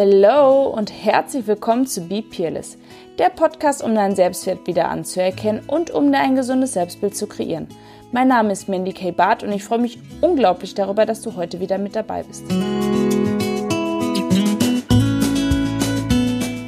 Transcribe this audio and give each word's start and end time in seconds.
Hello 0.00 0.68
und 0.68 0.92
herzlich 0.92 1.48
willkommen 1.48 1.84
zu 1.84 2.02
Be 2.02 2.22
Peerless, 2.22 2.78
der 3.18 3.30
Podcast, 3.30 3.82
um 3.82 3.96
deinen 3.96 4.14
Selbstwert 4.14 4.64
wieder 4.68 4.90
anzuerkennen 4.90 5.64
und 5.66 5.90
um 5.90 6.12
dir 6.12 6.20
ein 6.20 6.36
gesundes 6.36 6.74
Selbstbild 6.74 7.16
zu 7.16 7.26
kreieren. 7.26 7.66
Mein 8.12 8.28
Name 8.28 8.52
ist 8.52 8.68
Mandy 8.68 8.92
K. 8.92 9.10
Barth 9.10 9.42
und 9.42 9.50
ich 9.50 9.64
freue 9.64 9.80
mich 9.80 9.98
unglaublich 10.20 10.74
darüber, 10.74 11.04
dass 11.04 11.20
du 11.22 11.34
heute 11.34 11.58
wieder 11.58 11.78
mit 11.78 11.96
dabei 11.96 12.22
bist. 12.22 12.44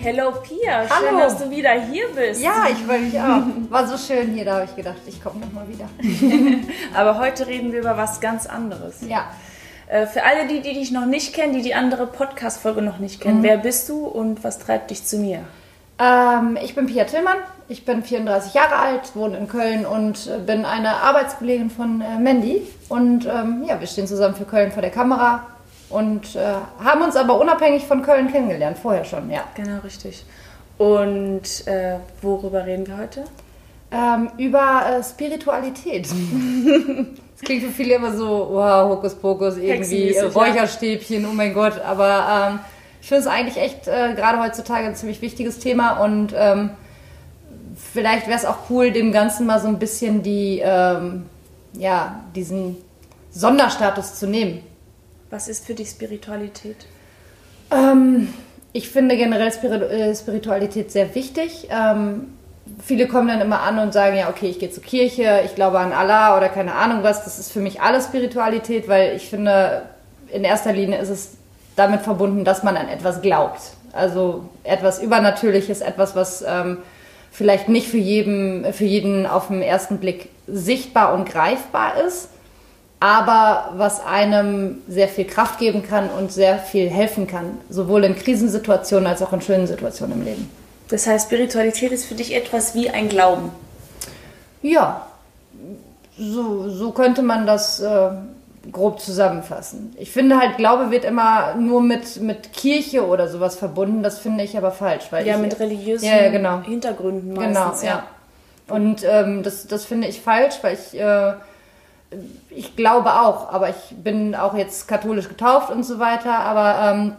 Hello 0.02 0.32
Pia, 0.42 0.88
schön, 0.88 0.90
Hallo. 0.90 1.18
dass 1.20 1.38
du 1.38 1.48
wieder 1.50 1.70
hier 1.88 2.08
bist. 2.12 2.42
Ja, 2.42 2.66
ich 2.68 2.78
freue 2.78 2.98
mich 2.98 3.16
auch. 3.16 3.42
War 3.68 3.86
so 3.86 3.96
schön 3.96 4.34
hier, 4.34 4.44
da 4.44 4.54
habe 4.54 4.64
ich 4.64 4.74
gedacht, 4.74 5.02
ich 5.06 5.22
komme 5.22 5.38
nochmal 5.38 5.68
wieder. 5.68 5.88
Aber 6.94 7.20
heute 7.20 7.46
reden 7.46 7.70
wir 7.70 7.78
über 7.78 7.96
was 7.96 8.20
ganz 8.20 8.46
anderes. 8.46 9.02
Ja. 9.08 9.30
Äh, 9.91 10.07
Für 10.07 10.22
alle, 10.25 10.46
die, 10.46 10.61
die 10.61 10.75
dich 10.75 10.93
noch 10.93 11.06
nicht 11.06 11.34
kennen, 11.34 11.52
die 11.52 11.62
die 11.62 11.74
andere 11.74 12.06
Podcast-Folge 12.06 12.80
noch 12.83 12.98
nicht 12.98 13.19
Mhm. 13.19 13.23
kennen, 13.24 13.42
wer 13.42 13.56
bist 13.56 13.88
du 13.88 14.05
und 14.06 14.45
was 14.45 14.59
treibt 14.59 14.91
dich 14.91 15.05
zu 15.05 15.19
mir? 15.19 15.41
Ähm, 15.98 16.56
ich 16.62 16.74
bin 16.74 16.87
Pia 16.87 17.05
Tillmann, 17.05 17.38
ich 17.69 17.84
bin 17.84 18.02
34 18.02 18.55
Jahre 18.55 18.77
alt, 18.77 19.14
wohne 19.14 19.37
in 19.37 19.48
Köln 19.48 19.84
und 19.84 20.28
äh, 20.28 20.38
bin 20.38 20.64
eine 20.64 20.91
Arbeitskollegin 21.02 21.70
von 21.70 22.00
äh, 22.00 22.19
Mandy. 22.19 22.62
Und 22.88 23.27
ähm, 23.27 23.64
ja, 23.69 23.80
wir 23.80 23.87
stehen 23.87 24.06
zusammen 24.06 24.34
für 24.34 24.45
Köln 24.45 24.70
vor 24.73 24.80
der 24.83 24.91
Kamera 24.92 25.47
und 25.88 26.36
äh, 26.36 26.41
haben 26.84 27.02
uns 27.02 27.16
aber 27.16 27.41
unabhängig 27.41 27.84
von 27.84 28.02
Köln 28.02 28.30
kennengelernt, 28.30 28.78
vorher 28.78 29.05
schon, 29.05 29.28
ja. 29.30 29.41
Genau, 29.56 29.80
richtig. 29.84 30.25
Und 30.78 31.66
äh, 31.66 31.97
worüber 32.22 32.64
reden 32.64 32.86
wir 32.86 32.97
heute? 32.97 33.25
Ähm, 33.92 34.30
über 34.38 34.83
äh, 34.86 35.02
Spiritualität. 35.02 36.09
Das 37.40 37.46
klingt 37.46 37.62
für 37.62 37.70
viele 37.70 37.94
immer 37.94 38.14
so, 38.14 38.48
wow, 38.50 38.90
Hokuspokus, 38.90 39.56
irgendwie 39.56 39.70
äh, 39.70 39.78
Hexenmäßig, 39.78 40.16
ja. 40.16 40.28
Räucherstäbchen, 40.28 41.26
oh 41.26 41.32
mein 41.32 41.54
Gott. 41.54 41.80
Aber 41.80 42.50
ähm, 42.52 42.58
ich 43.00 43.08
finde 43.08 43.22
es 43.22 43.27
eigentlich 43.27 43.56
echt 43.56 43.88
äh, 43.88 44.12
gerade 44.14 44.42
heutzutage 44.42 44.86
ein 44.86 44.94
ziemlich 44.94 45.22
wichtiges 45.22 45.58
Thema 45.58 46.05
und 46.05 46.34
ähm, 46.36 46.70
vielleicht 47.92 48.27
wäre 48.27 48.38
es 48.38 48.44
auch 48.44 48.69
cool, 48.69 48.91
dem 48.91 49.10
Ganzen 49.10 49.47
mal 49.47 49.58
so 49.58 49.69
ein 49.69 49.78
bisschen 49.78 50.22
die, 50.22 50.60
ähm, 50.62 51.24
ja, 51.72 52.22
diesen 52.36 52.77
Sonderstatus 53.30 54.16
zu 54.16 54.27
nehmen. 54.27 54.62
Was 55.30 55.48
ist 55.48 55.64
für 55.64 55.72
dich 55.72 55.88
Spiritualität? 55.88 56.86
Ähm, 57.70 58.34
ich 58.75 58.91
finde 58.91 59.16
generell 59.16 59.48
äh, 59.48 60.14
Spiritualität 60.14 60.92
sehr 60.92 61.14
wichtig. 61.14 61.69
Viele 62.84 63.06
kommen 63.08 63.28
dann 63.28 63.40
immer 63.40 63.60
an 63.60 63.78
und 63.78 63.92
sagen, 63.92 64.16
ja, 64.16 64.28
okay, 64.28 64.46
ich 64.46 64.58
gehe 64.58 64.70
zur 64.70 64.82
Kirche, 64.82 65.42
ich 65.44 65.54
glaube 65.54 65.78
an 65.78 65.92
Allah 65.92 66.36
oder 66.36 66.48
keine 66.48 66.74
Ahnung 66.74 67.02
was. 67.02 67.24
Das 67.24 67.38
ist 67.38 67.52
für 67.52 67.60
mich 67.60 67.80
alles 67.80 68.06
Spiritualität, 68.06 68.88
weil 68.88 69.16
ich 69.16 69.28
finde, 69.28 69.82
in 70.32 70.44
erster 70.44 70.72
Linie 70.72 70.98
ist 70.98 71.10
es 71.10 71.30
damit 71.76 72.02
verbunden, 72.02 72.44
dass 72.44 72.62
man 72.62 72.76
an 72.76 72.88
etwas 72.88 73.22
glaubt. 73.22 73.60
Also 73.92 74.44
etwas 74.64 75.02
Übernatürliches, 75.02 75.80
etwas, 75.80 76.14
was 76.14 76.44
ähm, 76.46 76.78
vielleicht 77.30 77.68
nicht 77.68 77.88
für 77.88 77.98
jeden, 77.98 78.72
für 78.72 78.84
jeden 78.84 79.26
auf 79.26 79.48
den 79.48 79.62
ersten 79.62 79.98
Blick 79.98 80.28
sichtbar 80.46 81.14
und 81.14 81.28
greifbar 81.28 82.00
ist 82.06 82.28
aber 83.00 83.72
was 83.76 84.04
einem 84.04 84.82
sehr 84.86 85.08
viel 85.08 85.24
Kraft 85.24 85.58
geben 85.58 85.82
kann 85.82 86.10
und 86.10 86.30
sehr 86.30 86.58
viel 86.58 86.91
helfen 86.91 87.26
kann, 87.26 87.58
sowohl 87.70 88.04
in 88.04 88.14
Krisensituationen 88.14 89.06
als 89.06 89.22
auch 89.22 89.32
in 89.32 89.41
schönen 89.41 89.66
Situationen 89.66 90.18
im 90.18 90.24
Leben. 90.24 90.50
Das 90.91 91.06
heißt, 91.06 91.27
Spiritualität 91.27 91.92
ist 91.92 92.06
für 92.06 92.14
dich 92.14 92.34
etwas 92.34 92.74
wie 92.74 92.91
ein 92.91 93.08
Glauben. 93.08 93.50
Ja, 94.62 95.06
so, 96.19 96.69
so 96.69 96.91
könnte 96.92 97.22
man 97.22 97.47
das 97.47 97.80
äh, 97.80 98.10
grob 98.70 99.00
zusammenfassen. 99.00 99.94
Ich 99.98 100.10
finde 100.10 100.38
halt, 100.38 100.56
Glaube 100.58 100.91
wird 100.91 101.05
immer 101.05 101.55
nur 101.55 101.80
mit, 101.82 102.20
mit 102.20 102.52
Kirche 102.52 103.06
oder 103.06 103.28
sowas 103.28 103.56
verbunden, 103.56 104.02
das 104.02 104.19
finde 104.19 104.44
ich 104.44 104.56
aber 104.58 104.70
falsch. 104.72 105.05
Weil 105.10 105.27
Ja, 105.27 105.36
ich, 105.36 105.41
mit 105.41 105.58
religiösen 105.58 106.05
Ja, 106.06 106.22
ja, 106.24 106.30
genau. 106.30 106.60
Hintergründen 106.60 107.34
Genau, 107.38 107.66
meistens. 107.69 107.82
ja. 107.82 108.03
Und 108.69 109.03
ähm, 109.04 109.42
das, 109.42 109.66
das 109.66 109.84
finde 109.84 110.09
ich 110.09 110.20
falsch, 110.20 110.56
weil 110.62 110.75
ich, 110.75 110.98
äh, 111.00 111.32
ich 112.50 112.76
glaube 112.76 113.12
auch, 113.20 113.53
aber 113.53 113.70
ich 113.70 113.97
bin 113.97 114.34
auch 114.34 114.54
jetzt 114.54 114.86
katholisch 114.88 115.28
getauft 115.28 115.70
und 115.70 115.84
so 115.84 115.98
weiter, 115.98 116.38
aber 116.38 116.92
ähm, 116.92 117.12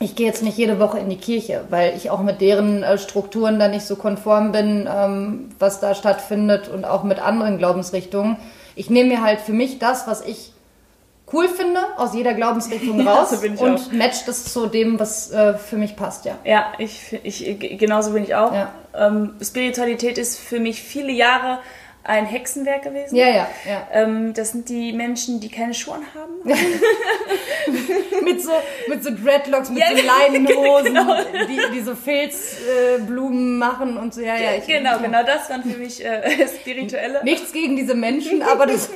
ich 0.00 0.16
gehe 0.16 0.26
jetzt 0.26 0.42
nicht 0.42 0.58
jede 0.58 0.78
Woche 0.80 0.98
in 0.98 1.08
die 1.08 1.16
Kirche, 1.16 1.64
weil 1.70 1.96
ich 1.96 2.10
auch 2.10 2.20
mit 2.20 2.40
deren 2.40 2.82
äh, 2.82 2.98
Strukturen 2.98 3.58
da 3.58 3.68
nicht 3.68 3.86
so 3.86 3.96
konform 3.96 4.52
bin, 4.52 4.88
ähm, 4.92 5.50
was 5.58 5.80
da 5.80 5.94
stattfindet 5.94 6.68
und 6.68 6.84
auch 6.84 7.04
mit 7.04 7.20
anderen 7.20 7.58
Glaubensrichtungen. 7.58 8.36
Ich 8.74 8.90
nehme 8.90 9.10
mir 9.10 9.22
halt 9.22 9.40
für 9.40 9.52
mich 9.52 9.78
das, 9.78 10.06
was 10.06 10.20
ich 10.26 10.52
cool 11.32 11.48
finde, 11.48 11.80
aus 11.96 12.14
jeder 12.14 12.34
Glaubensrichtung 12.34 13.00
Ja, 13.04 13.14
raus 13.14 13.30
so 13.30 13.40
bin 13.40 13.54
ich 13.54 13.60
und 13.60 13.76
auch. 13.76 13.92
match 13.92 14.24
das 14.26 14.52
zu 14.52 14.66
dem, 14.66 14.98
was 14.98 15.30
äh, 15.30 15.54
für 15.54 15.76
mich 15.76 15.96
passt, 15.96 16.24
ja. 16.24 16.38
Ja, 16.44 16.72
ich, 16.78 17.18
ich, 17.22 17.78
genauso 17.78 18.12
bin 18.12 18.24
ich 18.24 18.34
auch. 18.34 18.52
Ja. 18.52 18.72
Ähm, 18.96 19.34
Spiritualität 19.40 20.18
ist 20.18 20.38
für 20.38 20.60
mich 20.60 20.82
viele 20.82 21.12
Jahre 21.12 21.58
ein 22.04 22.26
Hexenwerk 22.26 22.82
gewesen. 22.82 23.16
Ja, 23.16 23.28
ja, 23.28 23.48
ja. 23.66 23.88
Ähm, 23.92 24.34
das 24.34 24.52
sind 24.52 24.68
die 24.68 24.92
Menschen, 24.92 25.40
die 25.40 25.48
keine 25.48 25.72
Schuhe 25.72 25.98
haben. 26.14 26.34
mit 28.24 28.42
so, 28.42 28.50
mit 28.88 29.02
so 29.02 29.10
Dreadlocks, 29.10 29.70
mit 29.70 29.78
Ja, 29.78 29.86
so 29.88 30.02
Leinenhosen, 30.06 30.94
genau. 30.94 31.16
die, 31.48 31.74
die 31.74 31.80
so 31.80 31.94
Filzblumen 31.94 33.56
äh, 33.56 33.58
machen 33.58 33.96
und 33.96 34.12
so. 34.12 34.20
Ja, 34.20 34.36
ja, 34.36 34.54
ich, 34.54 34.66
genau, 34.66 34.98
genau, 34.98 35.22
das 35.24 35.48
waren 35.48 35.62
für 35.62 35.78
mich 35.78 36.04
äh, 36.04 36.46
spirituelle. 36.60 37.24
Nichts 37.24 37.52
gegen 37.52 37.74
diese 37.76 37.94
Menschen, 37.94 38.42
aber 38.42 38.66
das, 38.66 38.90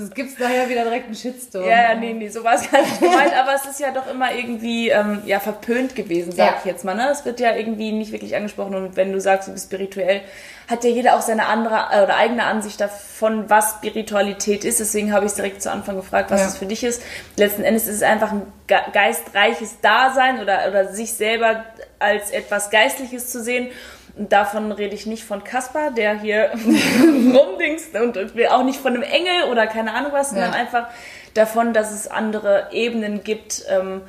das 0.00 0.10
gibt's 0.10 0.34
daher 0.38 0.68
wieder 0.68 0.82
direkt 0.82 1.06
einen 1.06 1.14
Shitstorm. 1.14 1.64
Ja, 1.64 1.90
ja, 1.90 1.94
nee, 1.94 2.12
nee, 2.12 2.28
so 2.28 2.42
war 2.42 2.54
es 2.54 2.70
gar 2.70 2.82
nicht 2.82 2.98
gemeint, 3.00 3.32
aber 3.34 3.54
es 3.54 3.64
ist 3.64 3.78
ja 3.80 3.92
doch 3.92 4.06
immer 4.10 4.34
irgendwie 4.34 4.88
ähm, 4.90 5.22
ja, 5.24 5.38
verpönt 5.38 5.94
gewesen, 5.94 6.32
sag 6.32 6.46
Ja. 6.46 6.54
ich 6.58 6.64
jetzt 6.64 6.84
mal. 6.84 6.94
Ne? 6.94 7.08
Es 7.10 7.24
wird 7.24 7.38
ja 7.38 7.54
irgendwie 7.54 7.92
nicht 7.92 8.10
wirklich 8.12 8.34
angesprochen 8.34 8.74
und 8.74 8.96
wenn 8.96 9.12
du 9.12 9.20
sagst, 9.20 9.48
du 9.48 9.52
bist 9.52 9.66
spirituell, 9.66 10.20
hat 10.68 10.82
ja 10.82 10.90
jeder 10.90 11.14
auch 11.16 11.20
seine 11.20 11.46
andere 11.46 11.76
äh, 11.92 12.02
oder 12.02 12.16
eigene 12.16 12.44
Ansicht 12.44 12.80
davon, 12.80 13.48
was 13.48 13.72
Spiritualität 13.74 14.64
ist. 14.64 14.80
Deswegen 14.80 15.12
habe 15.12 15.26
ich 15.26 15.30
es 15.30 15.36
direkt 15.36 15.62
zu 15.62 15.70
Anfang 15.70 15.96
gefragt, 15.96 16.30
was 16.30 16.40
Ja. 16.40 16.46
es 16.48 16.56
für 16.58 16.66
dich 16.66 16.82
ist. 16.84 17.02
Letzten 17.36 17.62
Endes 17.62 17.86
ist 17.86 17.96
es 17.96 18.02
einfach 18.02 18.32
ein 18.32 18.42
ge 18.66 18.78
geistreiches 18.92 19.80
Dasein 19.80 20.40
oder, 20.40 20.66
oder 20.68 20.92
sich 20.92 21.12
selber 21.12 21.64
als 21.98 22.30
etwas 22.30 22.70
Geistliches 22.70 23.30
zu 23.30 23.42
sehen. 23.42 23.68
Davon 24.16 24.70
rede 24.70 24.94
ich 24.94 25.06
nicht 25.06 25.24
von 25.24 25.42
Kaspar, 25.42 25.90
der 25.90 26.20
hier 26.20 26.50
rumdingst 27.34 27.94
und, 27.96 28.18
auch 28.50 28.64
nicht 28.64 28.78
von 28.80 28.94
einem 28.94 29.02
Engel 29.02 29.50
oder 29.50 29.66
keine 29.66 29.92
Ahnung 29.92 30.12
was, 30.12 30.30
sondern 30.30 30.52
Ja. 30.52 30.58
einfach 30.58 30.86
davon, 31.34 31.72
dass 31.72 31.92
es 31.92 32.06
andere 32.08 32.68
Ebenen 32.70 33.24
gibt, 33.24 33.64
ähm, 33.68 34.02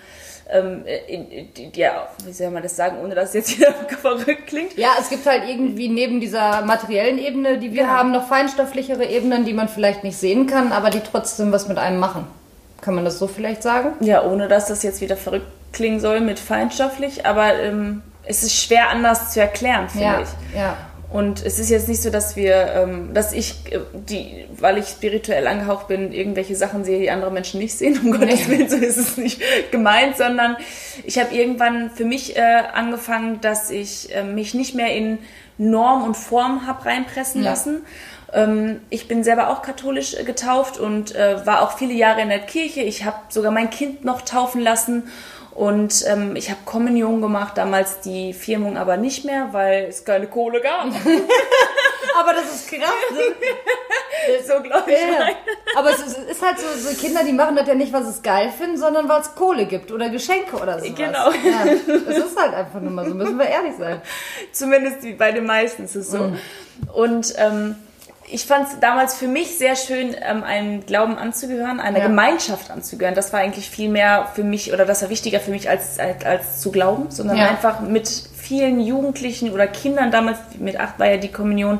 ähm, 0.51 0.83
in, 1.07 1.31
in, 1.31 1.53
die, 1.55 1.71
ja, 1.73 2.07
wie 2.23 2.31
soll 2.31 2.51
man 2.51 2.61
das 2.61 2.75
sagen, 2.75 2.97
ohne 3.03 3.15
dass 3.15 3.29
es 3.29 3.33
jetzt 3.33 3.57
wieder 3.59 3.73
verrückt 3.99 4.45
klingt. 4.45 4.77
Ja, 4.77 4.89
es 4.99 5.09
gibt 5.09 5.25
halt 5.25 5.49
irgendwie 5.49 5.87
neben 5.87 6.19
dieser 6.19 6.61
materiellen 6.61 7.17
Ebene, 7.17 7.57
die 7.57 7.73
wir 7.73 7.83
Genau. 7.85 7.93
haben, 7.95 8.11
noch 8.11 8.27
feinstofflichere 8.27 9.05
Ebenen, 9.05 9.43
die 9.45 9.53
man 9.53 9.67
vielleicht 9.69 10.03
nicht 10.03 10.17
sehen 10.17 10.45
kann, 10.45 10.71
aber 10.71 10.91
die 10.91 10.99
trotzdem 10.99 11.51
was 11.51 11.67
mit 11.67 11.79
einem 11.79 11.97
machen. 11.99 12.27
Kann 12.81 12.93
man 12.93 13.05
das 13.05 13.17
so 13.17 13.25
vielleicht 13.27 13.63
sagen? 13.63 13.93
Ja, 14.01 14.23
ohne 14.23 14.47
dass 14.47 14.67
das 14.67 14.83
jetzt 14.83 15.01
wieder 15.01 15.17
verrückt 15.17 15.47
klingen 15.73 15.99
soll 15.99 16.21
mit 16.21 16.37
feinstofflich, 16.39 17.25
aber 17.25 17.55
ähm, 17.55 18.03
es 18.27 18.43
ist 18.43 18.55
schwer 18.55 18.89
anders 18.89 19.31
zu 19.33 19.39
erklären, 19.41 19.89
finde 19.89 20.05
Ja, 20.05 20.21
ich. 20.21 20.55
ja. 20.57 20.77
Und 21.11 21.45
es 21.45 21.59
ist 21.59 21.69
jetzt 21.69 21.87
nicht 21.87 22.01
so, 22.01 22.09
dass 22.09 22.35
wir, 22.35 22.73
ähm, 22.73 23.13
dass 23.13 23.31
ich, 23.31 23.53
äh, 23.71 23.79
die, 23.93 24.45
weil 24.59 24.77
ich 24.79 24.87
spirituell 24.87 25.47
angehaucht 25.47 25.87
bin, 25.87 26.11
irgendwelche 26.11 26.55
Sachen 26.55 26.83
sehe, 26.83 26.99
die 26.99 27.09
andere 27.11 27.31
Menschen 27.31 27.59
nicht 27.59 27.77
sehen. 27.77 27.97
Um 28.03 28.11
Gottes 28.11 28.49
Willen, 28.49 28.67
so 28.67 28.75
ist 28.75 28.97
es 28.97 29.15
nicht 29.15 29.39
gemeint, 29.71 30.17
sondern 30.17 30.57
ich 31.05 31.17
habe 31.19 31.33
irgendwann 31.33 31.89
für 31.91 32.03
mich 32.05 32.35
äh, 32.35 32.41
angefangen, 32.73 33.39
dass 33.39 33.69
ich 33.69 34.13
äh, 34.13 34.23
mich 34.23 34.53
nicht 34.55 34.75
mehr 34.75 34.93
in 34.93 35.19
Norm 35.57 36.03
und 36.03 36.17
Form 36.17 36.67
habe 36.67 36.83
reinpressen 36.85 37.43
Ja. 37.43 37.51
lassen. 37.51 37.85
Ähm, 38.33 38.81
ich 38.89 39.07
bin 39.07 39.23
selber 39.23 39.51
auch 39.51 39.61
katholisch 39.61 40.15
äh, 40.15 40.23
getauft 40.25 40.77
und 40.79 41.15
äh, 41.15 41.45
war 41.45 41.61
auch 41.61 41.77
viele 41.77 41.93
Jahre 41.93 42.21
in 42.21 42.29
der 42.29 42.39
Kirche. 42.39 42.81
Ich 42.81 43.05
habe 43.05 43.17
sogar 43.29 43.51
mein 43.51 43.69
Kind 43.69 44.03
noch 44.03 44.21
taufen 44.23 44.59
lassen. 44.59 45.03
Und 45.55 46.03
ähm, 46.07 46.35
ich 46.35 46.49
habe 46.49 46.59
Kommunion 46.65 47.21
gemacht, 47.21 47.57
damals 47.57 48.01
die 48.01 48.33
Firmung 48.33 48.77
aber 48.77 48.97
nicht 48.97 49.23
mehr, 49.23 49.49
weil 49.53 49.85
es 49.85 50.03
keine 50.03 50.27
Kohle 50.27 50.59
gab. 50.61 50.87
Aber 52.17 52.33
das 52.33 52.45
ist 52.45 52.67
krass. 52.69 52.79
ne? 53.11 54.37
so 54.47 54.61
glaube 54.61 54.91
ich. 54.91 54.97
Ja. 54.97 55.29
Aber 55.77 55.89
es 55.91 55.99
ist, 55.99 56.41
halt 56.41 56.57
so, 56.59 56.67
so 56.77 56.95
Kinder, 56.95 57.23
die 57.23 57.33
machen 57.33 57.55
das 57.55 57.67
ja 57.67 57.75
nicht, 57.75 57.91
weil 57.91 58.03
sie 58.03 58.09
es 58.09 58.21
geil 58.21 58.51
finden, 58.57 58.77
sondern 58.77 59.09
weil 59.09 59.21
es 59.21 59.35
Kohle 59.35 59.65
gibt 59.65 59.91
oder 59.91 60.09
Geschenke 60.09 60.55
oder 60.55 60.79
so. 60.79 60.93
Genau. 60.93 61.31
Ja, 61.31 61.65
es 61.65 62.17
ist 62.17 62.39
halt 62.39 62.53
einfach 62.53 62.79
nur 62.79 62.91
mal 62.91 63.07
so, 63.07 63.13
müssen 63.13 63.37
wir 63.37 63.47
ehrlich 63.47 63.73
sein. 63.77 64.01
Zumindest 64.51 65.17
bei 65.17 65.31
den 65.31 65.45
meisten 65.45 65.85
ist 65.85 65.95
es 65.95 66.11
so. 66.11 66.33
Und 66.93 67.33
ähm, 67.37 67.75
ich 68.27 68.45
fand 68.45 68.67
es 68.67 68.79
damals 68.79 69.15
für 69.15 69.27
mich 69.27 69.57
sehr 69.57 69.75
schön, 69.75 70.15
ähm, 70.21 70.43
einem 70.43 70.85
Glauben 70.85 71.17
anzugehören, 71.17 71.79
einer 71.79 71.99
Ja. 71.99 72.07
Gemeinschaft 72.07 72.71
anzugehören. 72.71 73.15
Das 73.15 73.31
war 73.33 73.39
eigentlich 73.39 73.69
viel 73.69 73.89
mehr 73.89 74.29
für 74.33 74.43
mich 74.43 74.73
oder 74.73 74.85
das 74.85 75.01
war 75.01 75.09
wichtiger 75.09 75.39
für 75.39 75.51
mich 75.51 75.69
als, 75.69 75.99
als, 75.99 76.25
als 76.25 76.59
zu 76.59 76.71
glauben, 76.71 77.11
sondern 77.11 77.37
Ja. 77.37 77.47
einfach 77.49 77.81
mit 77.81 78.09
vielen 78.35 78.79
Jugendlichen 78.79 79.51
oder 79.51 79.67
Kindern 79.67 80.11
damals, 80.11 80.37
mit 80.57 80.79
acht 80.79 80.97
war 80.99 81.07
ja 81.09 81.17
die 81.17 81.31
Kommunion, 81.31 81.79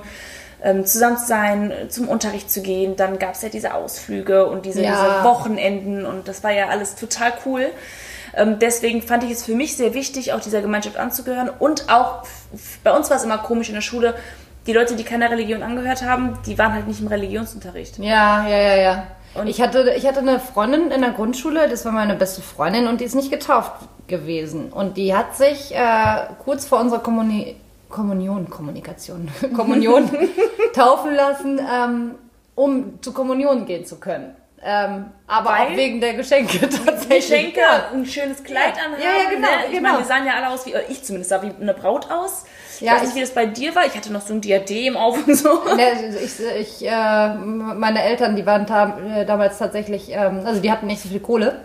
ähm, 0.63 0.85
zusammen 0.85 1.17
zu 1.17 1.27
sein, 1.27 1.73
zum 1.89 2.07
Unterricht 2.07 2.49
zu 2.51 2.61
gehen. 2.61 2.95
Dann 2.95 3.19
gab 3.19 3.33
es 3.35 3.41
ja 3.41 3.49
diese 3.49 3.73
Ausflüge 3.73 4.45
und 4.47 4.65
diese, 4.65 4.81
Ja. 4.83 4.91
diese 4.91 5.23
Wochenenden 5.23 6.05
und 6.05 6.27
das 6.27 6.43
war 6.43 6.51
ja 6.51 6.67
alles 6.69 6.95
total 6.95 7.33
cool. 7.45 7.67
Ähm, 8.37 8.59
deswegen 8.59 9.01
fand 9.01 9.23
ich 9.23 9.31
es 9.31 9.45
für 9.45 9.55
mich 9.55 9.77
sehr 9.77 9.93
wichtig, 9.93 10.33
auch 10.33 10.41
dieser 10.41 10.61
Gemeinschaft 10.61 10.97
anzugehören. 10.97 11.49
Und 11.57 11.89
auch, 11.89 12.23
bei 12.83 12.91
uns 12.91 13.09
war 13.09 13.17
es 13.17 13.23
immer 13.23 13.37
komisch 13.37 13.69
in 13.69 13.75
der 13.75 13.81
Schule, 13.81 14.13
die 14.65 14.73
Leute, 14.73 14.95
die 14.95 15.03
keiner 15.03 15.29
Religion 15.29 15.63
angehört 15.63 16.03
haben, 16.03 16.37
die 16.45 16.57
waren 16.57 16.73
halt 16.73 16.87
nicht 16.87 17.01
im 17.01 17.07
Religionsunterricht. 17.07 17.99
Ja, 17.99 18.47
ja, 18.47 18.57
ja, 18.57 18.75
ja. 18.75 19.07
Und 19.35 19.47
ich 19.47 19.61
hatte, 19.61 19.93
ich 19.97 20.07
hatte 20.07 20.19
eine 20.19 20.39
Freundin 20.39 20.91
in 20.91 21.01
der 21.01 21.11
Grundschule, 21.11 21.67
das 21.69 21.83
war 21.83 21.91
meine 21.91 22.15
beste 22.15 22.41
Freundin 22.41 22.87
und 22.87 23.01
die 23.01 23.05
ist 23.05 23.15
nicht 23.15 23.31
getauft 23.31 23.73
gewesen. 24.07 24.71
Und 24.71 24.97
die 24.97 25.15
hat 25.15 25.35
sich 25.35 25.75
äh, 25.75 26.27
kurz 26.43 26.65
vor 26.65 26.79
unserer 26.79 26.99
Kommuni 26.99 27.57
Kommunion, 27.89 28.49
Kommunikation, 28.49 29.29
Kommunion 29.55 30.09
taufen 30.73 31.13
lassen, 31.13 31.59
ähm, 31.59 32.15
um 32.55 33.01
zur 33.01 33.13
Kommunion 33.13 33.65
gehen 33.65 33.85
zu 33.85 33.97
können. 33.97 34.35
Ähm, 34.67 35.05
aber 35.27 35.51
Weil 35.51 35.67
auch 35.67 35.77
wegen 35.77 36.01
der 36.01 36.15
Geschenke 36.15 36.59
tatsächlich. 36.85 37.29
Geschenke, 37.29 37.61
ein 37.93 38.05
schönes 38.05 38.43
Kleid 38.43 38.75
ja. 38.75 38.85
anhaben. 38.85 39.01
Ja, 39.01 39.23
ja, 39.23 39.29
genau. 39.29 39.47
Ne? 39.47 39.53
Ich 39.67 39.77
genau. 39.77 39.89
meine, 39.89 39.99
wir 39.99 40.05
sahen 40.05 40.25
ja 40.25 40.33
alle 40.33 40.49
aus 40.49 40.65
wie, 40.65 40.73
ich 40.89 41.03
zumindest 41.03 41.29
sah 41.29 41.41
wie 41.43 41.51
eine 41.61 41.73
Braut 41.73 42.09
aus. 42.09 42.45
Ich 42.75 42.87
ja, 42.87 42.93
weiß 42.93 43.03
nicht, 43.03 43.15
wie 43.15 43.21
das 43.21 43.31
bei 43.31 43.45
dir 43.45 43.75
war. 43.75 43.85
Ich 43.85 43.95
hatte 43.95 44.11
noch 44.11 44.21
so 44.21 44.33
ein 44.33 44.41
Diadem 44.41 44.97
auf 44.97 45.27
und 45.27 45.35
so. 45.35 45.49
Ne, 45.75 46.15
ich, 46.23 46.39
ich, 46.59 46.87
äh, 46.87 47.35
meine 47.35 48.03
Eltern, 48.03 48.35
die 48.35 48.45
waren 48.45 48.65
äh, 49.11 49.25
damals 49.25 49.57
tatsächlich, 49.57 50.09
ähm, 50.09 50.41
also 50.45 50.61
die 50.61 50.71
hatten 50.71 50.87
nicht 50.87 51.01
so 51.01 51.09
viel 51.09 51.19
Kohle. 51.19 51.59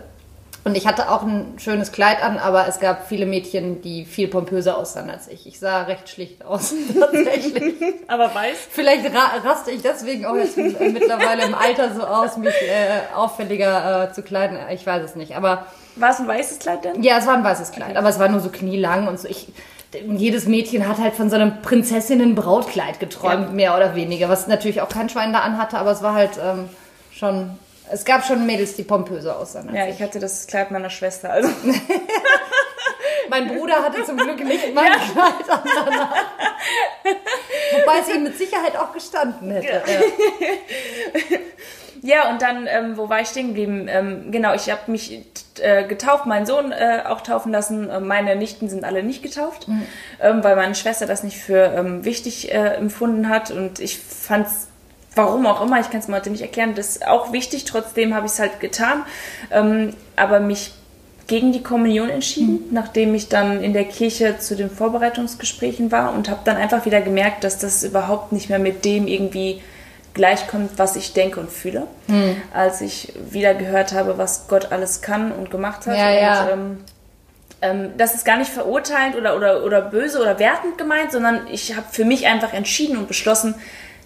Und 0.63 0.77
ich 0.77 0.85
hatte 0.85 1.09
auch 1.09 1.23
ein 1.23 1.55
schönes 1.57 1.91
Kleid 1.91 2.21
an, 2.21 2.37
aber 2.37 2.67
es 2.67 2.79
gab 2.79 3.07
viele 3.07 3.25
Mädchen, 3.25 3.81
die 3.81 4.05
viel 4.05 4.27
pompöser 4.27 4.77
aussahen 4.77 5.09
als 5.09 5.27
ich. 5.27 5.47
Ich 5.47 5.59
sah 5.59 5.83
recht 5.83 6.07
schlicht 6.07 6.45
aus, 6.45 6.73
tatsächlich. 6.99 7.75
aber 8.07 8.33
weiß? 8.33 8.57
Vielleicht 8.69 9.05
ra 9.05 9.31
raste 9.43 9.71
ich 9.71 9.81
deswegen 9.81 10.25
auch 10.25 10.35
jetzt 10.35 10.57
mittlerweile 10.57 11.45
im 11.45 11.55
Alter 11.55 11.95
so 11.95 12.03
aus, 12.03 12.37
mich 12.37 12.53
äh, 12.53 13.15
auffälliger 13.15 14.09
äh, 14.09 14.13
zu 14.13 14.21
kleiden. 14.21 14.59
Ich 14.71 14.85
weiß 14.85 15.03
es 15.03 15.15
nicht, 15.15 15.35
aber... 15.35 15.65
War 15.95 16.11
es 16.11 16.19
ein 16.19 16.27
weißes 16.27 16.59
Kleid 16.59 16.85
denn? 16.85 17.01
Ja, 17.01 17.17
es 17.17 17.25
war 17.25 17.33
ein 17.33 17.43
weißes 17.43 17.71
Kleid, 17.71 17.89
okay. 17.89 17.97
aber 17.97 18.09
es 18.09 18.19
war 18.19 18.29
nur 18.29 18.39
so 18.39 18.49
knielang 18.49 19.07
und 19.07 19.19
so. 19.19 19.27
Ich, 19.27 19.47
jedes 19.93 20.47
Mädchen 20.47 20.87
hat 20.87 20.99
halt 20.99 21.15
von 21.15 21.29
so 21.29 21.35
einem 21.35 21.61
Prinzessinnen-Brautkleid 21.61 22.99
geträumt, 22.99 23.47
ja. 23.47 23.53
mehr 23.53 23.75
oder 23.75 23.95
weniger, 23.95 24.29
was 24.29 24.47
natürlich 24.47 24.81
auch 24.81 24.89
kein 24.89 25.09
Schwein 25.09 25.33
da 25.33 25.39
anhatte, 25.39 25.77
aber 25.77 25.91
es 25.91 26.01
war 26.01 26.13
halt 26.13 26.39
ähm, 26.41 26.69
schon 27.11 27.57
es 27.91 28.05
gab 28.05 28.25
schon 28.25 28.45
Mädels, 28.45 28.75
die 28.75 28.83
pompöser 28.83 29.37
aussahen. 29.37 29.73
Ja, 29.75 29.87
ich 29.87 30.01
hatte 30.01 30.19
das 30.19 30.47
Kleid 30.47 30.71
meiner 30.71 30.89
Schwester. 30.89 31.31
Also. 31.31 31.49
mein 33.29 33.49
Bruder 33.49 33.83
hatte 33.83 34.03
zum 34.05 34.15
Glück 34.17 34.41
nicht 34.43 34.73
mein 34.73 34.85
ja. 34.85 34.97
Kleid 34.97 35.49
an. 35.49 35.63
Wobei 37.73 37.99
es 37.99 38.09
ihm 38.09 38.23
mit 38.23 38.37
Sicherheit 38.37 38.77
auch 38.77 38.93
gestanden 38.93 39.51
hätte. 39.51 39.83
Ja, 39.85 41.37
ja 42.01 42.29
und 42.29 42.41
dann, 42.41 42.67
ähm, 42.67 42.97
wo 42.97 43.09
war 43.09 43.21
ich 43.21 43.27
stehen 43.27 43.47
geblieben? 43.47 43.87
Ähm, 43.89 44.31
genau, 44.31 44.53
ich 44.53 44.69
habe 44.69 44.91
mich 44.91 45.23
äh, 45.59 45.85
getauft, 45.87 46.25
meinen 46.25 46.45
Sohn 46.45 46.71
äh, 46.71 47.03
auch 47.07 47.21
taufen 47.21 47.51
lassen. 47.51 47.89
Äh, 47.89 47.99
meine 47.99 48.35
Nichten 48.35 48.69
sind 48.69 48.83
alle 48.83 49.03
nicht 49.03 49.23
getauft, 49.23 49.67
mhm. 49.67 49.83
ähm, 50.21 50.43
weil 50.43 50.55
meine 50.55 50.75
Schwester 50.75 51.05
das 51.05 51.23
nicht 51.23 51.37
für 51.37 51.73
ähm, 51.75 52.05
wichtig 52.05 52.53
äh, 52.53 52.75
empfunden 52.75 53.29
hat. 53.29 53.51
Und 53.51 53.79
ich 53.79 53.97
fand 53.97 54.47
es 54.47 54.67
warum 55.15 55.45
auch 55.45 55.61
immer, 55.61 55.79
ich 55.79 55.89
kann 55.89 55.99
es 55.99 56.07
mir 56.07 56.15
heute 56.15 56.29
nicht 56.29 56.41
erklären, 56.41 56.73
das 56.75 56.95
ist 56.95 57.07
auch 57.07 57.33
wichtig, 57.33 57.65
trotzdem 57.65 58.13
habe 58.13 58.27
ich 58.27 58.31
es 58.33 58.39
halt 58.39 58.59
getan, 58.59 59.03
ähm, 59.51 59.93
aber 60.15 60.39
mich 60.39 60.71
gegen 61.27 61.51
die 61.51 61.63
Kommunion 61.63 62.09
entschieden, 62.09 62.67
mhm. 62.67 62.73
nachdem 62.73 63.15
ich 63.15 63.29
dann 63.29 63.63
in 63.63 63.73
der 63.73 63.85
Kirche 63.85 64.39
zu 64.39 64.55
den 64.55 64.69
Vorbereitungsgesprächen 64.69 65.91
war 65.91 66.13
und 66.13 66.29
habe 66.29 66.41
dann 66.43 66.57
einfach 66.57 66.85
wieder 66.85 67.01
gemerkt, 67.01 67.43
dass 67.43 67.57
das 67.57 67.83
überhaupt 67.83 68.31
nicht 68.31 68.49
mehr 68.49 68.59
mit 68.59 68.83
dem 68.85 69.07
irgendwie 69.07 69.61
gleichkommt, 70.13 70.71
was 70.77 70.95
ich 70.95 71.13
denke 71.13 71.39
und 71.39 71.49
fühle, 71.49 71.87
mhm. 72.07 72.35
als 72.53 72.81
ich 72.81 73.13
wieder 73.29 73.53
gehört 73.53 73.93
habe, 73.93 74.17
was 74.17 74.47
Gott 74.47 74.71
alles 74.71 75.01
kann 75.01 75.31
und 75.31 75.51
gemacht 75.51 75.87
hat. 75.87 75.97
Ja, 75.97 76.09
und, 76.09 76.15
ja. 76.21 76.49
Ähm, 76.49 76.77
ähm, 77.61 77.89
das 77.97 78.15
ist 78.15 78.25
gar 78.25 78.37
nicht 78.37 78.51
verurteilend 78.51 79.15
oder, 79.15 79.35
oder, 79.37 79.63
oder 79.63 79.81
böse 79.81 80.19
oder 80.19 80.39
wertend 80.39 80.77
gemeint, 80.77 81.11
sondern 81.11 81.47
ich 81.47 81.75
habe 81.75 81.85
für 81.91 82.05
mich 82.05 82.27
einfach 82.27 82.53
entschieden 82.53 82.97
und 82.97 83.07
beschlossen, 83.07 83.55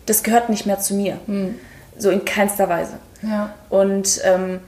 das 0.05 0.23
gehört 0.23 0.49
nicht 0.49 0.65
mehr 0.65 0.79
zu 0.79 0.93
mir. 0.93 1.17
Hm. 1.25 1.59
So 1.97 2.09
in 2.09 2.25
keinster 2.25 2.67
Weise. 2.67 2.99
Ja. 3.21 3.53
Und 3.69 4.19
ähm, 4.23 4.59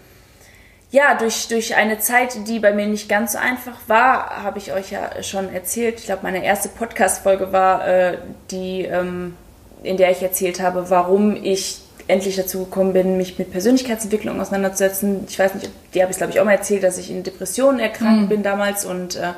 ja, 0.90 1.16
durch, 1.16 1.50
durch 1.50 1.76
eine 1.76 2.00
Zeit, 2.00 2.48
die 2.48 2.60
bei 2.60 2.72
mir 2.72 2.88
nicht 2.88 3.10
ganz 3.10 3.34
so 3.34 3.38
einfach 3.38 3.78
war, 3.88 4.44
habe 4.44 4.58
ich 4.58 4.72
euch 4.72 4.92
ja 4.92 5.22
schon 5.22 5.54
erzählt. 5.54 6.00
Ich 6.00 6.06
glaube, 6.06 6.24
meine 6.24 6.44
erste 6.44 6.70
Podcast-Folge 6.70 7.52
war 7.52 7.86
äh, 7.86 8.18
die, 8.52 8.84
ähm, 8.84 9.36
in 9.84 9.98
der 9.98 10.12
ich 10.12 10.22
erzählt 10.22 10.62
habe, 10.62 10.90
warum 10.90 11.36
ich 11.36 11.82
endlich 12.08 12.36
dazu 12.36 12.66
gekommen 12.66 12.94
bin, 12.94 13.18
mich 13.18 13.38
mit 13.38 13.52
Persönlichkeitsentwicklung 13.52 14.40
auseinanderzusetzen. 14.40 15.26
Ich 15.28 15.38
weiß 15.38 15.56
nicht, 15.56 15.70
die 15.94 16.02
habe 16.02 16.12
ich 16.12 16.18
glaube 16.18 16.32
ich 16.32 16.40
auch 16.40 16.46
mal 16.46 16.54
erzählt, 16.54 16.84
dass 16.84 16.98
ich 16.98 17.12
in 17.12 17.24
Depressionen 17.24 17.80
erkrankt 17.80 18.24
mhm. 18.24 18.30
bin 18.30 18.44
damals 18.44 18.86
und 18.86 19.16
äh, 19.18 19.34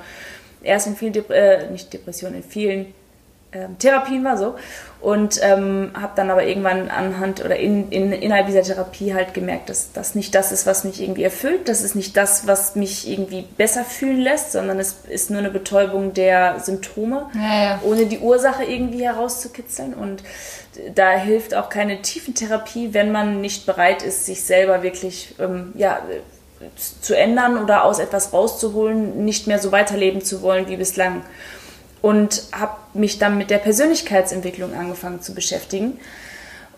erst 0.63 0.88
in 0.88 0.95
vielen, 0.95 1.13
Dep 1.13 1.31
äh, 1.31 1.69
nicht 1.71 1.91
Depressionen, 1.91 2.38
in 2.38 2.44
vielen 2.44 2.94
ähm, 3.51 3.77
Therapien 3.80 4.24
war 4.24 4.38
so 4.38 4.56
und 5.01 5.40
ähm, 5.42 5.92
habe 5.94 6.12
dann 6.16 6.30
aber 6.30 6.44
irgendwann 6.44 6.90
anhand 6.90 7.44
oder 7.44 7.56
in, 7.56 7.90
in, 7.90 8.12
innerhalb 8.12 8.48
dieser 8.48 8.63
Therapie 8.63 9.13
halt 9.13 9.34
gemerkt, 9.34 9.69
dass 9.69 9.94
das 9.94 10.13
nicht 10.13 10.36
das 10.36 10.51
ist, 10.51 10.66
was 10.66 10.84
mich 10.84 11.01
irgendwie 11.01 11.24
erfüllt, 11.24 11.69
das 11.69 11.81
ist 11.81 11.96
nicht 11.96 12.18
das, 12.18 12.48
was 12.48 12.75
mich 12.75 13.10
irgendwie 13.10 13.46
besser 13.57 13.86
fühlen 13.86 14.19
lässt, 14.19 14.51
sondern 14.51 14.78
es 14.78 14.98
ist 15.07 15.30
nur 15.30 15.40
eine 15.40 15.51
Betäubung 15.51 16.13
der 16.13 16.60
Symptome, 16.60 17.30
ja, 17.34 17.63
ja. 17.63 17.80
ohne 17.84 18.07
die 18.07 18.19
Ursache 18.19 18.66
irgendwie 18.66 19.06
herauszukitzeln. 19.06 19.94
Und 19.94 20.22
da 20.96 21.12
hilft 21.12 21.56
auch 21.56 21.69
keine 21.69 22.01
Tiefentherapie, 22.01 22.94
wenn 22.94 23.13
man 23.13 23.40
nicht 23.40 23.66
bereit 23.66 24.04
ist, 24.04 24.25
sich 24.25 24.44
selber 24.44 24.84
wirklich 24.84 25.36
ähm, 25.40 25.72
ja, 25.75 26.01
zu 27.00 27.16
ändern 27.16 27.57
oder 27.57 27.86
aus 27.86 28.00
etwas 28.00 28.34
rauszuholen, 28.34 29.24
nicht 29.24 29.48
mehr 29.48 29.60
so 29.60 29.72
weiterleben 29.72 30.22
zu 30.22 30.42
wollen 30.42 30.68
wie 30.68 30.75
bislang 30.75 31.22
und 32.01 32.44
habe 32.51 32.78
mich 32.94 33.19
dann 33.19 33.38
mit 33.38 33.50
der 33.50 33.57
Persönlichkeitsentwicklung 33.57 34.74
angefangen 34.74 35.22
zu 35.22 35.34
beschäftigen. 35.34 36.00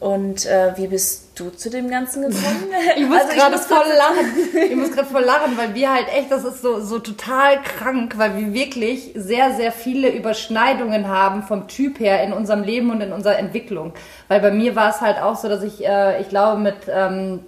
Und 0.01 0.47
äh, 0.47 0.73
wie 0.77 0.87
bist 0.87 1.27
du 1.35 1.51
zu 1.51 1.69
dem 1.69 1.87
Ganzen 1.87 2.23
gekommen? 2.23 2.69
ich 2.97 3.05
muss 3.05 3.21
also 3.21 3.35
gerade 3.35 3.57
voll 3.59 3.85
lachen. 3.95 4.31
Ich 4.71 4.75
muss 4.75 4.91
gerade 4.93 5.07
voll 5.07 5.23
lachen, 5.23 5.55
weil 5.57 5.75
wir 5.75 5.93
halt 5.93 6.07
echt, 6.07 6.31
das 6.31 6.43
ist 6.43 6.63
so, 6.63 6.79
so 6.79 6.97
total 6.97 7.61
krank, 7.61 8.17
weil 8.17 8.35
wir 8.35 8.51
wirklich 8.51 9.11
sehr, 9.13 9.53
sehr 9.53 9.71
viele 9.71 10.09
Überschneidungen 10.09 11.07
haben 11.07 11.43
vom 11.43 11.67
Typ 11.67 11.99
her 11.99 12.23
in 12.23 12.33
unserem 12.33 12.63
Leben 12.63 12.89
und 12.89 13.01
in 13.01 13.13
unserer 13.13 13.37
Entwicklung. 13.37 13.93
Weil 14.27 14.39
bei 14.39 14.49
mir 14.49 14.75
war 14.75 14.89
es 14.89 15.01
halt 15.01 15.21
auch 15.21 15.35
so, 15.35 15.47
dass 15.47 15.61
ich, 15.61 15.85
äh, 15.85 16.19
ich 16.19 16.29
glaube, 16.29 16.59
mit 16.59 16.77
ähm, 16.89 17.41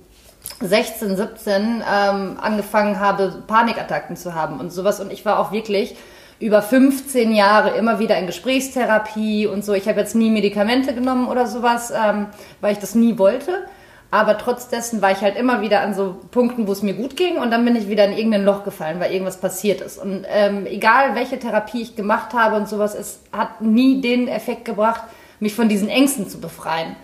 16, 0.61 1.17
17 1.17 1.83
ähm, 1.91 2.37
angefangen 2.39 2.99
habe, 2.99 3.43
Panikattacken 3.47 4.15
zu 4.15 4.35
haben 4.35 4.59
und 4.59 4.71
sowas. 4.71 4.99
Und 4.99 5.11
ich 5.11 5.25
war 5.25 5.39
auch 5.39 5.51
wirklich 5.51 5.95
über 6.43 6.61
15 6.61 7.33
Jahre 7.33 7.77
immer 7.77 7.99
wieder 7.99 8.17
in 8.17 8.27
Gesprächstherapie 8.27 9.47
und 9.47 9.63
so. 9.63 9.73
Ich 9.73 9.87
habe 9.87 10.01
jetzt 10.01 10.13
nie 10.13 10.29
Medikamente 10.29 10.93
genommen 10.93 11.29
oder 11.29 11.47
sowas, 11.47 11.91
ähm, 11.95 12.27
weil 12.59 12.73
ich 12.73 12.79
das 12.79 12.95
nie 12.95 13.17
wollte. 13.17 13.65
Aber 14.11 14.37
trotz 14.37 14.67
dessen 14.67 15.01
war 15.01 15.11
ich 15.11 15.21
halt 15.21 15.37
immer 15.37 15.61
wieder 15.61 15.79
an 15.79 15.93
so 15.95 16.17
Punkten, 16.31 16.67
wo 16.67 16.73
es 16.73 16.83
mir 16.83 16.95
gut 16.95 17.15
ging 17.15 17.37
und 17.37 17.49
dann 17.49 17.63
bin 17.63 17.77
ich 17.77 17.87
wieder 17.87 18.03
in 18.05 18.11
irgendein 18.11 18.43
Loch 18.43 18.65
gefallen, 18.65 18.99
weil 18.99 19.13
irgendwas 19.13 19.37
passiert 19.37 19.79
ist. 19.79 19.97
Und 19.97 20.25
ähm, 20.27 20.65
egal 20.65 21.15
welche 21.15 21.39
Therapie 21.39 21.81
ich 21.81 21.95
gemacht 21.95 22.33
habe 22.33 22.57
und 22.57 22.67
sowas, 22.67 22.93
es 22.93 23.21
hat 23.31 23.61
nie 23.61 24.01
den 24.01 24.27
Effekt 24.27 24.65
gebracht, 24.65 25.01
mich 25.39 25.55
von 25.55 25.69
diesen 25.69 25.87
Ängsten 25.87 26.27
zu 26.27 26.41
befreien. 26.41 26.97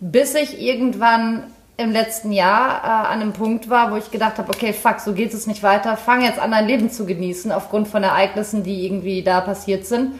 Bis 0.00 0.34
ich 0.34 0.60
irgendwann 0.60 1.44
im 1.76 1.90
letzten 1.90 2.32
Jahr 2.32 2.82
äh, 2.84 3.12
an 3.12 3.20
einem 3.20 3.32
Punkt 3.32 3.70
war, 3.70 3.90
wo 3.90 3.96
ich 3.96 4.10
gedacht 4.10 4.38
habe, 4.38 4.50
okay, 4.50 4.72
fuck, 4.72 5.00
so 5.00 5.12
geht 5.12 5.32
es 5.32 5.46
nicht 5.46 5.62
weiter. 5.62 5.96
Fang 5.96 6.22
jetzt 6.22 6.38
an, 6.38 6.50
dein 6.50 6.66
Leben 6.66 6.90
zu 6.90 7.06
genießen 7.06 7.50
aufgrund 7.50 7.88
von 7.88 8.02
Ereignissen, 8.02 8.62
die 8.62 8.84
irgendwie 8.86 9.22
da 9.22 9.40
passiert 9.40 9.86
sind. 9.86 10.14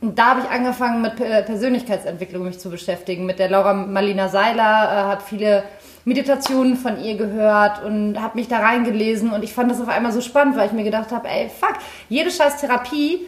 Und 0.00 0.18
da 0.18 0.30
habe 0.30 0.40
ich 0.40 0.48
angefangen, 0.48 1.02
mit 1.02 1.16
Persönlichkeitsentwicklung 1.16 2.44
mich 2.44 2.60
zu 2.60 2.70
beschäftigen. 2.70 3.26
Mit 3.26 3.38
der 3.38 3.50
Laura 3.50 3.74
Marlina 3.74 4.28
Seiler, 4.28 4.62
äh, 4.62 5.10
habe 5.10 5.22
viele 5.26 5.64
Meditationen 6.04 6.76
von 6.76 7.02
ihr 7.02 7.16
gehört 7.16 7.84
und 7.84 8.20
habe 8.20 8.38
mich 8.38 8.48
da 8.48 8.60
reingelesen. 8.60 9.32
Und 9.32 9.42
ich 9.42 9.52
fand 9.52 9.70
das 9.70 9.80
auf 9.80 9.88
einmal 9.88 10.12
so 10.12 10.20
spannend, 10.20 10.56
weil 10.56 10.66
ich 10.66 10.72
mir 10.72 10.84
gedacht 10.84 11.10
habe, 11.10 11.28
ey, 11.28 11.50
fuck, 11.50 11.74
jede 12.08 12.30
scheiß 12.30 12.60
Therapie 12.60 13.26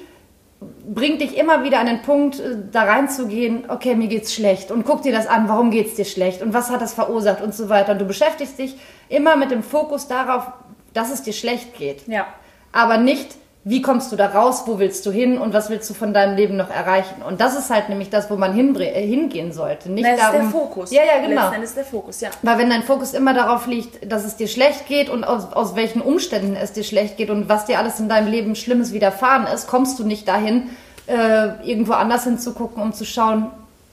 bringt 0.61 1.21
dich 1.21 1.37
immer 1.37 1.65
wieder 1.65 1.81
an 1.81 1.87
den 1.87 2.03
Punkt, 2.03 2.39
äh, 2.39 2.57
da 2.71 2.83
reinzugehen, 2.83 3.65
okay, 3.69 3.95
mir 3.95 4.09
geht's 4.09 4.35
schlecht 4.35 4.71
und 4.71 4.85
guck 4.85 5.03
dir 5.03 5.13
das 5.13 5.27
an, 5.27 5.49
warum 5.49 5.71
geht's 5.71 5.95
dir 5.95 6.05
schlecht 6.05 6.43
und 6.43 6.53
was 6.53 6.71
hat 6.71 6.83
das 6.83 6.95
verursacht 6.95 7.43
und 7.43 7.55
so 7.55 7.69
weiter. 7.69 7.93
Und 7.93 8.01
du 8.01 8.05
beschäftigst 8.05 8.59
dich 8.59 8.77
immer 9.09 9.37
mit 9.37 9.51
dem 9.51 9.63
Fokus 9.63 10.09
darauf, 10.09 10.47
dass 10.93 11.11
es 11.11 11.23
dir 11.23 11.33
schlecht 11.33 11.75
geht. 11.75 12.07
Ja. 12.07 12.27
Aber 12.73 12.99
nicht, 12.99 13.37
wie 13.63 13.83
kommst 13.83 14.11
du 14.11 14.17
da 14.17 14.29
raus, 14.29 14.63
wo 14.65 14.79
willst 14.79 15.05
du 15.05 15.11
hin 15.11 15.37
und 15.37 15.53
was 15.53 15.69
willst 15.69 15.89
du 15.91 15.95
von 15.95 16.15
deinem 16.15 16.35
Leben 16.35 16.57
noch 16.57 16.71
erreichen? 16.71 17.21
Und 17.27 17.43
das 17.43 17.59
ist 17.59 17.69
halt 17.69 17.91
nämlich 17.91 18.09
das, 18.09 18.31
wo 18.31 18.37
man 18.37 18.59
äh, 18.59 19.07
hingehen 19.07 19.53
sollte. 19.53 19.91
Nicht 19.91 20.09
das 20.09 20.19
darum, 20.19 20.41
ist 20.41 20.43
der 20.45 20.61
Fokus. 20.61 20.91
Ja, 20.91 21.03
ja, 21.05 21.27
genau. 21.27 21.51
Das 21.51 21.63
ist 21.63 21.77
der 21.77 21.85
Fokus, 21.85 22.23
ja. 22.23 22.31
Weil 22.41 22.57
wenn 22.57 22.71
dein 22.71 22.83
Fokus 22.83 23.13
immer 23.13 23.35
darauf 23.35 23.67
liegt, 23.67 24.11
dass 24.11 24.25
es 24.25 24.37
dir 24.37 24.49
schlecht 24.49 24.87
geht 24.87 25.11
und 25.11 25.25
aus, 25.25 25.53
aus 25.53 25.77
welchen 25.77 26.01
Umständen 26.01 26.57
es 26.57 26.73
dir 26.73 26.85
schlecht 26.85 27.19
geht 27.19 27.29
und 27.29 27.51
was 27.51 27.67
dir 27.67 27.79
alles 27.79 28.01
in 28.01 28.09
deinem 28.09 28.31
Leben 28.31 28.57
Schlimmes 28.57 28.95
widerfahren 28.95 29.47
ist, 29.47 29.67
kommst 29.67 29.99
du 29.99 30.05
nicht 30.05 30.27
dahin, 30.27 30.71
äh, 31.07 31.49
irgendwo 31.63 31.93
anders 31.93 32.25
hinzugucken, 32.25 32.83
um 32.83 32.95
zu 32.95 33.05
schauen, 33.05 33.51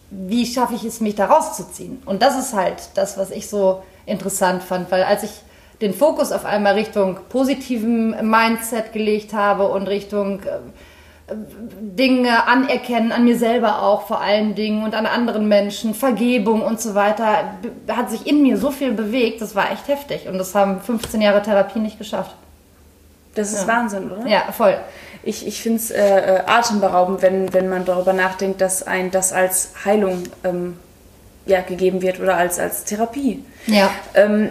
wie 0.10 0.46
schaffe 0.46 0.76
ich 0.76 0.86
es, 0.86 1.02
mich 1.02 1.16
da 1.16 1.26
rauszuziehen. 1.26 2.02
Und 2.06 2.22
das 2.22 2.40
ist 2.40 2.54
halt 2.54 2.78
das, 2.94 3.18
was 3.18 3.32
ich 3.32 3.50
so 3.50 3.84
interessant 4.06 4.64
fand, 4.64 4.90
weil 4.92 5.04
als 5.04 5.24
ich 5.24 5.32
den 5.82 5.94
Fokus 5.94 6.32
auf 6.32 6.46
einmal 6.46 6.74
Richtung 6.74 7.20
positivem 7.30 8.16
Mindset 8.22 8.94
gelegt 8.94 9.34
habe 9.34 9.68
und 9.68 9.88
Richtung 9.88 10.42
äh, 10.42 11.34
Dinge 11.80 12.48
anerkennen, 12.48 13.12
an 13.12 13.26
mir 13.26 13.38
selber 13.38 13.82
auch 13.82 14.08
vor 14.08 14.22
allen 14.22 14.56
Dingen 14.56 14.84
und 14.84 14.96
an 14.96 15.06
anderen 15.06 15.48
Menschen, 15.48 15.94
Vergebung 15.94 16.62
und 16.62 16.80
so 16.80 16.96
weiter, 16.96 17.58
hat 17.90 18.10
sich 18.10 18.26
in 18.26 18.42
mir 18.42 18.58
so 18.58 18.72
viel 18.72 18.94
bewegt, 18.94 19.42
das 19.42 19.54
war 19.54 19.72
echt 19.72 19.90
heftig 19.90 20.28
und 20.28 20.38
das 20.38 20.56
haben 20.56 20.80
15 20.80 21.22
Jahre 21.22 21.42
Therapie 21.42 21.80
nicht 21.80 21.98
geschafft. 21.98 22.34
Das 23.36 23.52
ist 23.52 23.62
ja. 23.62 23.68
Wahnsinn, 23.68 24.10
oder? 24.10 24.26
Ja, 24.26 24.52
voll. 24.52 24.78
Ich, 25.22 25.46
ich 25.46 25.62
finde 25.62 25.78
es 25.78 25.92
äh, 25.92 25.98
äh, 26.02 26.40
atemberaubend, 26.48 27.22
wenn, 27.22 27.54
wenn 27.54 27.68
man 27.68 27.84
darüber 27.84 28.14
nachdenkt, 28.14 28.62
dass 28.62 28.88
ein 28.88 29.12
das 29.12 29.34
als 29.34 29.72
Heilung 29.84 30.24
ähm, 30.46 30.80
ja, 31.46 31.62
gegeben 31.62 32.02
wird 32.02 32.20
oder 32.20 32.38
als, 32.38 32.58
als 32.58 32.86
Therapie. 32.86 33.44
Ja. 33.68 33.90
Ähm, 34.16 34.50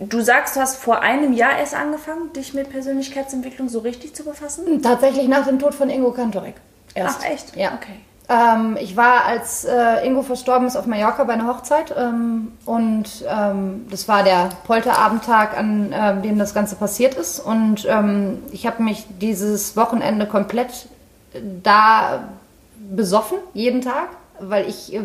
du 0.00 0.20
sagst, 0.20 0.56
du 0.56 0.60
hast 0.60 0.76
vor 0.76 1.00
einem 1.00 1.32
Jahr 1.32 1.58
erst 1.58 1.74
angefangen, 1.74 2.32
dich 2.32 2.54
mit 2.54 2.70
Persönlichkeitsentwicklung 2.70 3.68
so 3.68 3.80
richtig 3.80 4.14
zu 4.14 4.24
befassen? 4.24 4.82
Tatsächlich 4.82 5.28
nach 5.28 5.46
dem 5.46 5.58
Tod 5.58 5.74
von 5.74 5.90
Ingo 5.90 6.12
Kantorek. 6.12 6.54
Erst. 6.94 7.20
Ach, 7.22 7.30
echt? 7.30 7.56
Ja. 7.56 7.74
Okay. 7.74 8.00
Ähm, 8.30 8.76
ich 8.78 8.94
war, 8.96 9.24
als 9.24 9.64
äh, 9.64 10.06
Ingo 10.06 10.22
verstorben 10.22 10.66
ist, 10.66 10.76
auf 10.76 10.84
Mallorca 10.84 11.24
bei 11.24 11.32
einer 11.32 11.46
Hochzeit 11.46 11.94
ähm, 11.96 12.52
und 12.66 13.24
ähm, 13.26 13.86
das 13.90 14.06
war 14.06 14.22
der 14.22 14.50
Polterabendtag, 14.66 15.56
an 15.56 15.92
äh, 15.92 16.20
dem 16.20 16.38
das 16.38 16.52
Ganze 16.52 16.76
passiert 16.76 17.14
ist 17.14 17.40
und 17.40 17.86
ähm, 17.88 18.42
ich 18.52 18.66
habe 18.66 18.82
mich 18.82 19.06
dieses 19.20 19.78
Wochenende 19.78 20.26
komplett 20.26 20.88
da 21.62 22.28
besoffen, 22.90 23.38
jeden 23.54 23.80
Tag, 23.80 24.08
weil 24.40 24.68
ich 24.68 24.92
äh, 24.92 25.00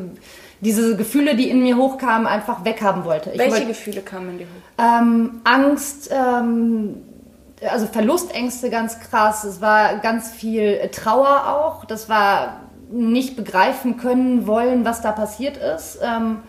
diese 0.64 0.96
Gefühle, 0.96 1.36
die 1.36 1.50
in 1.50 1.62
mir 1.62 1.78
hochkamen, 1.78 2.26
einfach 2.26 2.66
weghaben 2.66 3.04
wollte. 3.04 3.32
Ich 3.32 3.40
Welche 3.40 3.52
wollte, 3.52 3.68
Gefühle 3.68 4.02
kamen 4.02 4.30
in 4.30 4.38
dir 4.40 4.46
hoch? 4.46 4.84
Ähm, 4.84 5.42
Angst, 5.44 6.10
ähm, 6.12 6.96
also 7.70 7.86
Verlustängste 7.86 8.70
ganz 8.70 9.00
krass. 9.00 9.44
Es 9.44 9.62
war 9.62 9.98
ganz 9.98 10.32
viel 10.32 10.90
Trauer 10.92 11.48
auch. 11.48 11.86
Das 11.86 12.10
war 12.10 12.62
nicht 12.92 13.36
begreifen 13.36 13.98
können 13.98 14.48
wollen, 14.48 14.86
was 14.86 15.02
da 15.02 15.12
passiert 15.12 15.58
ist. 15.58 16.00
Ähm, 16.02 16.40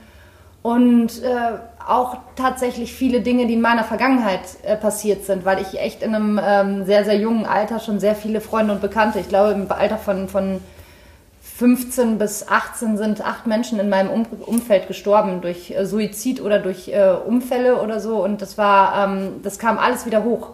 und 0.62 1.22
äh, 1.22 1.58
auch 1.86 2.16
tatsächlich 2.36 2.94
viele 2.94 3.20
Dinge, 3.20 3.46
die 3.46 3.54
in 3.54 3.60
meiner 3.60 3.84
Vergangenheit 3.84 4.40
äh, 4.62 4.76
passiert 4.76 5.24
sind, 5.26 5.44
weil 5.44 5.60
ich 5.60 5.78
echt 5.78 6.02
in 6.02 6.14
einem 6.14 6.40
ähm, 6.42 6.86
sehr, 6.86 7.04
sehr 7.04 7.16
jungen 7.16 7.44
Alter 7.44 7.80
schon 7.80 8.00
sehr 8.00 8.14
viele 8.14 8.40
Freunde 8.40 8.72
und 8.72 8.80
Bekannte, 8.80 9.18
ich 9.18 9.28
glaube 9.28 9.52
im 9.52 9.70
Alter 9.70 9.98
von, 9.98 10.28
von 10.28 10.60
15 11.64 12.18
bis 12.18 12.46
18 12.46 12.98
sind 12.98 13.24
acht 13.24 13.46
Menschen 13.46 13.80
in 13.80 13.88
meinem 13.88 14.10
um 14.10 14.26
Umfeld 14.44 14.86
gestorben 14.86 15.40
durch 15.40 15.70
äh, 15.70 15.86
Suizid 15.86 16.42
oder 16.42 16.58
durch 16.58 16.88
äh, 16.88 17.14
Unfälle 17.26 17.80
oder 17.80 18.00
so. 18.00 18.22
Und 18.22 18.42
das 18.42 18.58
war, 18.58 19.08
ähm, 19.08 19.40
das 19.42 19.58
kam 19.58 19.78
alles 19.78 20.04
wieder 20.04 20.24
hoch. 20.24 20.50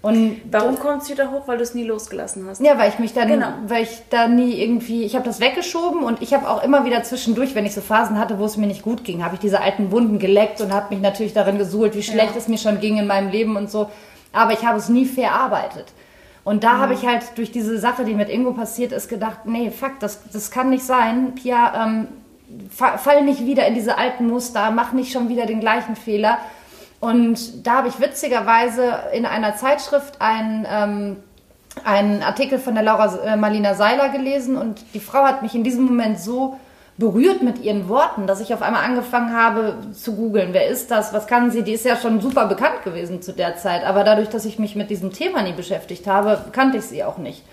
Und 0.00 0.40
warum 0.50 0.78
kommt 0.78 1.02
es 1.02 1.10
wieder 1.10 1.32
hoch? 1.32 1.42
Weil 1.46 1.58
du 1.58 1.64
es 1.64 1.74
nie 1.74 1.84
losgelassen 1.84 2.46
hast. 2.48 2.62
Ja, 2.62 2.78
weil 2.78 2.88
ich 2.88 2.98
mich 2.98 3.12
dann, 3.12 3.28
genau. 3.28 3.48
weil 3.66 3.82
ich 3.82 3.90
da 4.08 4.26
nie 4.26 4.54
irgendwie, 4.54 5.04
ich 5.04 5.16
habe 5.16 5.26
das 5.26 5.38
weggeschoben 5.38 6.02
und 6.02 6.22
ich 6.22 6.32
habe 6.32 6.48
auch 6.48 6.62
immer 6.64 6.86
wieder 6.86 7.02
zwischendurch, 7.02 7.54
wenn 7.54 7.66
ich 7.66 7.74
so 7.74 7.82
Phasen 7.82 8.18
hatte, 8.18 8.38
wo 8.38 8.46
es 8.46 8.56
mir 8.56 8.68
nicht 8.68 8.80
gut 8.80 9.04
ging, 9.04 9.22
habe 9.22 9.34
ich 9.34 9.40
diese 9.40 9.60
alten 9.60 9.90
Wunden 9.90 10.18
geleckt 10.18 10.62
und 10.62 10.72
habe 10.72 10.94
mich 10.94 11.02
natürlich 11.02 11.34
darin 11.34 11.58
gesuhlt, 11.58 11.94
wie 11.94 12.02
schlecht 12.02 12.32
ja. 12.32 12.38
es 12.38 12.48
mir 12.48 12.56
schon 12.56 12.80
ging 12.80 12.96
in 12.96 13.06
meinem 13.06 13.30
Leben 13.30 13.54
und 13.56 13.70
so. 13.70 13.90
Aber 14.32 14.54
ich 14.54 14.64
habe 14.64 14.78
es 14.78 14.88
nie 14.88 15.04
verarbeitet. 15.04 15.92
Und 16.48 16.64
da 16.64 16.72
mhm. 16.72 16.78
habe 16.78 16.94
ich 16.94 17.04
halt 17.04 17.36
durch 17.36 17.52
diese 17.52 17.78
Sache, 17.78 18.06
die 18.06 18.14
mit 18.14 18.30
Ingo 18.30 18.52
passiert 18.54 18.92
ist, 18.92 19.10
gedacht, 19.10 19.40
nee, 19.44 19.70
fuck, 19.70 20.00
das, 20.00 20.20
das 20.32 20.50
kann 20.50 20.70
nicht 20.70 20.82
sein. 20.82 21.34
Pia, 21.34 21.84
ähm, 21.84 22.08
fall 22.70 23.22
nicht 23.22 23.44
wieder 23.44 23.66
in 23.66 23.74
diese 23.74 23.98
alten 23.98 24.26
Muster, 24.26 24.70
mach 24.70 24.92
nicht 24.92 25.12
schon 25.12 25.28
wieder 25.28 25.44
den 25.44 25.60
gleichen 25.60 25.94
Fehler. 25.94 26.38
Und 27.00 27.66
da 27.66 27.74
habe 27.74 27.88
ich 27.88 28.00
witzigerweise 28.00 28.94
in 29.12 29.26
einer 29.26 29.56
Zeitschrift 29.56 30.22
einen, 30.22 30.66
ähm, 30.70 31.16
einen 31.84 32.22
Artikel 32.22 32.58
von 32.58 32.72
der 32.72 32.82
Laura 32.82 33.14
äh, 33.26 33.36
Marlina 33.36 33.74
Seiler 33.74 34.08
gelesen 34.08 34.56
und 34.56 34.82
die 34.94 35.00
Frau 35.00 35.24
hat 35.24 35.42
mich 35.42 35.54
in 35.54 35.64
diesem 35.64 35.84
Moment 35.84 36.18
so 36.18 36.58
berührt 36.98 37.42
mit 37.42 37.62
ihren 37.62 37.88
Worten, 37.88 38.26
dass 38.26 38.40
ich 38.40 38.52
auf 38.52 38.60
einmal 38.60 38.84
angefangen 38.84 39.32
habe 39.32 39.76
zu 39.92 40.16
googeln, 40.16 40.48
wer 40.52 40.66
ist 40.66 40.90
das, 40.90 41.12
was 41.12 41.28
kann 41.28 41.50
sie, 41.52 41.62
die 41.62 41.72
ist 41.72 41.84
ja 41.84 41.96
schon 41.96 42.20
super 42.20 42.46
bekannt 42.46 42.82
gewesen 42.84 43.22
zu 43.22 43.32
der 43.32 43.56
Zeit, 43.56 43.84
aber 43.84 44.02
dadurch, 44.02 44.28
dass 44.28 44.44
ich 44.44 44.58
mich 44.58 44.74
mit 44.74 44.90
diesem 44.90 45.12
Thema 45.12 45.42
nie 45.42 45.52
beschäftigt 45.52 46.08
habe, 46.08 46.44
kannte 46.52 46.78
ich 46.78 46.84
sie 46.84 47.04
auch 47.04 47.18
nicht. 47.18 47.44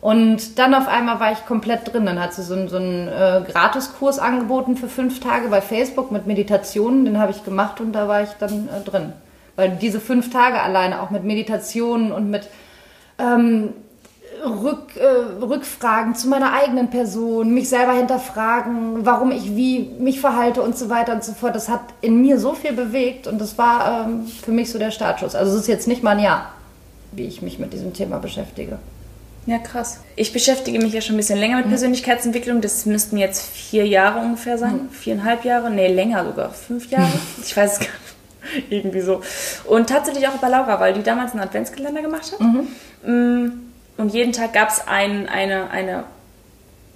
Und 0.00 0.58
dann 0.58 0.74
auf 0.74 0.88
einmal 0.88 1.20
war 1.20 1.32
ich 1.32 1.46
komplett 1.46 1.92
drin. 1.92 2.06
Dann 2.06 2.20
hat 2.20 2.34
sie 2.34 2.42
so, 2.42 2.54
einen, 2.54 2.68
so 2.68 2.76
einen 2.76 3.08
äh, 3.08 3.42
Gratiskurs 3.50 4.18
angeboten 4.18 4.76
für 4.76 4.88
fünf 4.88 5.20
Tage 5.20 5.48
bei 5.48 5.60
Facebook 5.60 6.12
mit 6.12 6.26
Meditationen. 6.26 7.04
Den 7.04 7.18
habe 7.18 7.32
ich 7.32 7.44
gemacht 7.44 7.80
und 7.80 7.92
da 7.92 8.06
war 8.06 8.22
ich 8.22 8.28
dann 8.38 8.68
äh, 8.68 8.88
drin. 8.88 9.14
Weil 9.56 9.70
diese 9.70 10.00
fünf 10.00 10.30
Tage 10.30 10.60
alleine 10.60 11.00
auch 11.00 11.10
mit 11.10 11.24
Meditationen 11.24 12.12
und 12.12 12.30
mit 12.30 12.46
ähm, 13.18 13.70
Rück, 14.46 14.96
äh, 14.96 15.42
Rückfragen 15.42 16.14
zu 16.14 16.28
meiner 16.28 16.52
eigenen 16.52 16.88
Person, 16.88 17.52
mich 17.52 17.68
selber 17.68 17.92
hinterfragen, 17.92 19.04
warum 19.04 19.30
ich 19.30 19.56
wie 19.56 19.90
mich 19.98 20.20
verhalte 20.20 20.62
und 20.62 20.76
so 20.76 20.88
weiter 20.88 21.14
und 21.14 21.24
so 21.24 21.32
fort. 21.32 21.54
Das 21.54 21.68
hat 21.68 21.80
in 22.00 22.20
mir 22.20 22.38
so 22.38 22.54
viel 22.54 22.72
bewegt 22.72 23.26
und 23.26 23.40
das 23.40 23.58
war 23.58 24.06
ähm, 24.06 24.26
für 24.26 24.52
mich 24.52 24.70
so 24.70 24.78
der 24.78 24.90
Startschuss. 24.90 25.34
Also 25.34 25.54
es 25.54 25.62
ist 25.62 25.68
jetzt 25.68 25.88
nicht 25.88 26.02
mal 26.02 26.12
ein 26.16 26.22
Jahr, 26.22 26.52
wie 27.12 27.26
ich 27.26 27.42
mich 27.42 27.58
mit 27.58 27.72
diesem 27.72 27.92
Thema 27.92 28.18
beschäftige. 28.18 28.78
Ja, 29.46 29.58
krass. 29.58 30.00
Ich 30.16 30.32
beschäftige 30.32 30.80
mich 30.80 30.92
ja 30.92 31.00
schon 31.00 31.14
ein 31.14 31.18
bisschen 31.18 31.38
länger 31.38 31.58
mit 31.58 31.66
mhm. 31.66 31.70
Persönlichkeitsentwicklung. 31.70 32.60
Das 32.60 32.84
müssten 32.84 33.16
jetzt 33.16 33.48
vier 33.48 33.86
Jahre 33.86 34.18
ungefähr 34.18 34.58
sein. 34.58 34.74
Mhm. 34.74 34.90
Viereinhalb 34.90 35.44
Jahre. 35.44 35.70
Nee, 35.70 35.86
länger 35.86 36.24
sogar. 36.24 36.50
Fünf 36.50 36.90
Jahre. 36.90 37.12
ich 37.42 37.56
weiß 37.56 37.74
es 37.74 37.78
gar 37.78 37.86
nicht. 37.86 38.70
Irgendwie 38.70 39.00
so. 39.00 39.22
Und 39.64 39.88
tatsächlich 39.88 40.26
auch 40.26 40.38
bei 40.38 40.48
Laura, 40.48 40.78
weil 40.80 40.94
die 40.94 41.02
damals 41.02 41.32
einen 41.32 41.40
Adventskalender 41.40 42.02
gemacht 42.02 42.32
hat. 42.32 42.40
Mhm. 42.40 43.65
Und 43.96 44.12
jeden 44.12 44.32
Tag 44.32 44.52
gab 44.52 44.68
es 44.68 44.86
ein, 44.86 45.28
eine, 45.28 45.70
eine, 45.70 46.04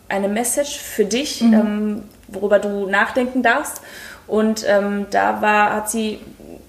eine 0.09 0.29
Message 0.29 0.79
für 0.79 1.05
dich, 1.05 1.41
mhm. 1.41 1.55
ähm, 1.55 2.03
worüber 2.29 2.59
du 2.59 2.87
nachdenken 2.87 3.43
darfst. 3.43 3.81
Und 4.27 4.65
ähm, 4.69 5.07
da 5.11 5.43
war, 5.43 5.75
hat 5.75 5.91
sie 5.91 6.21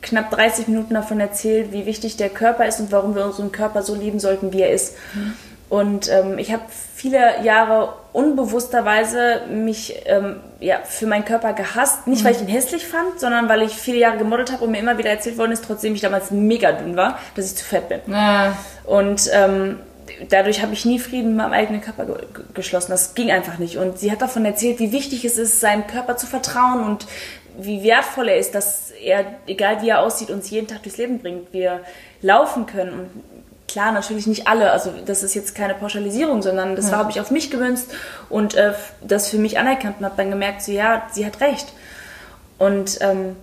knapp 0.02 0.32
30 0.32 0.68
Minuten 0.68 0.94
davon 0.96 1.20
erzählt, 1.20 1.72
wie 1.72 1.86
wichtig 1.86 2.18
der 2.18 2.30
Körper 2.30 2.66
ist 2.66 2.80
und 2.80 2.92
warum 2.92 3.16
wir 3.16 3.26
unseren 3.26 3.52
Körper 3.52 3.84
so 3.84 3.94
lieben 3.94 4.20
sollten, 4.20 4.52
wie 4.52 4.62
er 4.62 4.72
ist. 4.72 4.96
Mhm. 5.14 5.34
Und 5.70 6.12
ähm, 6.12 6.38
ich 6.38 6.52
habe 6.52 6.64
viele 6.96 7.42
Jahre 7.44 7.94
unbewussterweise 8.12 9.44
mich 9.50 10.02
ähm, 10.06 10.42
ja, 10.60 10.80
für 10.84 11.08
meinen 11.08 11.24
Körper 11.24 11.54
gehasst. 11.54 12.08
Nicht, 12.08 12.26
weil 12.26 12.34
ich 12.34 12.42
ihn 12.42 12.50
hässlich 12.50 12.86
fand, 12.86 13.22
sondern 13.22 13.48
weil 13.48 13.62
ich 13.62 13.72
viele 13.72 13.98
Jahre 13.98 14.18
gemodelt 14.18 14.52
habe 14.52 14.66
und 14.66 14.72
mir 14.72 14.80
immer 14.80 14.98
wieder 14.98 15.12
erzählt 15.12 15.38
worden 15.38 15.54
ist, 15.54 15.64
trotzdem 15.64 15.96
ich 15.96 16.02
damals 16.02 16.30
mega 16.30 16.74
dünn 16.74 16.98
war, 16.98 17.20
dass 17.36 17.46
ich 17.46 17.56
zu 17.56 17.64
fett 17.64 17.88
bin. 17.88 18.02
Ja. 18.08 18.58
Und 18.84 19.30
ähm, 19.32 19.80
dadurch 20.30 20.62
habe 20.62 20.74
ich 20.74 20.86
nie 20.86 21.00
Frieden 21.00 21.30
mit 21.30 21.38
meinem 21.38 21.54
eigenen 21.54 21.82
Körper 21.82 22.06
ge 22.06 22.16
geschlossen. 22.54 22.92
Das 22.92 23.16
ging 23.16 23.32
einfach 23.32 23.58
nicht. 23.58 23.78
Und 23.78 24.00
sie 24.00 24.12
hat 24.12 24.22
davon 24.22 24.46
erzählt, 24.46 24.80
wie 24.80 24.92
wichtig 24.92 25.26
es 25.26 25.38
ist, 25.38 25.60
seinem 25.60 25.88
Körper 25.88 26.18
zu 26.18 26.28
vertrauen 26.28 26.84
und 26.84 27.08
wie 27.58 27.84
wertvoll 27.84 28.30
er 28.30 28.38
ist, 28.38 28.56
dass 28.56 28.92
er, 28.92 29.26
egal 29.48 29.82
wie 29.82 29.90
er 29.90 30.02
aussieht, 30.02 30.30
uns 30.30 30.50
jeden 30.50 30.68
Tag 30.68 30.84
durchs 30.84 30.98
Leben 30.98 31.20
bringt. 31.20 31.54
Wir 31.54 31.82
laufen 32.22 32.66
können. 32.66 32.94
Und 32.94 33.10
klar, 33.68 33.92
natürlich 33.92 34.28
nicht 34.28 34.48
alle. 34.48 34.72
Also 34.72 34.94
das 35.06 35.24
ist 35.24 35.34
jetzt 35.34 35.56
keine 35.56 35.74
Pauschalisierung, 35.74 36.42
sondern 36.42 36.76
das 36.76 36.92
ja. 36.92 36.98
habe 36.98 37.12
ich 37.12 37.20
auf 37.20 37.32
mich 37.32 37.52
gemünzt 37.52 37.92
und 38.30 38.56
äh, 38.56 38.74
das 39.02 39.30
für 39.30 39.38
mich 39.38 39.60
anerkannt 39.60 39.98
und 40.00 40.06
habe 40.06 40.16
dann 40.18 40.30
gemerkt, 40.30 40.62
so 40.62 40.72
ja, 40.72 41.08
sie 41.12 41.26
hat 41.26 41.42
recht. 41.42 41.74
Und 42.58 43.00
ähm, 43.02 43.36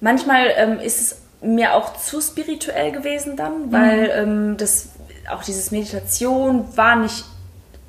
manchmal 0.00 0.46
ähm, 0.56 0.80
ist 0.80 1.00
es 1.00 1.18
mir 1.42 1.74
auch 1.74 1.96
zu 1.96 2.20
spirituell 2.20 2.92
gewesen 2.92 3.36
dann, 3.36 3.70
weil 3.70 4.04
mhm. 4.04 4.30
ähm, 4.30 4.56
das 4.56 4.88
auch 5.30 5.42
dieses 5.42 5.70
Meditation 5.70 6.76
war 6.76 6.96
nicht 6.96 7.24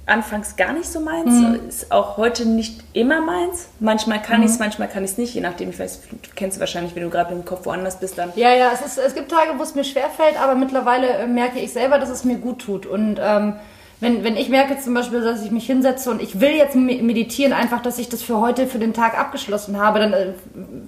anfangs 0.07 0.55
gar 0.55 0.71
nicht 0.71 0.89
so 0.89 1.01
meins, 1.01 1.31
mhm. 1.31 1.67
ist 1.67 1.91
auch 1.91 2.17
heute 2.17 2.45
nicht 2.45 2.81
immer 2.93 3.19
meins. 3.19 3.67
Manchmal 3.79 4.21
kann 4.21 4.39
mhm. 4.39 4.45
ich 4.45 4.51
es, 4.51 4.59
manchmal 4.59 4.87
kann 4.87 5.03
ich 5.03 5.11
es 5.11 5.17
nicht, 5.17 5.33
je 5.33 5.41
nachdem, 5.41 5.69
ich 5.69 5.79
weiß, 5.79 6.01
du 6.09 6.29
kennst 6.33 6.59
wahrscheinlich, 6.59 6.95
wenn 6.95 7.03
du 7.03 7.09
gerade 7.09 7.33
im 7.33 7.43
Kopf 7.43 7.65
woanders 7.65 7.99
bist 7.99 8.17
dann. 8.17 8.31
Ja, 8.35 8.53
ja, 8.53 8.71
es, 8.73 8.81
ist, 8.81 8.97
es 8.97 9.13
gibt 9.13 9.29
Tage, 9.29 9.57
wo 9.57 9.63
es 9.63 9.75
mir 9.75 9.83
schwerfällt, 9.83 10.39
aber 10.41 10.55
mittlerweile 10.55 11.09
äh, 11.09 11.27
merke 11.27 11.59
ich 11.59 11.73
selber, 11.73 11.99
dass 11.99 12.09
es 12.09 12.23
mir 12.23 12.37
gut 12.37 12.59
tut 12.59 12.85
und 12.85 13.19
ähm, 13.21 13.55
wenn, 13.99 14.23
wenn 14.23 14.37
ich 14.37 14.49
merke 14.49 14.79
zum 14.79 14.93
Beispiel, 14.93 15.21
dass 15.21 15.43
ich 15.43 15.49
mich 15.49 15.65
hinsetze 15.65 16.11
und 16.11 16.21
ich 16.21 16.39
will 16.39 16.51
jetzt 16.51 16.75
meditieren, 16.75 17.51
einfach, 17.51 17.81
dass 17.81 17.97
ich 17.97 18.09
das 18.09 18.21
für 18.21 18.39
heute, 18.39 18.67
für 18.67 18.77
den 18.77 18.93
Tag 18.93 19.17
abgeschlossen 19.17 19.79
habe, 19.79 19.99
dann 19.99 20.13
äh, 20.13 20.33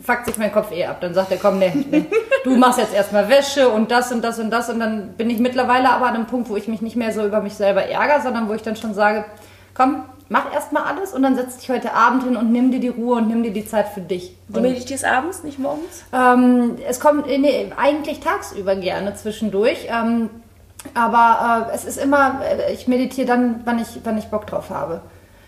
fuckt 0.03 0.27
sich 0.27 0.37
mein 0.37 0.51
Kopf 0.51 0.71
eh 0.71 0.85
ab. 0.85 1.01
Dann 1.01 1.15
sagt 1.15 1.31
er, 1.31 1.37
komm, 1.37 1.57
nee, 1.57 1.73
nee, 1.89 2.05
du 2.43 2.55
machst 2.55 2.77
jetzt 2.77 2.93
erstmal 2.93 3.27
Wäsche 3.27 3.69
und 3.69 3.89
das 3.89 4.11
und 4.11 4.23
das 4.23 4.37
und 4.37 4.51
das. 4.51 4.69
Und 4.69 4.79
dann 4.79 5.13
bin 5.13 5.29
ich 5.31 5.39
mittlerweile 5.39 5.89
aber 5.89 6.05
an 6.05 6.15
einem 6.15 6.27
Punkt, 6.27 6.49
wo 6.49 6.55
ich 6.55 6.67
mich 6.67 6.81
nicht 6.81 6.95
mehr 6.95 7.11
so 7.11 7.25
über 7.25 7.41
mich 7.41 7.55
selber 7.55 7.83
ärgere, 7.83 8.21
sondern 8.21 8.47
wo 8.47 8.53
ich 8.53 8.61
dann 8.61 8.75
schon 8.75 8.93
sage, 8.93 9.25
komm, 9.73 10.03
mach 10.29 10.53
erstmal 10.53 10.83
alles 10.83 11.11
und 11.11 11.23
dann 11.23 11.35
setz 11.35 11.57
dich 11.57 11.71
heute 11.71 11.93
Abend 11.93 12.23
hin 12.25 12.37
und 12.37 12.51
nimm 12.51 12.69
dir 12.69 12.79
die 12.79 12.89
Ruhe 12.89 13.15
und 13.15 13.27
nimm 13.27 13.41
dir 13.41 13.51
die 13.51 13.65
Zeit 13.65 13.87
für 13.87 14.01
dich. 14.01 14.35
Du 14.49 14.61
meditierst 14.61 15.03
abends, 15.03 15.43
nicht 15.43 15.57
morgens? 15.57 16.03
Ähm, 16.13 16.77
es 16.87 16.99
kommt 16.99 17.25
nee, 17.25 17.71
eigentlich 17.75 18.19
tagsüber 18.19 18.75
gerne 18.75 19.15
zwischendurch. 19.15 19.87
Ähm, 19.89 20.29
aber 20.93 21.67
äh, 21.71 21.75
es 21.75 21.85
ist 21.85 21.97
immer, 21.97 22.41
äh, 22.43 22.73
ich 22.73 22.87
meditiere 22.87 23.27
dann, 23.27 23.61
wann 23.65 23.79
ich, 23.79 23.87
wann 24.03 24.17
ich 24.17 24.25
Bock 24.27 24.47
drauf 24.47 24.69
habe. 24.69 25.01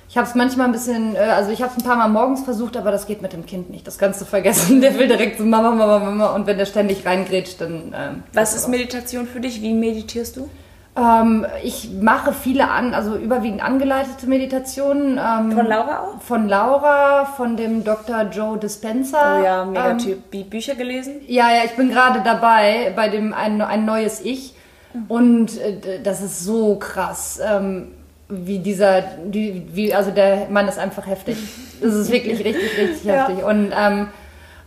Ich 0.10 0.18
habe 0.18 0.28
es 0.28 0.36
manchmal 0.36 0.66
ein 0.68 0.74
bisschen, 0.74 1.16
äh, 1.16 1.20
also 1.20 1.52
ich 1.52 1.62
habe 1.62 1.72
es 1.76 1.82
ein 1.82 1.88
paar 1.88 1.96
Mal 1.96 2.10
morgens 2.10 2.44
versucht, 2.44 2.76
aber 2.76 2.92
das 2.92 3.06
geht 3.08 3.22
mit 3.22 3.32
dem 3.32 3.46
Kind 3.46 3.70
nicht. 3.70 3.88
Das 3.88 3.98
kannst 3.98 4.20
du 4.20 4.26
vergessen. 4.26 4.82
Der 4.82 4.98
will 4.98 5.08
direkt 5.08 5.38
so 5.38 5.46
Mama, 5.46 5.72
Mama, 5.72 6.00
Mama 6.00 6.28
und 6.36 6.48
wenn 6.48 6.58
der 6.58 6.66
ständig 6.66 7.06
reingrätscht, 7.06 7.62
dann. 7.62 7.94
Ähm, 7.98 8.24
Was 8.34 8.54
ist 8.54 8.68
Meditation 8.68 9.26
für 9.26 9.40
dich? 9.40 9.62
Wie 9.62 9.74
meditierst 9.74 10.36
du? 10.36 10.50
Ähm, 10.98 11.46
ich 11.64 11.90
mache 12.02 12.34
viele 12.34 12.70
an, 12.70 12.94
also 12.94 13.16
überwiegend 13.16 13.64
angeleitete 13.64 14.28
Meditationen. 14.28 15.18
Ähm, 15.18 15.54
Von 15.54 15.66
Laura 15.66 16.00
auch? 16.00 16.22
Von 16.22 16.50
Laura, 16.50 17.24
von 17.24 17.56
dem 17.56 17.86
Dr. 17.86 18.24
Joe 18.24 18.58
Dispenza. 18.58 19.40
Oh 19.40 19.44
ja, 19.46 19.64
mega 19.64 19.92
Ähm, 19.92 19.98
Typ. 19.98 20.50
Bücher 20.50 20.76
gelesen? 20.76 21.22
ja, 21.28 21.50
ja, 21.50 21.64
ich 21.64 21.78
bin 21.78 21.90
gerade 21.90 22.20
dabei 22.22 22.92
bei 22.94 23.08
dem 23.08 23.34
ein, 23.34 23.62
ein 23.62 23.86
neues 23.86 24.20
Ich. 24.20 24.56
Und 25.08 25.60
äh, 25.60 26.00
das 26.04 26.22
ist 26.22 26.44
so 26.44 26.76
krass, 26.76 27.40
ähm, 27.46 27.90
wie 28.30 28.60
dieser, 28.60 29.02
die, 29.02 29.64
wie, 29.74 29.94
also 29.94 30.12
der 30.12 30.48
Mann 30.50 30.68
ist 30.68 30.80
einfach 30.80 31.06
heftig. 31.08 31.38
Das 31.82 31.96
ist 31.96 32.12
wirklich 32.12 32.38
richtig, 32.46 32.78
richtig 32.78 33.04
Ja. 33.06 33.28
heftig. 33.28 33.44
Und 33.44 33.72
ähm, 33.76 34.08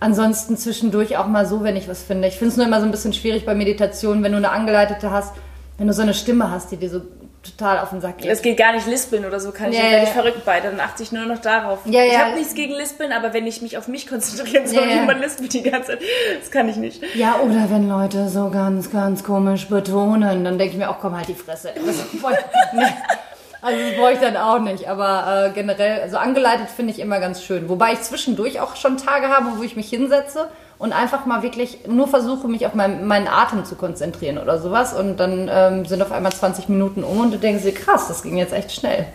ansonsten 0.01 0.57
zwischendurch 0.57 1.17
auch 1.17 1.29
mal 1.29 1.47
so, 1.47 1.63
wenn 1.63 1.77
ich 1.77 1.89
was 1.89 2.03
finde. 2.03 2.27
Ich 2.27 2.35
finde 2.35 2.51
es 2.51 2.57
nur 2.57 2.67
immer 2.67 2.81
so 2.81 2.87
ein 2.87 2.91
bisschen 2.91 3.13
schwierig 3.13 3.47
bei 3.47 3.55
Meditationen, 3.55 4.25
wenn 4.25 4.33
du 4.33 4.39
eine 4.39 4.51
angeleitete 4.51 5.13
hast, 5.13 5.33
wenn 5.79 5.87
du 5.87 5.93
so 5.93 6.03
eine 6.03 6.13
Stimme 6.13 6.51
hast, 6.51 6.73
die 6.73 6.77
dir 6.77 6.91
so 6.91 7.03
total 7.45 7.79
auf 7.79 7.91
den 7.91 8.01
Sack 8.01 8.19
geht. 8.19 8.31
Es 8.31 8.43
geht 8.43 8.57
gar 8.57 8.73
nicht 8.73 8.87
Lispeln 8.87 9.25
oder 9.25 9.39
so, 9.41 9.53
kann 9.53 9.71
ich 9.73 9.79
Ja, 9.79 9.85
ja, 9.85 9.91
ja, 9.91 10.03
ich 10.03 10.09
ja. 10.09 10.15
verrückt 10.15 10.45
bei. 10.45 10.61
Dann 10.61 10.81
achte 10.81 11.03
ich 11.03 11.13
nur 11.13 11.25
noch 11.27 11.39
darauf. 11.41 11.81
Ja, 11.85 12.03
ich 12.05 12.19
habe 12.19 12.35
nichts 12.35 12.55
gegen 12.55 12.75
Lispeln, 12.75 13.13
aber 13.13 13.33
wenn 13.33 13.47
ich 13.47 13.63
mich 13.63 13.79
auf 13.79 13.89
mich 13.89 14.07
konzentrieren 14.07 14.67
soll, 14.67 14.89
Ja, 14.89 15.03
man 15.05 15.21
lispelt 15.21 15.53
die 15.53 15.63
ganze 15.63 15.93
Zeit, 15.93 16.01
das 16.41 16.51
kann 16.51 16.69
ich 16.69 16.77
nicht. 16.77 17.03
Ja, 17.15 17.37
oder 17.41 17.71
wenn 17.71 17.89
Leute 17.89 18.29
so 18.29 18.51
ganz, 18.51 18.91
ganz 18.91 19.23
komisch 19.25 19.69
betonen, 19.69 20.45
dann 20.45 20.59
denke 20.59 20.73
ich 20.73 20.79
mir 20.79 20.91
auch, 20.91 20.99
komm 21.01 21.17
halt 21.17 21.29
die 21.29 21.35
Fresse. 21.35 21.73
Also 23.65 23.81
das 23.81 23.97
brauche 23.97 24.13
ich 24.13 24.19
dann 24.19 24.37
auch 24.37 24.59
nicht. 24.59 24.89
Aber 24.91 25.47
äh, 25.47 25.51
generell, 25.55 26.03
also 26.03 26.19
angeleitet 26.19 26.69
finde 26.69 26.93
ich 26.93 26.99
immer 26.99 27.19
ganz 27.19 27.43
schön. 27.43 27.71
Wobei 27.71 27.95
ich 27.95 28.03
zwischendurch 28.03 28.61
auch 28.61 28.77
schon 28.77 28.99
Tage 28.99 29.29
habe, 29.29 29.57
wo 29.57 29.63
ich 29.63 29.75
mich 29.75 29.89
hinsetze 29.89 30.49
und 30.77 30.93
einfach 30.93 31.25
mal 31.25 31.43
wirklich 31.43 31.79
nur 31.89 32.07
versuche, 32.07 32.47
mich 32.47 32.67
auf 32.67 32.75
mein, 32.75 33.07
meinen 33.07 33.27
Atem 33.27 33.65
zu 33.65 33.77
konzentrieren 33.77 34.37
oder 34.37 34.61
sowas. 34.61 34.93
Und 34.93 35.17
dann 35.17 35.49
ähm, 35.51 35.87
sind 35.87 36.03
auf 36.03 36.13
einmal 36.13 36.31
20 36.31 36.69
Minuten 36.69 37.03
um 37.03 37.21
und 37.21 37.33
du 37.33 37.39
denkst 37.39 37.63
dir, 37.63 37.73
krass, 37.73 38.07
das 38.07 38.23
ging 38.23 38.37
jetzt 38.37 38.53
echt 38.53 38.71
schnell. 38.71 39.07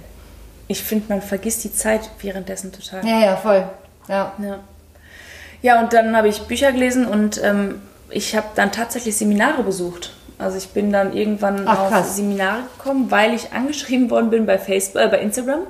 Ich 0.67 0.83
finde, 0.83 1.05
man 1.09 1.21
vergisst 1.21 1.63
die 1.63 1.73
Zeit 1.73 2.09
währenddessen 2.19 2.71
total. 2.71 3.05
Ja, 3.05 3.19
ja, 3.19 3.35
voll. 3.37 3.69
Ja. 4.07 4.33
Ja, 4.39 4.59
ja 5.61 5.79
und 5.79 5.93
dann 5.93 6.17
habe 6.17 6.27
ich 6.27 6.41
Bücher 6.41 6.71
gelesen 6.71 7.05
und 7.05 7.39
ähm, 7.43 7.83
ich 8.09 8.35
habe 8.35 8.47
dann 8.55 8.71
tatsächlich 8.71 9.15
Seminare 9.15 9.61
besucht. 9.61 10.11
Also 10.39 10.57
ich 10.57 10.69
bin 10.69 10.91
dann 10.91 11.13
irgendwann 11.13 11.67
Ach, 11.67 11.79
auf 11.79 11.89
krass. 11.89 12.15
Seminare 12.15 12.63
gekommen, 12.77 13.11
weil 13.11 13.33
ich 13.33 13.51
angeschrieben 13.51 14.09
worden 14.09 14.29
bin 14.29 14.45
bei 14.45 14.57
Facebook, 14.57 15.01
äh, 15.01 15.07
bei 15.07 15.19
Instagram 15.19 15.61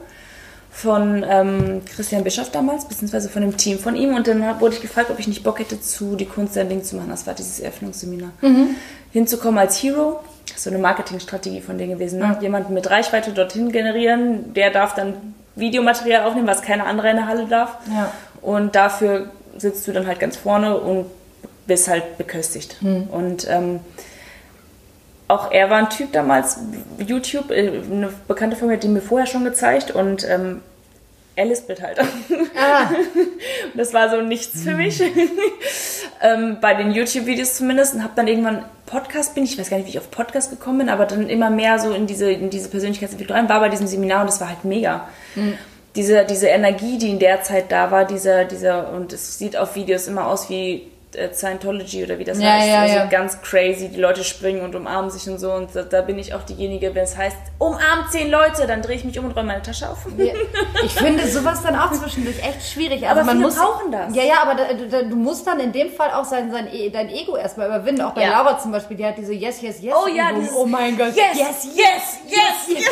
von 0.71 1.25
ähm, 1.27 1.81
Christian 1.93 2.23
Bischoff 2.23 2.51
damals, 2.51 2.87
beziehungsweise 2.87 3.29
von 3.29 3.41
dem 3.41 3.57
Team 3.57 3.79
von 3.79 3.95
ihm. 3.95 4.13
Und 4.13 4.27
dann 4.27 4.45
hab, 4.45 4.61
wurde 4.61 4.75
ich 4.75 4.81
gefragt, 4.81 5.09
ob 5.09 5.19
ich 5.19 5.27
nicht 5.27 5.43
Bock 5.43 5.59
hätte, 5.59 5.81
zu 5.81 6.15
die 6.15 6.27
Kunst 6.27 6.55
dein 6.55 6.69
Ding 6.69 6.83
zu 6.83 6.95
machen. 6.95 7.09
Das 7.09 7.25
war 7.25 7.33
dieses 7.33 7.59
Eröffnungsseminar. 7.59 8.29
Hinzukommen 9.11 9.57
als 9.57 9.81
Hero, 9.81 10.19
so 10.55 10.69
eine 10.69 10.77
Marketingstrategie 10.77 11.61
von 11.61 11.79
denen 11.79 11.93
gewesen. 11.93 12.19
Ne? 12.19 12.37
Jemanden 12.39 12.75
mit 12.75 12.89
Reichweite 12.89 13.31
dorthin 13.31 13.71
generieren, 13.71 14.53
der 14.53 14.69
darf 14.69 14.93
dann 14.93 15.15
Videomaterial 15.55 16.25
aufnehmen, 16.25 16.47
was 16.47 16.61
keine 16.61 16.85
andere 16.85 17.09
in 17.09 17.15
der 17.15 17.27
Halle 17.27 17.47
darf. 17.47 17.77
Ja. 17.91 18.11
Und 18.41 18.75
dafür 18.75 19.31
sitzt 19.57 19.87
du 19.87 19.91
dann 19.91 20.05
halt 20.05 20.19
ganz 20.19 20.37
vorne 20.37 20.77
und 20.77 21.07
bist 21.65 21.87
halt 21.87 22.17
beköstigt. 22.17 22.77
Und 23.11 23.47
ähm, 23.49 23.79
auch 25.29 25.51
er 25.51 25.69
war 25.69 25.77
ein 25.77 25.89
Typ 25.89 26.11
damals, 26.11 26.59
YouTube, 26.97 27.51
äh, 27.51 27.81
eine 27.89 28.11
Bekannte 28.27 28.57
von 28.57 28.67
mir 28.67 28.73
hat 28.75 28.83
ihn 28.83 28.93
mir 28.93 29.01
vorher 29.01 29.27
schon 29.27 29.43
gezeigt 29.43 29.91
und 29.91 30.27
ähm, 30.27 30.61
er 31.35 31.45
lispelt 31.45 31.81
halt. 31.81 31.99
Ah, 32.59 32.89
Das 33.75 33.93
war 33.93 34.09
so 34.09 34.21
nichts 34.21 34.63
für 34.63 34.73
mich. 34.73 35.01
ähm, 36.21 36.57
bei 36.59 36.73
den 36.73 36.91
YouTube-Videos 36.91 37.53
zumindest. 37.53 37.93
Und 37.93 38.03
habe 38.03 38.13
dann 38.15 38.27
irgendwann 38.27 38.65
Podcast 38.87 39.35
bin 39.35 39.45
ich, 39.45 39.57
weiß 39.57 39.69
gar 39.69 39.77
nicht, 39.77 39.85
wie 39.85 39.91
ich 39.91 39.99
auf 39.99 40.11
Podcast 40.11 40.49
gekommen 40.49 40.79
bin, 40.79 40.89
aber 40.89 41.05
dann 41.05 41.29
immer 41.29 41.49
mehr 41.49 41.79
so 41.79 41.93
in 41.93 42.07
diese, 42.07 42.29
in 42.29 42.49
diese 42.49 42.69
Persönlichkeitsentwicklung 42.69 43.37
rein, 43.37 43.47
war 43.47 43.59
bei 43.61 43.69
diesem 43.69 43.87
Seminar 43.87 44.21
und 44.21 44.27
das 44.27 44.41
war 44.41 44.49
halt 44.49 44.65
mega. 44.65 45.07
Diese, 45.95 46.25
diese 46.25 46.47
Energie, 46.47 46.97
die 46.97 47.11
in 47.11 47.19
der 47.19 47.43
Zeit 47.43 47.71
da 47.71 47.91
war, 47.91 48.03
dieser, 48.03 48.45
dieser, 48.45 48.91
und 48.91 49.13
es 49.13 49.37
sieht 49.37 49.55
auf 49.55 49.75
Videos 49.75 50.07
immer 50.07 50.27
aus 50.27 50.49
wie 50.49 50.87
Scientology 51.33 52.03
oder 52.03 52.19
wie 52.19 52.23
das 52.23 52.39
Ja, 52.39 52.51
heißt. 52.51 52.67
ja, 52.67 52.81
also 52.81 52.95
ja. 52.95 53.05
ganz 53.07 53.41
crazy, 53.41 53.89
die 53.89 53.99
Leute 53.99 54.23
springen 54.23 54.61
und 54.61 54.75
umarmen 54.75 55.09
sich 55.09 55.27
und 55.27 55.39
so. 55.39 55.51
Und 55.53 55.75
da, 55.75 55.81
da 55.81 56.01
bin 56.01 56.19
ich 56.19 56.33
auch 56.35 56.43
diejenige, 56.43 56.93
wenn 56.93 57.03
es 57.03 57.17
heißt, 57.17 57.35
umarmt 57.57 58.11
zehn 58.11 58.29
Leute, 58.29 58.67
dann 58.67 58.81
drehe 58.83 58.95
ich 58.95 59.03
mich 59.03 59.17
um 59.17 59.25
und 59.25 59.31
räume 59.31 59.47
meine 59.47 59.61
Tasche 59.63 59.89
auf. 59.89 59.97
Ich 60.85 60.93
finde 60.93 61.27
sowas 61.27 61.63
dann 61.63 61.75
auch 61.75 61.91
zwischendurch 61.91 62.37
echt 62.39 62.71
schwierig. 62.71 63.07
Also 63.07 63.21
Aber 63.21 63.23
man 63.23 63.37
viele 63.37 63.47
muss, 63.47 63.55
brauchen 63.55 63.91
das. 63.91 64.15
Ja, 64.15 64.23
ja, 64.23 64.35
aber 64.43 64.53
da, 64.55 64.65
da, 64.89 65.01
du 65.01 65.15
musst 65.15 65.47
dann 65.47 65.59
in 65.59 65.71
dem 65.71 65.91
Fall 65.91 66.11
auch 66.11 66.25
sein, 66.25 66.51
sein, 66.51 66.67
E- 66.71 66.89
dein 66.91 67.09
Ego 67.09 67.35
erstmal 67.37 67.67
überwinden. 67.67 68.01
Auch 68.01 68.11
bei 68.13 68.21
Ja. 68.21 68.29
Laura 68.43 68.59
zum 68.59 68.71
Beispiel, 68.71 68.95
die 68.97 69.05
hat 69.05 69.17
diese 69.17 69.33
Yes, 69.33 69.61
Yes, 69.61 69.81
Yes. 69.81 69.95
Oh 69.97 70.07
ja, 70.07 70.31
dieses 70.31 70.53
oh 70.55 70.65
mein 70.67 70.95
Gott. 70.97 71.15
Yes, 71.15 71.37
yes, 71.37 71.67
yes, 71.75 72.19
yes. 72.27 72.85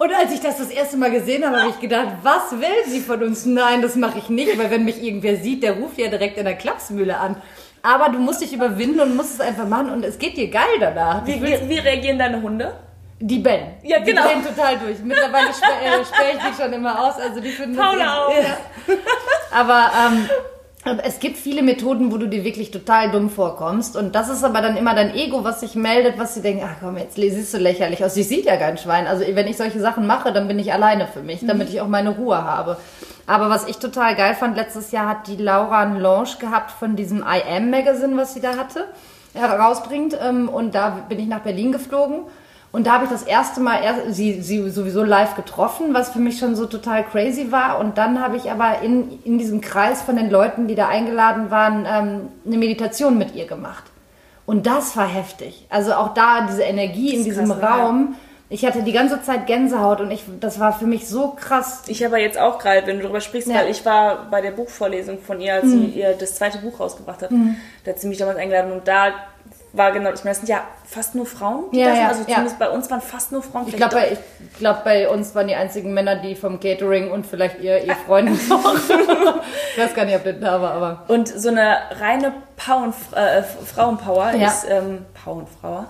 Und 0.00 0.14
als 0.14 0.32
ich 0.32 0.40
das 0.40 0.56
das 0.56 0.70
erste 0.70 0.96
Mal 0.96 1.10
gesehen 1.10 1.44
habe, 1.44 1.58
habe 1.58 1.68
ich 1.68 1.78
gedacht, 1.78 2.08
was 2.22 2.52
will 2.52 2.86
sie 2.86 3.00
von 3.00 3.22
uns? 3.22 3.44
Nein, 3.44 3.82
das 3.82 3.96
mache 3.96 4.18
ich 4.18 4.30
nicht, 4.30 4.56
weil 4.58 4.70
wenn 4.70 4.82
mich 4.86 5.02
irgendwer 5.02 5.36
sieht, 5.36 5.62
der 5.62 5.74
ruft 5.74 5.98
ja 5.98 6.08
direkt 6.08 6.38
in 6.38 6.46
der 6.46 6.54
Klapsmühle 6.54 7.18
an. 7.18 7.36
Aber 7.82 8.08
du 8.08 8.18
musst 8.18 8.40
dich 8.40 8.54
überwinden 8.54 9.00
und 9.00 9.14
musst 9.14 9.34
es 9.34 9.40
einfach 9.40 9.68
machen 9.68 9.90
und 9.90 10.02
es 10.02 10.18
geht 10.18 10.38
dir 10.38 10.48
geil 10.48 10.78
danach. 10.80 11.26
Wie, 11.26 11.42
wie, 11.42 11.78
reagieren 11.78 12.18
deine 12.18 12.40
Hunde? 12.40 12.72
Die 13.18 13.40
bellen. 13.40 13.74
Ja, 13.82 13.98
genau. 13.98 14.22
Die 14.22 14.28
bellen 14.28 14.42
total 14.42 14.78
durch. 14.78 15.00
Mittlerweile 15.00 15.48
sperre 15.52 16.00
äh, 16.00 16.04
sperre 16.06 16.30
ich 16.32 16.42
die 16.44 16.62
schon 16.62 16.72
immer 16.72 16.98
aus. 16.98 17.20
Also 17.20 17.40
die 17.40 17.50
finden 17.50 17.76
Paula 17.76 18.24
auch. 18.24 18.30
Ja. 18.30 18.56
Aber 19.50 19.90
ähm, 20.06 20.30
aber 20.82 21.04
es 21.04 21.18
gibt 21.20 21.36
viele 21.36 21.62
Methoden, 21.62 22.10
wo 22.10 22.16
du 22.16 22.26
dir 22.26 22.42
wirklich 22.42 22.70
total 22.70 23.10
dumm 23.10 23.28
vorkommst. 23.28 23.96
Und 23.96 24.14
das 24.14 24.30
ist 24.30 24.42
aber 24.42 24.62
dann 24.62 24.78
immer 24.78 24.94
dein 24.94 25.14
Ego, 25.14 25.44
was 25.44 25.60
sich 25.60 25.74
meldet, 25.74 26.18
was 26.18 26.34
sie 26.34 26.40
denken, 26.40 26.64
ach 26.66 26.76
komm, 26.80 26.96
jetzt 26.96 27.16
siehst 27.16 27.52
du 27.52 27.58
lächerlich 27.58 28.02
aus. 28.02 28.14
Sie 28.14 28.22
sieht 28.22 28.46
ja 28.46 28.56
kein 28.56 28.78
Schwein. 28.78 29.06
Also 29.06 29.24
wenn 29.34 29.46
ich 29.46 29.58
solche 29.58 29.78
Sachen 29.78 30.06
mache, 30.06 30.32
dann 30.32 30.48
bin 30.48 30.58
ich 30.58 30.72
alleine 30.72 31.06
für 31.06 31.22
mich, 31.22 31.44
damit 31.46 31.68
ich 31.68 31.82
auch 31.82 31.88
meine 31.88 32.10
Ruhe 32.10 32.42
habe. 32.42 32.78
Aber 33.26 33.50
was 33.50 33.68
ich 33.68 33.76
total 33.76 34.16
geil 34.16 34.34
fand, 34.34 34.56
letztes 34.56 34.90
Jahr 34.90 35.06
hat 35.06 35.26
die 35.26 35.36
Laura 35.36 35.82
einen 35.82 36.00
Launch 36.00 36.38
gehabt 36.38 36.70
von 36.70 36.96
diesem 36.96 37.18
I 37.18 37.42
Am 37.56 37.70
Magazine, 37.70 38.16
was 38.16 38.32
sie 38.32 38.40
da 38.40 38.56
hatte, 38.56 38.86
herausbringt. 39.34 40.16
Ähm, 40.20 40.48
Und 40.48 40.74
da 40.74 41.04
bin 41.08 41.18
ich 41.18 41.26
nach 41.26 41.40
Berlin 41.40 41.72
geflogen. 41.72 42.22
Und 42.72 42.86
da 42.86 42.92
habe 42.92 43.04
ich 43.04 43.10
das 43.10 43.24
erste 43.24 43.60
Mal 43.60 43.82
erst, 43.82 44.14
sie, 44.14 44.42
sie 44.42 44.70
sowieso 44.70 45.02
live 45.02 45.34
getroffen, 45.34 45.92
was 45.92 46.10
für 46.10 46.20
mich 46.20 46.38
schon 46.38 46.54
so 46.54 46.66
total 46.66 47.02
crazy 47.04 47.50
war. 47.50 47.80
Und 47.80 47.98
dann 47.98 48.20
habe 48.22 48.36
ich 48.36 48.50
aber 48.50 48.80
in, 48.82 49.18
in 49.24 49.38
diesem 49.38 49.60
Kreis 49.60 50.02
von 50.02 50.14
den 50.16 50.30
Leuten, 50.30 50.68
die 50.68 50.76
da 50.76 50.86
eingeladen 50.88 51.50
waren, 51.50 51.84
ähm, 51.90 52.28
eine 52.46 52.56
Meditation 52.58 53.18
mit 53.18 53.34
ihr 53.34 53.46
gemacht. 53.46 53.84
Und 54.46 54.66
das 54.66 54.96
war 54.96 55.06
heftig. 55.08 55.66
Also 55.68 55.94
auch 55.94 56.14
da 56.14 56.46
diese 56.48 56.62
Energie 56.62 57.14
in 57.14 57.24
diesem 57.24 57.48
krass? 57.48 57.62
Raum. 57.62 58.14
Ich 58.52 58.64
hatte 58.66 58.82
die 58.82 58.92
ganze 58.92 59.22
Zeit 59.22 59.46
Gänsehaut 59.46 60.00
und 60.00 60.10
ich, 60.10 60.24
das 60.40 60.58
war 60.58 60.72
für 60.72 60.86
mich 60.86 61.06
so 61.08 61.36
krass. 61.40 61.82
Ich 61.86 62.04
aber 62.04 62.18
jetzt 62.18 62.36
auch 62.36 62.58
gerade, 62.58 62.84
wenn 62.86 62.96
du 62.96 63.02
darüber 63.02 63.20
sprichst, 63.20 63.48
Ja. 63.48 63.54
Mhm. 63.54 63.58
weil 63.60 63.70
ich 63.70 63.84
war 63.86 64.26
bei 64.28 64.40
der 64.40 64.50
Buchvorlesung 64.50 65.18
von 65.20 65.40
ihr, 65.40 65.54
als 65.54 65.70
sie 65.70 65.84
ihr 65.86 66.14
das 66.14 66.34
zweite 66.34 66.58
Buch 66.58 66.80
rausgebracht 66.80 67.22
hat. 67.22 67.30
Da 67.84 67.90
hat 67.92 68.00
sie 68.00 68.08
mich 68.08 68.18
damals 68.18 68.38
eingeladen 68.38 68.72
und 68.72 68.88
da 68.88 69.12
war 69.72 69.92
genau, 69.92 70.10
ich 70.10 70.24
meine, 70.24 70.30
das 70.30 70.38
sind 70.38 70.48
ja 70.48 70.62
fast 70.84 71.14
nur 71.14 71.26
Frauen, 71.26 71.70
die 71.72 71.78
Ja, 71.78 71.86
da 71.86 71.92
sind. 71.94 72.00
ja, 72.02 72.08
Also 72.08 72.24
zumindest 72.24 72.58
bei 72.58 72.68
uns 72.70 72.90
waren 72.90 73.00
fast 73.00 73.30
nur 73.30 73.42
Frauen. 73.42 73.68
Ich 73.68 73.76
glaube, 73.76 73.94
bei, 73.94 74.12
ich 74.12 74.58
glaub, 74.58 74.82
bei 74.82 75.08
uns 75.08 75.34
waren 75.34 75.46
die 75.46 75.54
einzigen 75.54 75.94
Männer, 75.94 76.16
die 76.16 76.34
vom 76.34 76.58
Catering 76.58 77.10
und 77.12 77.24
vielleicht 77.26 77.60
ihr, 77.60 77.82
ihr 77.84 77.94
Freund 77.94 78.30
noch. 78.48 78.74
ich 78.74 79.78
weiß 79.82 79.94
gar 79.94 80.04
nicht, 80.06 80.16
ob 80.16 80.24
das 80.24 80.34
da 80.40 80.60
war, 80.60 80.72
aber. 80.72 81.04
Und 81.08 81.28
so 81.28 81.48
eine 81.50 81.76
reine 82.00 82.32
Power, 82.56 82.92
äh, 83.14 83.42
Frauenpower 83.42 84.32
Ja. 84.32 84.36
Mhm. 84.36 84.42
ist, 84.42 84.66
ähm, 84.68 85.06
Powerfrauer, 85.24 85.88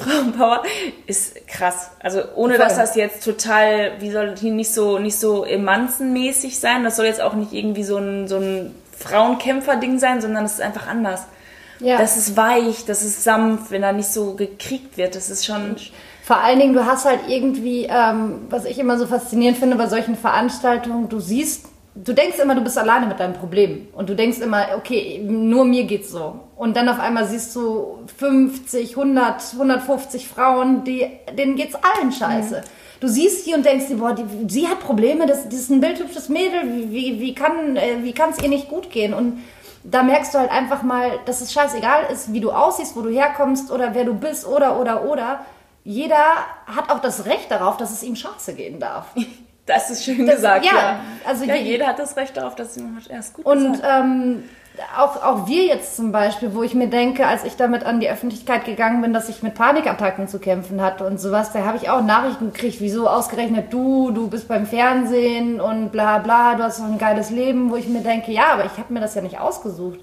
Frauenpower 0.00 0.62
ist 1.06 1.46
krass. 1.48 1.90
Also 2.02 2.22
ohne, 2.36 2.56
dass 2.58 2.74
Voll. 2.74 2.82
das 2.82 2.94
jetzt 2.94 3.24
total, 3.24 3.92
wie 4.00 4.10
soll 4.10 4.34
die 4.34 4.50
nicht 4.50 4.72
so, 4.72 4.98
nicht 4.98 5.18
so 5.18 5.44
emanzenmäßig 5.44 6.60
sein, 6.60 6.84
das 6.84 6.96
soll 6.96 7.06
jetzt 7.06 7.20
auch 7.20 7.34
nicht 7.34 7.52
irgendwie 7.52 7.82
so 7.84 7.96
ein, 7.98 8.28
so 8.28 8.36
ein 8.36 8.74
Frauenkämpfer-Ding 8.96 9.98
sein, 9.98 10.20
sondern 10.20 10.44
es 10.44 10.52
ist 10.54 10.60
einfach 10.60 10.86
anders. 10.86 11.24
Ja. 11.80 11.98
Das 11.98 12.16
ist 12.16 12.36
weich, 12.36 12.84
das 12.84 13.02
ist 13.02 13.24
sanft, 13.24 13.70
wenn 13.70 13.82
da 13.82 13.92
nicht 13.92 14.08
so 14.08 14.34
gekriegt 14.34 14.96
wird, 14.96 15.14
das 15.14 15.30
ist 15.30 15.46
schon... 15.46 15.76
Vor 16.22 16.36
allen 16.36 16.58
Dingen, 16.58 16.74
du 16.74 16.84
hast 16.84 17.06
halt 17.06 17.20
irgendwie, 17.28 17.88
ähm, 17.90 18.40
was 18.50 18.66
ich 18.66 18.78
immer 18.78 18.98
so 18.98 19.06
faszinierend 19.06 19.56
finde 19.56 19.76
bei 19.76 19.86
solchen 19.86 20.14
Veranstaltungen, 20.14 21.08
du 21.08 21.20
siehst, 21.20 21.64
du 21.94 22.12
denkst 22.12 22.38
immer, 22.38 22.54
du 22.54 22.60
bist 22.60 22.76
alleine 22.76 23.06
mit 23.06 23.18
deinem 23.18 23.32
Problem. 23.32 23.88
Und 23.94 24.10
du 24.10 24.14
denkst 24.14 24.40
immer, 24.40 24.66
okay, 24.76 25.22
nur 25.24 25.64
mir 25.64 25.84
geht's 25.84 26.10
so. 26.10 26.38
Und 26.56 26.76
dann 26.76 26.88
auf 26.88 27.00
einmal 27.00 27.26
siehst 27.26 27.56
du 27.56 28.00
50, 28.18 28.90
100, 28.90 29.54
150 29.54 30.28
Frauen, 30.28 30.84
die, 30.84 31.06
denen 31.36 31.56
geht's 31.56 31.76
allen 31.76 32.12
scheiße. 32.12 32.62
Du 33.00 33.06
siehst 33.06 33.44
sie 33.44 33.54
und 33.54 33.64
denkst 33.64 33.86
dir, 33.86 33.96
boah, 33.96 34.12
die, 34.12 34.24
sie 34.48 34.66
hat 34.66 34.80
Probleme, 34.80 35.26
das, 35.26 35.44
das 35.44 35.54
ist 35.54 35.70
ein 35.70 35.80
bildhübsches 35.80 36.28
Mädel, 36.28 36.62
wie, 36.74 36.90
wie, 36.90 37.20
wie 37.20 37.34
kann 37.34 37.76
äh, 37.76 37.98
wie 38.02 38.12
kann's 38.12 38.42
ihr 38.42 38.48
nicht 38.48 38.68
gut 38.68 38.90
gehen? 38.90 39.14
Und 39.14 39.38
da 39.84 40.02
merkst 40.02 40.34
du 40.34 40.38
halt 40.38 40.50
einfach 40.50 40.82
mal, 40.82 41.12
dass 41.24 41.40
es 41.40 41.52
scheißegal 41.52 42.04
ist, 42.12 42.32
wie 42.32 42.40
du 42.40 42.50
aussiehst, 42.52 42.96
wo 42.96 43.02
du 43.02 43.10
herkommst 43.10 43.70
oder 43.70 43.94
wer 43.94 44.04
du 44.04 44.14
bist 44.14 44.46
oder 44.46 44.78
oder 44.80 45.04
oder. 45.04 45.40
Jeder 45.84 46.16
hat 46.66 46.90
auch 46.90 47.00
das 47.00 47.24
Recht 47.24 47.50
darauf, 47.50 47.76
dass 47.78 47.90
es 47.90 48.02
ihm 48.02 48.16
scheiße 48.16 48.54
gehen 48.54 48.78
darf. 48.80 49.06
Das 49.66 49.90
ist 49.90 50.02
schön 50.02 50.24
gesagt, 50.26 50.64
ja, 50.64 50.72
ja. 50.74 51.00
also 51.26 51.44
ja, 51.44 51.54
je- 51.54 51.60
jeder 51.72 51.88
hat 51.88 51.98
das 51.98 52.16
Recht 52.16 52.34
darauf, 52.38 52.54
dass 52.54 52.74
jemand 52.76 53.02
hat. 53.04 53.10
Ja, 53.10 53.18
ist 53.18 53.34
gut 53.34 53.44
Und 53.44 53.82
ähm, 53.86 54.44
auch, 54.96 55.22
auch 55.22 55.46
wir 55.46 55.64
jetzt 55.64 55.96
zum 55.96 56.12
Beispiel, 56.12 56.54
wo 56.54 56.62
ich 56.62 56.74
mir 56.74 56.88
denke, 56.88 57.26
als 57.26 57.44
ich 57.44 57.56
damit 57.56 57.84
an 57.84 58.00
die 58.00 58.08
Öffentlichkeit 58.08 58.64
gegangen 58.64 59.02
bin, 59.02 59.12
dass 59.12 59.28
ich 59.28 59.42
mit 59.42 59.54
Panikattacken 59.54 60.28
zu 60.28 60.38
kämpfen 60.38 60.80
hatte 60.82 61.04
und 61.04 61.20
sowas, 61.20 61.52
da 61.52 61.64
habe 61.64 61.76
ich 61.76 61.90
auch 61.90 62.02
Nachrichten 62.02 62.52
gekriegt, 62.52 62.80
wieso 62.80 63.08
ausgerechnet 63.08 63.72
du, 63.72 64.10
du 64.10 64.28
bist 64.28 64.48
beim 64.48 64.66
Fernsehen 64.66 65.60
und 65.60 65.90
bla 65.90 66.18
bla, 66.18 66.54
du 66.54 66.62
hast 66.62 66.78
so 66.78 66.84
ein 66.84 66.98
geiles 66.98 67.30
Leben, 67.30 67.70
wo 67.70 67.76
ich 67.76 67.88
mir 67.88 68.02
denke, 68.02 68.32
ja, 68.32 68.52
aber 68.52 68.64
ich 68.64 68.78
habe 68.78 68.92
mir 68.92 69.00
das 69.00 69.14
ja 69.14 69.22
nicht 69.22 69.40
ausgesucht. 69.40 69.98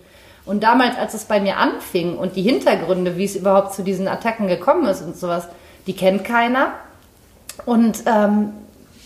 Und 0.45 0.63
damals, 0.63 0.97
als 0.97 1.13
es 1.13 1.25
bei 1.25 1.39
mir 1.39 1.57
anfing 1.57 2.17
und 2.17 2.35
die 2.35 2.43
Hintergründe, 2.43 3.17
wie 3.17 3.25
es 3.25 3.35
überhaupt 3.35 3.73
zu 3.73 3.81
diesen 3.81 4.07
Attacken 4.07 4.47
gekommen 4.47 4.85
ist 4.85 5.01
und 5.01 5.17
sowas, 5.17 5.47
die 5.87 5.95
kennt 5.95 6.23
keiner. 6.23 6.73
Und 7.65 8.03
ähm, 8.05 8.53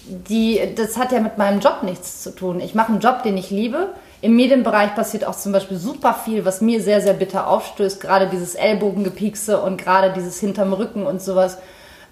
die, 0.05 0.59
das 0.75 0.97
hat 0.97 1.11
ja 1.11 1.19
mit 1.19 1.37
meinem 1.37 1.59
Job 1.59 1.83
nichts 1.83 2.23
zu 2.23 2.35
tun. 2.35 2.59
Ich 2.59 2.75
mache 2.75 2.91
einen 2.91 2.99
Job, 2.99 3.23
den 3.23 3.37
ich 3.37 3.51
liebe. 3.51 3.89
Im 4.21 4.35
Medienbereich 4.35 4.95
passiert 4.95 5.25
auch 5.25 5.35
zum 5.35 5.51
Beispiel 5.51 5.77
super 5.77 6.13
viel, 6.13 6.43
was 6.43 6.61
mir 6.61 6.81
sehr, 6.81 7.01
sehr 7.01 7.13
bitter 7.13 7.47
aufstößt. 7.47 8.01
Gerade 8.01 8.27
dieses 8.27 8.55
Ellbogengepiekse 8.55 9.61
und 9.61 9.77
gerade 9.77 10.11
dieses 10.11 10.39
hinterm 10.39 10.73
Rücken 10.73 11.05
und 11.05 11.21
sowas 11.21 11.57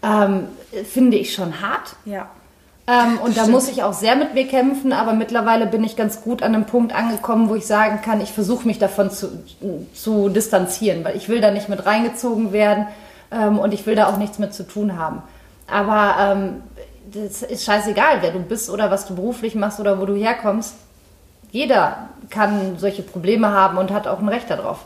ähm, 0.03 0.47
finde 0.89 1.17
ich 1.17 1.33
schon 1.33 1.61
hart. 1.61 1.95
ja. 2.05 2.27
Ähm, 2.89 3.19
und 3.21 3.35
da 3.35 3.47
muss 3.47 3.67
ich 3.67 3.83
auch 3.83 3.91
sehr 3.91 4.15
mit 4.15 4.33
mir 4.33 4.47
kämpfen, 4.47 4.93
aber 4.93 5.11
mittlerweile 5.11 5.67
bin 5.67 5.83
ich 5.83 5.97
ganz 5.97 6.21
gut 6.21 6.41
an 6.41 6.55
einem 6.55 6.65
Punkt 6.65 6.95
angekommen, 6.95 7.49
wo 7.49 7.55
ich 7.55 7.67
sagen 7.67 7.99
kann, 8.01 8.21
ich 8.21 8.31
versuche 8.31 8.65
mich 8.65 8.79
davon 8.79 9.11
zu, 9.11 9.43
zu 9.93 10.29
distanzieren, 10.29 11.03
weil 11.03 11.17
ich 11.17 11.27
will 11.27 11.41
da 11.41 11.51
nicht 11.51 11.67
mit 11.67 11.85
reingezogen 11.85 12.53
werden 12.53 12.87
ähm, 13.29 13.59
und 13.59 13.73
ich 13.73 13.85
will 13.85 13.95
da 13.95 14.07
auch 14.07 14.15
nichts 14.15 14.39
mit 14.39 14.53
zu 14.53 14.65
tun 14.65 14.97
haben. 14.97 15.21
Aber 15.69 16.15
ähm, 16.17 16.63
das 17.11 17.41
ist 17.41 17.65
scheißegal, 17.65 18.21
wer 18.21 18.31
du 18.31 18.39
bist 18.39 18.69
oder 18.69 18.89
was 18.89 19.05
du 19.05 19.15
beruflich 19.15 19.53
machst 19.53 19.81
oder 19.81 19.99
wo 19.99 20.05
du 20.05 20.15
herkommst. 20.15 20.75
Jeder 21.51 22.09
kann 22.29 22.77
solche 22.77 23.03
Probleme 23.03 23.51
haben 23.51 23.77
und 23.77 23.91
hat 23.91 24.07
auch 24.07 24.19
ein 24.19 24.29
Recht 24.29 24.49
darauf. 24.49 24.85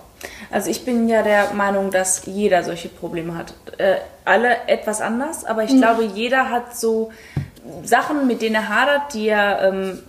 Also 0.52 0.70
ich 0.70 0.86
bin 0.86 1.08
ja 1.10 1.24
der 1.24 1.54
Meinung, 1.54 1.92
dass 1.92 2.26
jeder 2.26 2.64
solche 2.64 2.90
Probleme 2.90 3.36
hat. 3.36 3.54
Äh, 3.78 3.96
alle 4.26 4.68
etwas 4.68 5.02
anders, 5.02 5.46
aber 5.46 5.64
ich 5.64 5.76
glaube, 5.76 6.04
jeder 6.04 6.50
hat 6.50 6.78
so 6.78 7.12
Sachen, 7.84 8.28
mit 8.28 8.42
denen 8.42 8.56
er 8.56 8.70
hadert, 8.70 9.14
die 9.14 9.30
er 9.30 9.62
ähm, 9.64 10.00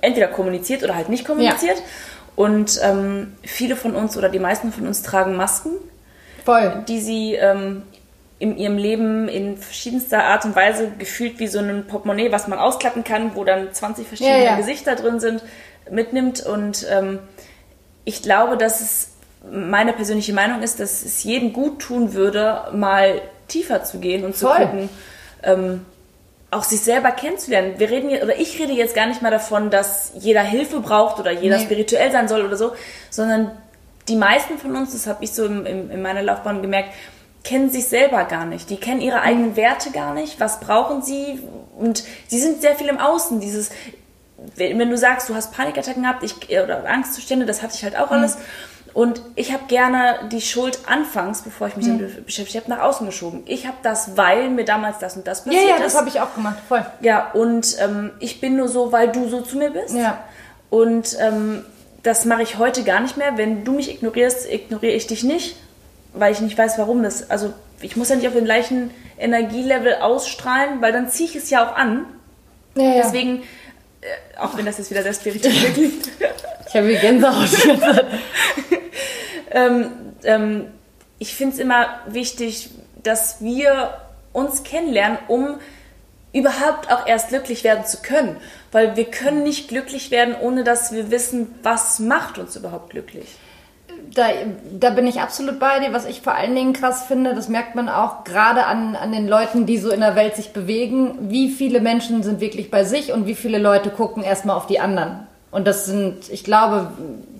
entweder 0.00 0.28
kommuniziert 0.28 0.82
oder 0.82 0.94
halt 0.94 1.08
nicht 1.08 1.24
kommuniziert. 1.24 1.82
Und 2.36 2.78
ähm, 2.82 3.32
viele 3.42 3.76
von 3.76 3.96
uns 3.96 4.16
oder 4.16 4.28
die 4.28 4.38
meisten 4.38 4.72
von 4.72 4.86
uns 4.86 5.02
tragen 5.02 5.36
Masken, 5.36 5.72
Voll. 6.44 6.84
die 6.86 7.00
sie 7.00 7.34
ähm, 7.34 7.82
in 8.38 8.58
ihrem 8.58 8.76
Leben 8.76 9.28
in 9.28 9.56
verschiedenster 9.56 10.24
Art 10.24 10.44
und 10.44 10.54
Weise 10.54 10.90
gefühlt 10.98 11.38
wie 11.38 11.46
so 11.46 11.58
ein 11.58 11.86
Portemonnaie, 11.86 12.32
was 12.32 12.48
man 12.48 12.58
ausklappen 12.58 13.02
kann, 13.02 13.34
wo 13.34 13.44
dann 13.44 13.72
20 13.72 14.06
verschiedene 14.06 14.38
Ja, 14.38 14.44
ja. 14.50 14.56
Gesichter 14.56 14.94
drin 14.94 15.20
sind, 15.20 15.42
mitnimmt. 15.90 16.44
Und 16.44 16.86
ähm, 16.90 17.18
ich 18.04 18.22
glaube, 18.22 18.56
dass 18.58 18.80
es 18.80 19.08
meine 19.50 19.92
persönliche 19.92 20.32
Meinung 20.34 20.62
ist, 20.62 20.80
dass 20.80 21.02
es 21.04 21.22
jedem 21.24 21.52
gut 21.52 21.80
tun 21.80 22.12
würde, 22.12 22.64
mal 22.72 23.22
tiefer 23.48 23.84
zu 23.84 24.00
gehen 24.00 24.24
und 24.24 24.36
zu 24.36 24.46
Voll. 24.48 24.56
gucken, 24.58 24.88
ähm, 25.42 25.86
auch 26.50 26.64
sich 26.64 26.80
selber 26.80 27.10
kennenzulernen. 27.12 27.74
Wir 27.78 27.90
reden 27.90 28.08
hier, 28.10 28.22
oder 28.22 28.38
ich 28.38 28.58
rede 28.60 28.72
jetzt 28.72 28.94
gar 28.94 29.06
nicht 29.06 29.22
mal 29.22 29.30
davon, 29.30 29.70
dass 29.70 30.12
jeder 30.18 30.42
Hilfe 30.42 30.80
braucht 30.80 31.18
oder 31.20 31.30
jeder 31.30 31.56
Nee. 31.58 31.64
spirituell 31.64 32.10
sein 32.12 32.28
soll 32.28 32.44
oder 32.44 32.56
so, 32.56 32.72
sondern 33.10 33.50
die 34.08 34.16
meisten 34.16 34.58
von 34.58 34.76
uns, 34.76 34.92
das 34.92 35.06
habe 35.06 35.24
ich 35.24 35.32
so 35.32 35.44
im, 35.46 35.64
im, 35.66 35.90
in 35.90 36.02
meiner 36.02 36.22
Laufbahn 36.22 36.62
gemerkt, 36.62 36.90
kennen 37.46 37.70
sich 37.70 37.86
selber 37.86 38.24
gar 38.24 38.44
nicht. 38.44 38.68
Die 38.70 38.76
kennen 38.76 39.00
ihre 39.00 39.20
eigenen 39.20 39.54
Werte 39.54 39.92
gar 39.92 40.12
nicht. 40.12 40.40
Was 40.40 40.58
brauchen 40.58 41.00
sie? 41.02 41.40
Und 41.78 42.02
sie 42.26 42.40
sind 42.40 42.60
sehr 42.60 42.74
viel 42.74 42.88
im 42.88 42.98
Außen. 42.98 43.40
Dieses, 43.40 43.70
wenn 44.56 44.90
du 44.90 44.98
sagst, 44.98 45.28
du 45.28 45.34
hast 45.34 45.52
Panikattacken 45.52 46.02
gehabt 46.02 46.24
ich, 46.24 46.34
oder 46.50 46.84
Angstzustände, 46.88 47.46
das 47.46 47.62
hatte 47.62 47.74
ich 47.76 47.84
halt 47.84 47.96
auch 47.96 48.10
alles. 48.10 48.36
Und 48.94 49.20
ich 49.36 49.52
habe 49.52 49.64
gerne 49.68 50.28
die 50.32 50.40
Schuld 50.40 50.80
anfangs, 50.86 51.42
bevor 51.42 51.68
ich 51.68 51.76
mich 51.76 51.86
damit 51.86 52.26
beschäftigt 52.26 52.64
habe, 52.64 52.74
nach 52.74 52.82
außen 52.82 53.06
geschoben. 53.06 53.42
Ich 53.46 53.66
habe 53.66 53.76
das, 53.82 54.16
weil 54.16 54.48
mir 54.48 54.64
damals 54.64 54.98
das 54.98 55.16
und 55.16 55.26
das 55.26 55.44
Ja, 55.44 55.52
passiert 55.52 55.68
ja, 55.68 55.76
ist. 55.76 55.84
das 55.84 55.96
habe 55.96 56.08
ich 56.08 56.20
auch 56.20 56.34
gemacht. 56.34 56.56
Voll. 56.66 56.84
Ja, 57.00 57.30
und 57.32 57.76
ähm, 57.78 58.10
ich 58.18 58.40
bin 58.40 58.56
nur 58.56 58.68
so, 58.68 58.90
weil 58.90 59.12
du 59.12 59.28
so 59.28 59.42
zu 59.42 59.56
mir 59.58 59.70
bist. 59.70 59.94
Ja. 59.94 60.24
Und 60.70 61.16
ähm, 61.20 61.64
das 62.02 62.24
mache 62.24 62.42
ich 62.42 62.58
heute 62.58 62.82
gar 62.82 63.00
nicht 63.00 63.16
mehr. 63.16 63.36
Wenn 63.36 63.64
du 63.64 63.72
mich 63.72 63.90
ignorierst, 63.92 64.50
ignoriere 64.50 64.94
ich 64.94 65.06
dich 65.06 65.22
nicht, 65.22 65.56
weil 66.16 66.32
ich 66.32 66.40
nicht 66.40 66.56
weiß, 66.56 66.78
warum 66.78 67.02
das. 67.02 67.30
Also 67.30 67.52
ich 67.80 67.96
muss 67.96 68.08
ja 68.08 68.16
nicht 68.16 68.26
auf 68.26 68.34
den 68.34 68.44
gleichen 68.44 68.90
Energielevel 69.18 69.96
ausstrahlen, 69.96 70.80
weil 70.80 70.92
dann 70.92 71.08
ziehe 71.08 71.28
ich 71.28 71.36
es 71.36 71.50
ja 71.50 71.66
auch 71.66 71.76
an. 71.76 72.06
Ja, 72.74 72.82
ja. 72.82 73.02
Deswegen, 73.02 73.42
äh, 74.00 74.38
auch 74.38 74.56
wenn 74.56 74.66
das 74.66 74.78
jetzt 74.78 74.90
wieder 74.90 75.02
sehr 75.02 75.14
spirituell 75.14 75.54
klingt, 75.74 76.08
ich 76.68 76.74
habe 76.74 76.88
die 76.88 76.96
Gänsehaut. 76.96 77.48
ähm, 79.50 79.90
ähm, 80.24 80.66
ich 81.18 81.34
finde 81.34 81.54
es 81.54 81.60
immer 81.60 82.00
wichtig, 82.06 82.70
dass 83.02 83.40
wir 83.40 84.00
uns 84.32 84.64
kennenlernen, 84.64 85.18
um 85.28 85.58
überhaupt 86.32 86.92
auch 86.92 87.06
erst 87.06 87.28
glücklich 87.30 87.64
werden 87.64 87.86
zu 87.86 88.02
können. 88.02 88.36
Weil 88.72 88.96
wir 88.96 89.06
können 89.06 89.42
nicht 89.42 89.68
glücklich 89.68 90.10
werden, 90.10 90.34
ohne 90.38 90.64
dass 90.64 90.92
wir 90.92 91.10
wissen, 91.10 91.54
was 91.62 91.98
macht 91.98 92.38
uns 92.38 92.56
überhaupt 92.56 92.90
glücklich. 92.90 93.26
Da, 94.14 94.28
da 94.78 94.90
bin 94.90 95.06
ich 95.06 95.20
absolut 95.20 95.58
bei 95.58 95.80
dir. 95.80 95.92
Was 95.92 96.06
ich 96.06 96.22
vor 96.22 96.34
allen 96.34 96.54
Dingen 96.54 96.72
krass 96.72 97.04
finde, 97.06 97.34
das 97.34 97.48
merkt 97.48 97.74
man 97.74 97.88
auch 97.88 98.24
gerade 98.24 98.64
an, 98.66 98.96
an 98.96 99.12
den 99.12 99.28
Leuten, 99.28 99.66
die 99.66 99.78
so 99.78 99.90
in 99.90 100.00
der 100.00 100.16
Welt 100.16 100.36
sich 100.36 100.52
bewegen. 100.52 101.30
Wie 101.30 101.50
viele 101.50 101.80
Menschen 101.80 102.22
sind 102.22 102.40
wirklich 102.40 102.70
bei 102.70 102.84
sich 102.84 103.12
und 103.12 103.26
wie 103.26 103.34
viele 103.34 103.58
Leute 103.58 103.90
gucken 103.90 104.22
erstmal 104.22 104.56
auf 104.56 104.66
die 104.66 104.80
anderen. 104.80 105.26
Und 105.50 105.66
das 105.66 105.86
sind, 105.86 106.28
ich 106.30 106.44
glaube, 106.44 106.88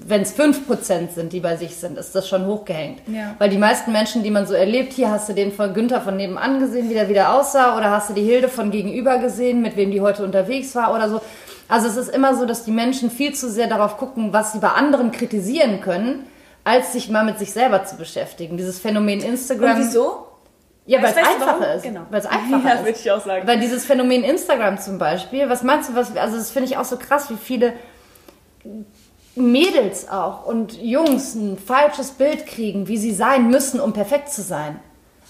wenn 0.06 0.22
es 0.22 0.38
5% 0.38 1.10
sind, 1.14 1.32
die 1.32 1.40
bei 1.40 1.56
sich 1.56 1.76
sind, 1.76 1.98
ist 1.98 2.14
das 2.14 2.28
schon 2.28 2.46
hochgehängt. 2.46 3.00
Ja. 3.08 3.34
Weil 3.38 3.50
die 3.50 3.58
meisten 3.58 3.92
Menschen, 3.92 4.22
die 4.22 4.30
man 4.30 4.46
so 4.46 4.54
erlebt, 4.54 4.92
hier 4.92 5.10
hast 5.10 5.28
du 5.28 5.32
den 5.32 5.52
von 5.52 5.74
Günther 5.74 6.00
von 6.00 6.16
nebenan 6.16 6.60
gesehen, 6.60 6.88
wie 6.88 6.94
der 6.94 7.08
wieder 7.08 7.34
aussah, 7.34 7.76
oder 7.76 7.90
hast 7.90 8.10
du 8.10 8.14
die 8.14 8.22
Hilde 8.22 8.48
von 8.48 8.70
gegenüber 8.70 9.18
gesehen, 9.18 9.62
mit 9.62 9.76
wem 9.76 9.90
die 9.90 10.00
heute 10.00 10.24
unterwegs 10.24 10.74
war 10.74 10.94
oder 10.94 11.08
so. 11.08 11.20
Also 11.68 11.88
es 11.88 11.96
ist 11.96 12.14
immer 12.14 12.36
so, 12.36 12.46
dass 12.46 12.64
die 12.64 12.70
Menschen 12.70 13.10
viel 13.10 13.34
zu 13.34 13.50
sehr 13.50 13.66
darauf 13.66 13.96
gucken, 13.96 14.32
was 14.32 14.52
sie 14.52 14.60
bei 14.60 14.68
anderen 14.68 15.10
kritisieren 15.10 15.80
können, 15.80 16.20
als 16.66 16.92
sich 16.92 17.08
mal 17.08 17.24
mit 17.24 17.38
sich 17.38 17.52
selber 17.52 17.84
zu 17.84 17.96
beschäftigen. 17.96 18.56
Dieses 18.56 18.80
Phänomen 18.80 19.20
Instagram. 19.20 19.76
Und 19.76 19.82
wieso? 19.86 20.26
Ja, 20.84 21.00
weil 21.00 21.10
es 21.12 21.16
einfacher 21.16 21.46
warum? 21.60 21.76
ist. 21.76 21.82
Genau. 21.84 22.00
Weil 22.10 22.18
es 22.18 22.26
einfacher 22.26 22.68
Ja, 22.68 22.74
ist. 22.74 22.84
würde 22.84 22.98
ich 22.98 23.10
auch 23.12 23.24
sagen. 23.24 23.46
Weil 23.46 23.60
dieses 23.60 23.84
Phänomen 23.84 24.24
Instagram 24.24 24.76
zum 24.76 24.98
Beispiel, 24.98 25.48
was 25.48 25.62
meinst 25.62 25.90
du, 25.90 25.94
was, 25.94 26.16
also 26.16 26.36
das 26.36 26.50
finde 26.50 26.68
ich 26.68 26.76
auch 26.76 26.84
so 26.84 26.96
krass, 26.96 27.30
wie 27.30 27.36
viele 27.36 27.72
Mädels 29.36 30.08
auch 30.08 30.44
und 30.46 30.82
Jungs 30.82 31.36
ein 31.36 31.56
falsches 31.56 32.10
Bild 32.10 32.46
kriegen, 32.46 32.88
wie 32.88 32.96
sie 32.96 33.12
sein 33.12 33.48
müssen, 33.48 33.78
um 33.78 33.92
perfekt 33.92 34.30
zu 34.30 34.42
sein. 34.42 34.80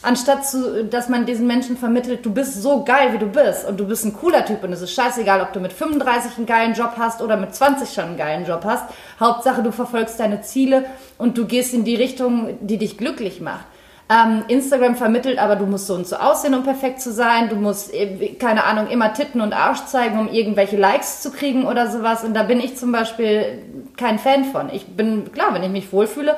Anstatt 0.03 0.47
zu, 0.47 0.85
dass 0.85 1.09
man 1.09 1.27
diesen 1.27 1.47
Menschen 1.47 1.77
vermittelt, 1.77 2.25
du 2.25 2.33
bist 2.33 2.63
so 2.63 2.85
geil, 2.85 3.13
wie 3.13 3.19
du 3.19 3.27
bist 3.27 3.67
und 3.67 3.81
du 3.81 3.87
bist 3.87 4.05
ein 4.05 4.13
cooler 4.13 4.45
Typ 4.45 4.63
und 4.63 4.73
es 4.73 4.83
ist 4.83 4.93
scheißegal, 4.93 5.41
ob 5.41 5.53
du 5.53 5.61
mit 5.61 5.73
35 5.73 6.37
einen 6.37 6.47
geilen 6.47 6.75
Job 6.75 6.93
hast 6.99 7.23
oder 7.23 7.37
mit 7.37 7.55
20 7.55 7.93
schon 7.93 8.05
einen 8.05 8.17
geilen 8.17 8.45
Job 8.47 8.63
hast. 8.65 8.85
Hauptsache, 9.19 9.63
du 9.63 9.73
verfolgst 9.73 10.21
deine 10.21 10.43
Ziele 10.43 10.85
und 11.19 11.39
du 11.39 11.47
gehst 11.47 11.73
in 11.73 11.85
die 11.85 11.97
Richtung, 11.97 12.59
die 12.61 12.79
dich 12.79 12.99
glücklich 12.99 13.41
macht. 13.41 13.65
Ähm, 14.09 14.45
Instagram 14.47 14.95
vermittelt, 14.95 15.41
aber 15.41 15.57
du 15.57 15.67
musst 15.67 15.89
so 15.89 15.95
und 15.95 16.07
so 16.07 16.15
aussehen, 16.15 16.55
um 16.55 16.63
perfekt 16.63 17.01
zu 17.01 17.13
sein. 17.13 17.49
Du 17.49 17.57
musst, 17.57 17.93
äh, 17.93 18.35
keine 18.35 18.63
Ahnung, 18.63 18.87
immer 18.87 19.13
Titten 19.13 19.41
und 19.41 19.53
Arsch 19.53 19.85
zeigen, 19.87 20.21
um 20.21 20.29
irgendwelche 20.29 20.77
Likes 20.77 21.23
zu 21.23 21.33
kriegen 21.33 21.67
oder 21.67 21.91
sowas. 21.91 22.23
Und 22.23 22.35
da 22.35 22.45
bin 22.45 22.61
ich 22.61 22.77
zum 22.77 22.93
Beispiel 22.93 23.65
kein 23.97 24.21
Fan 24.21 24.45
von. 24.45 24.71
Ich 24.73 24.87
bin, 24.87 25.33
klar, 25.33 25.53
wenn 25.55 25.65
ich 25.65 25.71
mich 25.71 25.93
wohlfühle, 25.93 26.37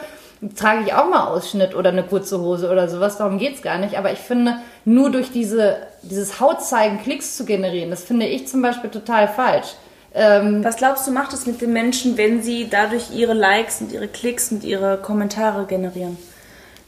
trage 0.57 0.85
ich 0.87 0.93
auch 0.95 1.09
mal 1.09 1.27
Ausschnitt 1.29 1.75
oder 1.75 1.91
eine 1.91 2.03
kurze 2.05 2.41
Hose 2.41 2.71
oder 2.71 2.89
sowas. 2.89 3.19
Darum 3.19 3.39
geht's 3.39 3.63
gar 3.63 3.79
nicht. 3.79 3.97
Aber 3.99 4.13
ich 4.13 4.19
finde, 4.19 4.57
nur 4.85 5.11
durch 5.11 5.31
diese, 5.31 5.77
dieses 6.03 6.41
Hautzeigen 6.41 7.03
Klicks 7.03 7.37
zu 7.37 7.45
generieren, 7.45 7.91
das 7.91 8.05
finde 8.05 8.27
ich 8.27 8.47
zum 8.49 8.63
Beispiel 8.63 8.91
total 8.91 9.27
falsch. 9.29 9.69
Ähm, 10.15 10.65
Was 10.65 10.77
glaubst 10.77 11.07
du, 11.07 11.11
macht 11.11 11.33
es 11.33 11.47
mit 11.47 11.61
den 11.61 11.73
Menschen, 11.73 12.17
wenn 12.17 12.43
sie 12.43 12.69
dadurch 12.71 13.11
ihre 13.15 13.35
Likes 13.35 13.81
und 13.81 13.93
ihre 13.93 14.09
Klicks 14.09 14.51
und 14.53 14.65
ihre 14.65 14.97
Kommentare 14.99 15.67
generieren? 15.67 16.17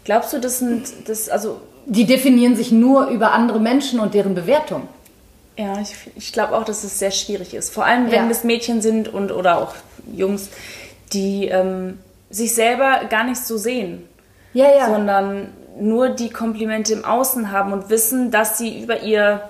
Glaubst 0.04 0.32
du, 0.32 0.38
das 0.40 0.58
sind 0.60 0.86
das 1.06 1.28
also 1.28 1.60
die 1.86 2.04
definieren 2.06 2.56
sich 2.56 2.72
nur 2.72 3.06
über 3.08 3.32
andere 3.32 3.58
Menschen 3.58 4.00
und 4.00 4.14
deren 4.14 4.34
Bewertung. 4.34 4.86
ja, 5.56 5.78
ich, 5.80 5.94
ich 6.14 6.32
glaube 6.32 6.54
auch, 6.56 6.64
dass 6.64 6.84
es 6.84 6.98
sehr 6.98 7.10
schwierig 7.10 7.52
ist. 7.54 7.72
Vor 7.74 7.84
allem, 7.84 8.06
wenn 8.10 8.26
Ja. 8.26 8.30
es 8.30 8.44
Mädchen 8.44 8.80
sind 8.80 9.12
und 9.12 9.32
oder 9.32 9.58
auch 9.58 9.74
Jungs, 10.14 10.48
die 11.12 11.46
ähm, 11.48 11.98
sich 12.30 12.54
selber 12.54 13.00
gar 13.10 13.24
nicht 13.24 13.44
so 13.44 13.56
sehen, 13.56 14.08
Ja, 14.52 14.66
ja. 14.74 14.86
sondern 14.86 15.52
nur 15.78 16.10
die 16.10 16.30
Komplimente 16.30 16.92
im 16.92 17.04
Außen 17.04 17.50
haben 17.50 17.72
und 17.72 17.90
wissen, 17.90 18.30
dass 18.30 18.58
sie 18.58 18.82
über 18.82 19.00
ihr 19.02 19.42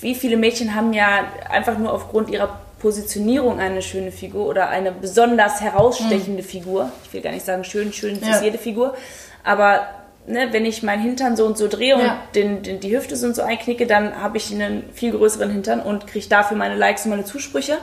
wie 0.00 0.14
viele 0.14 0.36
Mädchen 0.36 0.74
haben 0.76 0.92
ja 0.92 1.08
einfach 1.50 1.76
nur 1.78 1.92
aufgrund 1.92 2.30
ihrer 2.30 2.60
Positionierung 2.78 3.58
eine 3.58 3.82
schöne 3.82 4.12
Figur 4.12 4.46
oder 4.46 4.68
eine 4.68 4.92
besonders 4.92 5.60
herausstechende 5.60 6.44
Figur. 6.44 6.92
Ich 7.04 7.12
will 7.12 7.22
gar 7.22 7.32
nicht 7.32 7.44
sagen 7.44 7.64
schön, 7.64 7.92
schön 7.92 8.20
Ja. 8.22 8.36
ist 8.36 8.42
jede 8.44 8.58
Figur, 8.58 8.94
aber 9.42 9.80
ne, 10.28 10.48
wenn 10.52 10.64
ich 10.64 10.84
meinen 10.84 11.02
Hintern 11.02 11.36
so 11.36 11.44
und 11.44 11.58
so 11.58 11.66
drehe 11.66 11.96
und 11.96 12.02
Ja. 12.02 12.18
den, 12.36 12.62
den, 12.62 12.78
die 12.78 12.96
Hüfte 12.96 13.16
so 13.16 13.26
und 13.26 13.34
so 13.34 13.42
einknicke, 13.42 13.86
dann 13.88 14.22
habe 14.22 14.36
ich 14.36 14.52
einen 14.52 14.84
viel 14.92 15.10
größeren 15.10 15.50
Hintern 15.50 15.80
und 15.80 16.06
kriege 16.06 16.28
dafür 16.28 16.56
meine 16.56 16.76
Likes 16.76 17.04
und 17.04 17.10
meine 17.10 17.24
Zusprüche. 17.24 17.78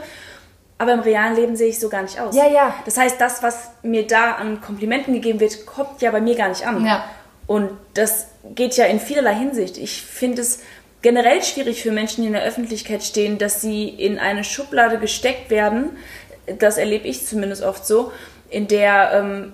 Aber 0.78 0.92
im 0.92 1.00
realen 1.00 1.36
Leben 1.36 1.56
sehe 1.56 1.68
ich 1.68 1.80
so 1.80 1.88
gar 1.88 2.02
nicht 2.02 2.20
aus. 2.20 2.36
Ja, 2.36 2.46
ja. 2.48 2.74
Das 2.84 2.98
heißt, 2.98 3.20
das, 3.20 3.42
was 3.42 3.70
mir 3.82 4.06
da 4.06 4.32
an 4.32 4.60
Komplimenten 4.60 5.14
gegeben 5.14 5.40
wird, 5.40 5.64
kommt 5.64 6.02
ja 6.02 6.10
bei 6.10 6.20
mir 6.20 6.34
gar 6.34 6.48
nicht 6.48 6.66
an. 6.66 6.84
Ja. 6.84 7.04
Und 7.46 7.70
das 7.94 8.28
geht 8.54 8.76
ja 8.76 8.84
in 8.84 9.00
vielerlei 9.00 9.34
Hinsicht. 9.34 9.78
Ich 9.78 10.02
finde 10.02 10.42
es 10.42 10.60
generell 11.00 11.42
schwierig 11.42 11.82
für 11.82 11.92
Menschen, 11.92 12.22
die 12.22 12.26
in 12.26 12.32
der 12.34 12.42
Öffentlichkeit 12.42 13.02
stehen, 13.02 13.38
dass 13.38 13.60
sie 13.60 13.88
in 13.88 14.18
eine 14.18 14.44
Schublade 14.44 14.98
gesteckt 14.98 15.50
werden. 15.50 15.96
Das 16.58 16.78
erlebe 16.78 17.06
ich 17.06 17.26
zumindest 17.26 17.62
oft 17.62 17.86
so, 17.86 18.12
in 18.50 18.68
der 18.68 19.12
ähm, 19.14 19.52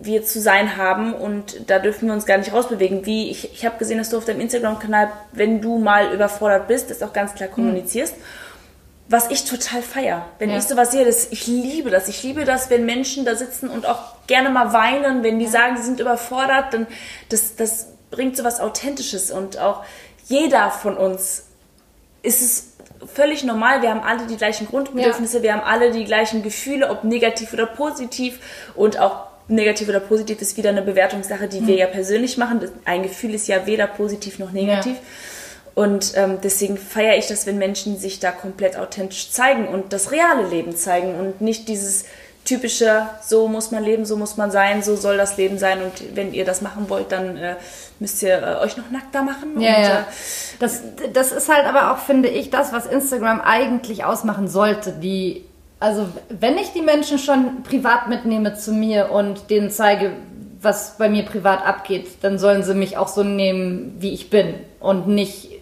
wir 0.00 0.24
zu 0.24 0.40
sein 0.40 0.76
haben 0.76 1.12
und 1.12 1.70
da 1.70 1.78
dürfen 1.78 2.06
wir 2.06 2.14
uns 2.14 2.26
gar 2.26 2.38
nicht 2.38 2.52
rausbewegen. 2.52 3.04
Wie 3.04 3.30
ich, 3.30 3.52
ich 3.52 3.66
habe 3.66 3.78
gesehen, 3.78 3.98
dass 3.98 4.10
du 4.10 4.16
auf 4.16 4.24
deinem 4.24 4.40
Instagram-Kanal, 4.40 5.10
wenn 5.32 5.60
du 5.60 5.78
mal 5.78 6.12
überfordert 6.12 6.68
bist, 6.68 6.90
das 6.90 7.02
auch 7.02 7.12
ganz 7.12 7.34
klar 7.34 7.48
kommunizierst. 7.48 8.14
Was 9.10 9.30
ich 9.30 9.44
total 9.44 9.80
feier. 9.82 10.26
Wenn 10.38 10.50
Ja. 10.50 10.58
ich 10.58 10.64
sowas 10.64 10.90
sehe, 10.92 11.04
das, 11.04 11.28
ich 11.30 11.46
liebe 11.46 11.90
das. 11.90 12.08
Ich 12.08 12.22
liebe 12.22 12.44
das, 12.44 12.68
wenn 12.68 12.84
Menschen 12.84 13.24
da 13.24 13.34
sitzen 13.34 13.70
und 13.70 13.86
auch 13.86 14.14
gerne 14.26 14.50
mal 14.50 14.72
weinen, 14.72 15.22
wenn 15.22 15.38
die 15.38 15.46
sagen, 15.46 15.76
sie 15.78 15.82
sind 15.84 16.00
überfordert, 16.00 16.74
dann 16.74 16.86
das, 17.30 17.56
das 17.56 17.88
bringt 18.10 18.36
sowas 18.36 18.60
Authentisches 18.60 19.30
und 19.30 19.58
auch 19.58 19.82
jeder 20.26 20.70
von 20.70 20.96
uns 20.96 21.44
ist 22.22 22.42
es 22.42 22.72
völlig 23.14 23.44
normal. 23.44 23.80
Wir 23.80 23.90
haben 23.90 24.00
alle 24.02 24.26
die 24.26 24.36
gleichen 24.36 24.66
Grundbedürfnisse, 24.66 25.42
wir 25.42 25.54
haben 25.54 25.62
alle 25.62 25.90
die 25.92 26.04
gleichen 26.04 26.42
Gefühle, 26.42 26.90
ob 26.90 27.04
negativ 27.04 27.52
oder 27.52 27.66
positiv 27.66 28.38
und 28.74 28.98
auch 28.98 29.26
negativ 29.48 29.88
oder 29.88 30.00
positiv 30.00 30.42
ist 30.42 30.56
wieder 30.58 30.68
eine 30.70 30.82
Bewertungssache, 30.82 31.48
die 31.48 31.66
wir 31.66 31.76
ja 31.76 31.86
persönlich 31.86 32.36
machen. 32.36 32.60
Ein 32.84 33.02
Gefühl 33.02 33.34
ist 33.34 33.48
ja 33.48 33.64
weder 33.64 33.86
positiv 33.86 34.38
noch 34.38 34.52
negativ. 34.52 34.96
Und 35.78 36.14
ähm, 36.16 36.38
deswegen 36.42 36.76
feiere 36.76 37.18
ich 37.18 37.28
das, 37.28 37.46
wenn 37.46 37.56
Menschen 37.56 37.98
sich 37.98 38.18
da 38.18 38.32
komplett 38.32 38.76
authentisch 38.76 39.30
zeigen 39.30 39.68
und 39.68 39.92
das 39.92 40.10
reale 40.10 40.48
Leben 40.48 40.74
zeigen 40.74 41.14
und 41.14 41.40
nicht 41.40 41.68
dieses 41.68 42.04
typische, 42.44 43.02
so 43.24 43.46
muss 43.46 43.70
man 43.70 43.84
leben, 43.84 44.04
so 44.04 44.16
muss 44.16 44.36
man 44.36 44.50
sein, 44.50 44.82
so 44.82 44.96
soll 44.96 45.16
das 45.16 45.36
Leben 45.36 45.56
sein 45.56 45.80
und 45.80 46.16
wenn 46.16 46.34
ihr 46.34 46.44
das 46.44 46.62
machen 46.62 46.90
wollt, 46.90 47.12
dann 47.12 47.36
äh, 47.36 47.54
müsst 48.00 48.20
ihr 48.24 48.42
äh, 48.42 48.64
euch 48.64 48.76
noch 48.76 48.90
nackter 48.90 49.22
machen. 49.22 49.60
Ja, 49.60 49.76
und, 49.76 49.82
ja. 49.84 49.98
Äh, 50.00 50.04
Das, 50.58 50.82
das 51.12 51.30
ist 51.30 51.48
halt 51.48 51.64
aber 51.64 51.92
auch, 51.92 51.98
finde 51.98 52.28
ich, 52.28 52.50
das, 52.50 52.72
was 52.72 52.86
Instagram 52.86 53.40
eigentlich 53.40 54.04
ausmachen 54.04 54.48
sollte. 54.48 54.90
Die, 54.90 55.44
also, 55.78 56.08
wenn 56.28 56.58
ich 56.58 56.72
die 56.72 56.82
Menschen 56.82 57.20
schon 57.20 57.62
privat 57.62 58.08
mitnehme 58.08 58.56
zu 58.56 58.72
mir 58.72 59.12
und 59.12 59.48
denen 59.48 59.70
zeige, 59.70 60.10
was 60.60 60.98
bei 60.98 61.08
mir 61.08 61.24
privat 61.24 61.64
abgeht, 61.64 62.08
dann 62.22 62.40
sollen 62.40 62.64
sie 62.64 62.74
mich 62.74 62.96
auch 62.96 63.06
so 63.06 63.22
nehmen, 63.22 63.94
wie 64.00 64.12
ich 64.12 64.28
bin 64.28 64.54
und 64.80 65.06
nicht 65.06 65.57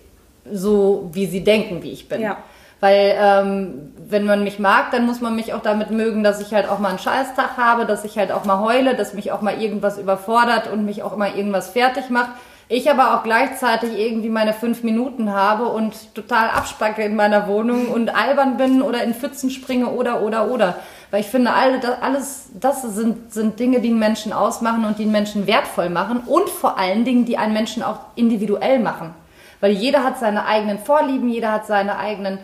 so, 0.52 1.10
wie 1.12 1.26
sie 1.26 1.44
denken, 1.44 1.82
wie 1.82 1.92
ich 1.92 2.08
bin. 2.08 2.20
Ja. 2.20 2.38
Weil 2.80 3.16
ähm, 3.18 3.92
wenn 3.96 4.26
man 4.26 4.44
mich 4.44 4.58
mag, 4.58 4.90
dann 4.90 5.06
muss 5.06 5.20
man 5.20 5.34
mich 5.34 5.54
auch 5.54 5.62
damit 5.62 5.90
mögen, 5.90 6.22
dass 6.22 6.40
ich 6.40 6.52
halt 6.52 6.68
auch 6.68 6.78
mal 6.78 6.90
einen 6.90 6.98
Scheißtag 6.98 7.56
habe, 7.56 7.86
dass 7.86 8.04
ich 8.04 8.18
halt 8.18 8.30
auch 8.30 8.44
mal 8.44 8.60
heule, 8.60 8.94
dass 8.94 9.14
mich 9.14 9.32
auch 9.32 9.40
mal 9.40 9.60
irgendwas 9.60 9.98
überfordert 9.98 10.70
und 10.70 10.84
mich 10.84 11.02
auch 11.02 11.16
mal 11.16 11.34
irgendwas 11.34 11.70
fertig 11.70 12.10
macht. 12.10 12.30
Ich 12.68 12.90
aber 12.90 13.14
auch 13.14 13.22
gleichzeitig 13.22 13.96
irgendwie 13.96 14.28
meine 14.28 14.52
fünf 14.52 14.82
Minuten 14.82 15.32
habe 15.32 15.66
und 15.66 16.14
total 16.14 16.50
abspacke 16.50 17.02
in 17.02 17.16
meiner 17.16 17.46
Wohnung 17.46 17.88
und 17.94 18.14
albern 18.14 18.56
bin 18.56 18.82
oder 18.82 19.02
in 19.04 19.14
Pfützen 19.14 19.50
springe 19.50 19.88
oder 19.88 20.20
oder 20.20 20.50
oder. 20.50 20.76
Weil 21.10 21.20
ich 21.20 21.28
finde, 21.28 21.54
all 21.54 21.80
das, 21.80 22.02
alles 22.02 22.48
das 22.60 22.82
sind, 22.82 23.32
sind 23.32 23.58
Dinge, 23.58 23.80
die 23.80 23.88
einen 23.88 24.00
Menschen 24.00 24.32
ausmachen 24.32 24.84
und 24.84 24.98
die 24.98 25.04
einen 25.04 25.12
Menschen 25.12 25.46
wertvoll 25.46 25.88
machen 25.88 26.20
und 26.26 26.50
vor 26.50 26.78
allen 26.78 27.04
Dingen, 27.04 27.24
die 27.24 27.38
einen 27.38 27.54
Menschen 27.54 27.82
auch 27.82 28.00
individuell 28.16 28.80
machen. 28.80 29.14
Weil 29.60 29.72
jeder 29.72 30.02
hat 30.04 30.18
seine 30.18 30.46
eigenen 30.46 30.78
Vorlieben, 30.78 31.28
jeder 31.28 31.52
hat 31.52 31.66
seine 31.66 31.98
eigenen 31.98 32.38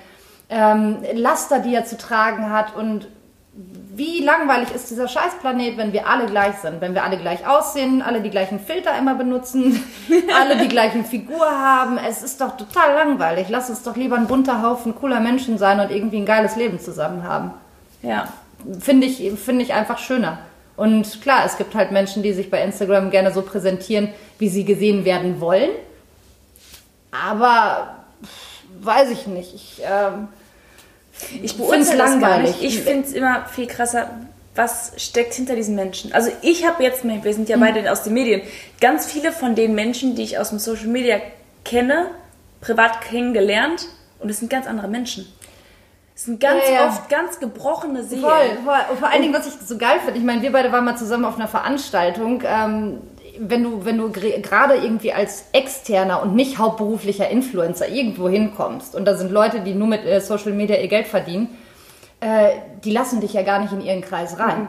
ähm, 0.48 0.98
Laster, 1.14 1.60
die 1.60 1.74
er 1.74 1.84
zu 1.84 1.96
tragen 1.96 2.50
hat. 2.50 2.74
Und 2.74 3.08
wie 3.94 4.24
langweilig 4.24 4.74
ist 4.74 4.90
dieser 4.90 5.08
Scheißplanet, 5.08 5.76
wenn 5.76 5.92
wir 5.92 6.06
alle 6.06 6.26
gleich 6.26 6.56
sind, 6.56 6.80
wenn 6.80 6.94
wir 6.94 7.04
alle 7.04 7.18
gleich 7.18 7.46
aussehen, 7.46 8.00
alle 8.00 8.22
die 8.22 8.30
gleichen 8.30 8.58
Filter 8.58 8.96
immer 8.98 9.14
benutzen, 9.14 9.82
alle 10.40 10.56
die 10.56 10.68
gleichen 10.68 11.04
Figur 11.04 11.46
haben. 11.46 11.98
Es 11.98 12.22
ist 12.22 12.40
doch 12.40 12.56
total 12.56 12.94
langweilig. 12.94 13.48
Lass 13.50 13.68
uns 13.68 13.82
doch 13.82 13.96
lieber 13.96 14.16
ein 14.16 14.26
bunter 14.26 14.62
Haufen 14.62 14.94
cooler 14.94 15.20
Menschen 15.20 15.58
sein 15.58 15.80
und 15.80 15.90
irgendwie 15.90 16.18
ein 16.18 16.26
geiles 16.26 16.56
Leben 16.56 16.80
zusammen 16.80 17.24
haben. 17.24 17.52
ja. 18.02 18.28
Finde 18.78 19.08
ich, 19.08 19.32
finde 19.40 19.64
ich 19.64 19.74
einfach 19.74 19.98
schöner. 19.98 20.38
Und 20.76 21.20
klar, 21.20 21.42
es 21.44 21.58
gibt 21.58 21.74
halt 21.74 21.90
Menschen, 21.90 22.22
die 22.22 22.32
sich 22.32 22.48
bei 22.48 22.62
Instagram 22.62 23.10
gerne 23.10 23.32
so 23.32 23.42
präsentieren, 23.42 24.08
wie 24.38 24.48
sie 24.48 24.64
gesehen 24.64 25.04
werden 25.04 25.40
wollen. 25.40 25.70
Aber 27.12 27.96
weiß 28.80 29.10
ich 29.10 29.26
nicht. 29.26 29.54
Ich, 29.54 29.82
ähm, 29.84 30.28
Ich 31.42 31.56
beurteile 31.56 31.84
gar 31.86 31.96
langweilig. 32.08 32.56
Ich 32.62 32.80
finde 32.82 33.06
es 33.06 33.12
immer 33.12 33.44
viel 33.46 33.66
krasser, 33.66 34.10
was 34.54 34.92
steckt 34.96 35.34
hinter 35.34 35.54
diesen 35.54 35.74
Menschen. 35.76 36.12
Also 36.12 36.30
ich 36.42 36.66
habe 36.66 36.82
jetzt, 36.82 37.04
wir 37.04 37.34
sind 37.34 37.48
ja 37.48 37.56
Mhm. 37.56 37.60
beide 37.60 37.92
aus 37.92 38.02
den 38.02 38.14
Medien, 38.14 38.42
ganz 38.80 39.06
viele 39.06 39.30
von 39.30 39.54
den 39.54 39.74
Menschen, 39.74 40.14
die 40.14 40.22
ich 40.22 40.38
aus 40.38 40.48
dem 40.50 40.58
Social 40.58 40.86
Media 40.88 41.20
kenne, 41.64 42.06
privat 42.60 43.00
kennengelernt 43.02 43.86
und 44.20 44.30
es 44.30 44.38
sind 44.38 44.50
ganz 44.50 44.66
andere 44.66 44.88
Menschen. 44.88 45.30
Es 46.14 46.24
sind 46.24 46.40
ganz 46.40 46.62
Ja, 46.68 46.74
ja. 46.74 46.88
oft 46.88 47.08
ganz 47.08 47.40
gebrochene 47.40 48.04
Seelen. 48.04 48.22
Voll, 48.22 48.58
voll. 48.64 48.80
Und 48.90 48.98
vor 48.98 49.08
allen 49.08 49.22
Dingen, 49.22 49.34
was 49.34 49.46
ich 49.46 49.54
so 49.66 49.78
geil 49.78 49.98
finde, 50.04 50.18
ich 50.18 50.24
meine, 50.24 50.42
wir 50.42 50.52
beide 50.52 50.70
waren 50.72 50.84
mal 50.84 50.96
zusammen 50.96 51.24
auf 51.24 51.36
einer 51.36 51.48
Veranstaltung. 51.48 52.42
Ähm, 52.46 53.00
wenn 53.38 53.62
du, 53.62 53.84
wenn 53.84 53.98
du 53.98 54.10
gerade 54.10 54.74
irgendwie 54.74 55.12
als 55.12 55.46
externer 55.52 56.22
und 56.22 56.34
nicht 56.34 56.58
hauptberuflicher 56.58 57.28
Influencer 57.28 57.88
irgendwo 57.88 58.28
hinkommst 58.28 58.94
und 58.94 59.04
da 59.04 59.14
sind 59.14 59.30
Leute, 59.32 59.60
die 59.60 59.74
nur 59.74 59.88
mit 59.88 60.04
äh, 60.04 60.20
Social 60.20 60.52
Media 60.52 60.76
ihr 60.76 60.88
Geld 60.88 61.06
verdienen, 61.06 61.48
äh, 62.20 62.50
die 62.84 62.92
lassen 62.92 63.20
dich 63.20 63.32
ja 63.32 63.42
gar 63.42 63.60
nicht 63.60 63.72
in 63.72 63.80
ihren 63.80 64.00
Kreis 64.00 64.38
rein. 64.38 64.68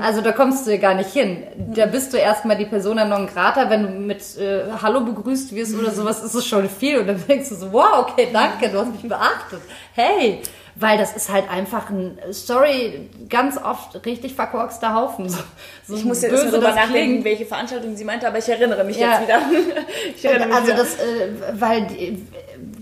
Also 0.00 0.22
da 0.22 0.32
kommst 0.32 0.66
du 0.66 0.76
gar 0.78 0.94
nicht 0.94 1.12
hin. 1.12 1.44
Da 1.56 1.86
bist 1.86 2.12
du 2.12 2.16
erstmal 2.16 2.56
die 2.56 2.64
Persona 2.64 3.04
non 3.04 3.28
grata, 3.28 3.70
wenn 3.70 3.82
du 3.84 3.88
mit 3.90 4.36
äh, 4.36 4.64
Hallo 4.82 5.02
begrüßt 5.02 5.54
wirst 5.54 5.78
oder 5.78 5.92
sowas, 5.92 6.20
ist 6.24 6.34
es 6.34 6.44
schon 6.46 6.68
viel. 6.68 6.98
Und 6.98 7.06
dann 7.06 7.22
denkst 7.28 7.48
du 7.50 7.54
so, 7.54 7.72
wow, 7.72 8.08
okay, 8.08 8.26
danke, 8.32 8.70
du 8.70 8.78
hast 8.78 8.90
mich 8.90 9.08
beachtet. 9.08 9.60
Hey, 9.94 10.42
weil 10.80 10.96
das 10.98 11.16
ist 11.16 11.32
halt 11.32 11.50
einfach 11.50 11.90
ein, 11.90 12.18
sorry, 12.30 13.08
ganz 13.28 13.56
oft 13.58 14.04
richtig 14.06 14.34
verkorkster 14.34 14.94
Haufen. 14.94 15.28
So, 15.28 15.38
so 15.86 15.94
Ich 15.96 16.04
muss 16.04 16.22
jetzt 16.22 16.30
böse 16.32 16.50
drüber 16.50 16.68
das 16.68 16.76
nachdenken, 16.76 17.24
welche 17.24 17.46
Veranstaltung 17.46 17.96
sie 17.96 18.04
meinte, 18.04 18.28
aber 18.28 18.38
ich 18.38 18.48
erinnere 18.48 18.84
mich 18.84 18.96
Ja. 18.98 19.12
jetzt 19.12 19.22
wieder. 19.22 19.40
ich 20.16 20.24
erinnere 20.24 20.48
mich 20.48 20.56
Also 20.56 20.68
wieder. 20.68 20.76
das, 20.78 20.94
äh, 20.96 21.60
weil 21.60 21.86
die, 21.86 22.26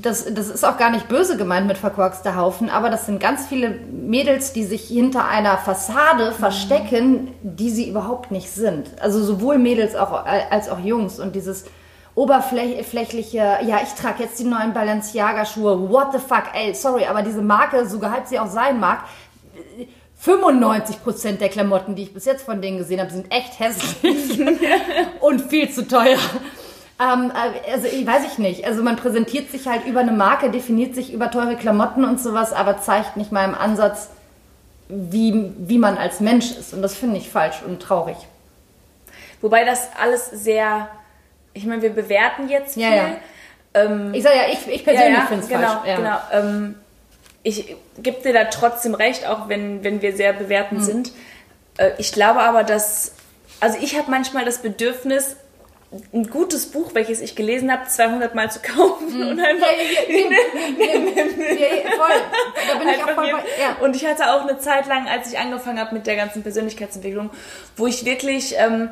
das, 0.01 0.27
das 0.35 0.49
ist 0.49 0.65
auch 0.65 0.77
gar 0.79 0.91
nicht 0.91 1.09
böse 1.09 1.37
gemeint 1.37 1.67
mit 1.67 1.79
verkorkster 1.79 2.37
Haufen, 2.37 2.69
aber 2.71 2.91
das 2.91 3.07
sind 3.07 3.19
ganz 3.21 3.47
viele 3.47 3.71
Mädels, 3.71 4.53
die 4.53 4.65
sich 4.65 4.87
hinter 4.89 5.27
einer 5.29 5.57
Fassade 5.59 6.33
verstecken, 6.33 7.33
die 7.43 7.71
sie 7.71 7.89
überhaupt 7.89 8.31
nicht 8.31 8.51
sind. 8.51 8.91
Also 9.01 9.23
sowohl 9.23 9.59
Mädels 9.59 9.95
auch, 9.97 10.25
als 10.27 10.69
auch 10.69 10.79
Jungs 10.81 11.19
und 11.19 11.35
dieses 11.35 11.65
oberflächliche, 12.16 13.59
ja, 13.64 13.81
ich 13.83 13.90
trage 13.90 14.24
jetzt 14.24 14.38
die 14.40 14.44
neuen 14.44 14.72
Balenciaga-Schuhe, 14.72 15.88
what 15.88 16.12
the 16.12 16.18
fuck, 16.18 16.44
ey, 16.55 16.74
sorry, 16.74 17.05
aber 17.05 17.22
diese 17.22 17.42
Marke, 17.42 17.87
so 17.87 18.00
gehypt 18.00 18.29
sie 18.29 18.40
auch 18.40 18.48
sein 18.48 18.81
mag, 18.81 19.05
95% 20.24 21.37
der 21.37 21.50
Klamotten, 21.50 21.94
die 21.94 22.05
ich 22.05 22.14
bis 22.14 22.24
jetzt 22.24 22.44
von 22.44 22.61
denen 22.61 22.79
gesehen 22.79 23.00
habe, 23.00 23.11
sind 23.11 23.31
echt 23.31 23.61
hässlich 23.61 24.40
und 25.20 25.42
viel 25.42 25.70
zu 25.70 25.87
teuer. 25.87 26.18
Ähm, 26.98 27.31
äh, 27.31 27.72
also 27.72 27.87
ich 27.87 28.07
weiß 28.07 28.24
ich 28.26 28.38
nicht. 28.38 28.64
Also 28.64 28.83
man 28.83 28.96
präsentiert 28.96 29.50
sich 29.50 29.68
halt 29.68 29.85
über 29.87 30.00
eine 30.00 30.12
Marke, 30.12 30.50
definiert 30.50 30.94
sich 30.94 31.12
über 31.12 31.31
teure 31.31 31.57
Klamotten 31.57 32.05
und 32.05 32.18
sowas, 32.18 32.52
aber 32.52 32.81
zeigt 32.81 33.16
nicht 33.18 33.31
mal 33.31 33.44
im 33.44 33.55
Ansatz, 33.55 34.09
wie, 34.88 35.52
wie 35.59 35.79
man 35.79 35.98
als 35.98 36.20
Mensch 36.20 36.50
ist. 36.52 36.72
Und 36.72 36.81
das 36.81 36.94
finde 36.94 37.18
ich 37.18 37.29
falsch 37.29 37.62
und 37.66 37.81
traurig. 37.81 38.16
Wobei 39.42 39.64
das 39.64 39.90
alles 40.00 40.31
sehr, 40.31 40.88
ich 41.57 41.64
meine, 41.64 41.83
wir 41.83 41.90
bewerten 41.90 42.49
jetzt 42.49 42.75
viel. 42.75 42.83
Ja, 42.85 42.95
ja. 42.95 43.16
Ähm, 43.75 44.12
Ich 44.14 44.23
sage 44.23 44.37
ja, 44.37 44.42
ich, 44.53 44.66
ich 44.69 44.85
persönlich 44.85 45.19
finde 45.29 45.42
es 45.42 45.49
genau, 45.49 45.81
falsch. 45.81 45.97
Genau. 45.97 46.19
Ähm, 46.33 46.75
ich 47.42 47.77
gebe 47.99 48.21
dir 48.23 48.33
da 48.33 48.45
trotzdem 48.45 48.95
recht, 48.95 49.27
auch 49.27 49.49
wenn, 49.49 49.83
wenn 49.85 50.03
wir 50.03 50.16
sehr 50.16 50.33
bewertend 50.33 50.85
sind. 50.85 51.12
Äh, 51.79 51.90
ich 51.99 52.12
glaube 52.12 52.40
aber, 52.40 52.64
dass, 52.64 53.12
also 53.61 53.79
ich 53.81 53.97
habe 53.97 54.11
manchmal 54.11 54.45
das 54.45 54.59
Bedürfnis, 54.62 55.37
ein 56.12 56.29
gutes 56.29 56.66
Buch, 56.73 56.90
welches 56.95 57.21
ich 57.21 57.37
gelesen 57.37 57.71
habe, 57.73 57.87
200 57.88 58.35
Mal 58.35 58.51
zu 58.51 58.59
kaufen 58.61 59.23
und 59.23 59.40
einfach. 59.40 59.69
Und 63.81 63.97
ich 63.97 64.05
hatte 64.05 64.33
auch 64.33 64.42
eine 64.42 64.59
Zeit 64.59 64.87
lang, 64.88 65.07
als 65.09 65.33
ich 65.33 65.38
angefangen 65.38 65.79
habe 65.79 65.95
mit 65.95 66.07
der 66.07 66.16
ganzen 66.16 66.42
Persönlichkeitsentwicklung, 66.42 67.31
wo 67.77 67.87
ich 67.87 68.05
wirklich 68.05 68.57
ähm, 68.59 68.90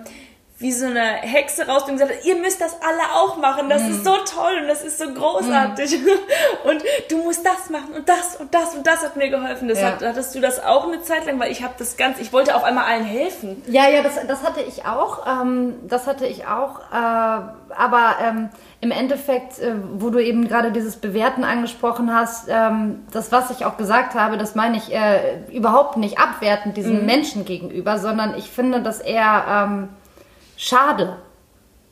wie 0.59 0.71
so 0.71 0.87
eine 0.87 1.01
Hexe 1.01 1.67
raus 1.67 1.83
und 1.83 1.95
gesagt 1.95 2.12
hat, 2.12 2.25
ihr 2.25 2.37
müsst 2.37 2.61
das 2.61 2.77
alle 2.81 3.03
auch 3.17 3.37
machen, 3.38 3.69
das 3.69 3.83
mm. 3.83 3.90
ist 3.90 4.05
so 4.05 4.12
toll 4.12 4.61
und 4.62 4.69
das 4.69 4.85
ist 4.85 4.99
so 4.99 5.12
großartig 5.12 5.99
mm. 5.99 6.69
und 6.69 6.83
du 7.11 7.19
musst 7.25 7.45
das 7.45 7.71
machen 7.71 7.93
und 7.97 8.09
das 8.09 8.37
und 8.37 8.55
das 8.55 8.73
und 8.77 8.87
das 8.87 9.03
hat 9.03 9.17
mir 9.17 9.31
geholfen. 9.31 9.67
Das 9.67 9.81
ja. 9.81 9.88
hat, 9.88 10.03
hattest 10.05 10.33
du 10.33 10.40
das 10.40 10.62
auch 10.62 10.87
eine 10.87 11.03
Zeit 11.03 11.27
lang, 11.27 11.40
weil 11.40 11.51
ich 11.51 11.64
habe 11.64 11.75
das 11.77 11.97
ganz, 11.97 12.21
ich 12.21 12.33
wollte 12.33 12.55
auf 12.55 12.62
einmal 12.62 12.85
allen 12.85 13.05
helfen. 13.05 13.62
Ja, 13.67 13.88
ja, 13.88 14.03
das, 14.03 14.14
das 14.29 14.45
hatte 14.45 14.61
ich 14.61 14.87
auch, 14.87 15.27
ähm, 15.27 15.75
das 15.88 16.07
hatte 16.07 16.25
ich 16.25 16.47
auch, 16.47 16.79
äh, 16.93 16.95
aber 16.95 18.17
ähm, 18.23 18.49
im 18.81 18.93
Endeffekt, 18.93 19.59
äh, 19.59 19.75
wo 19.95 20.11
du 20.11 20.21
eben 20.21 20.47
gerade 20.47 20.71
dieses 20.71 20.97
Bewerten 20.97 21.43
angesprochen 21.43 22.14
hast, 22.14 22.47
ähm, 22.49 23.03
das, 23.11 23.33
was 23.33 23.51
ich 23.51 23.64
auch 23.64 23.77
gesagt 23.77 24.14
habe, 24.14 24.38
das 24.38 24.55
meine 24.55 24.77
ich 24.77 24.95
äh, 24.95 25.40
überhaupt 25.53 25.97
nicht 25.97 26.21
abwertend 26.21 26.77
diesen 26.77 27.03
mm. 27.03 27.07
Menschen 27.07 27.45
gegenüber, 27.45 27.99
sondern 27.99 28.37
ich 28.37 28.51
finde 28.51 28.83
das 28.83 29.01
eher 29.01 29.45
ähm, 29.49 29.88
schade. 30.64 31.16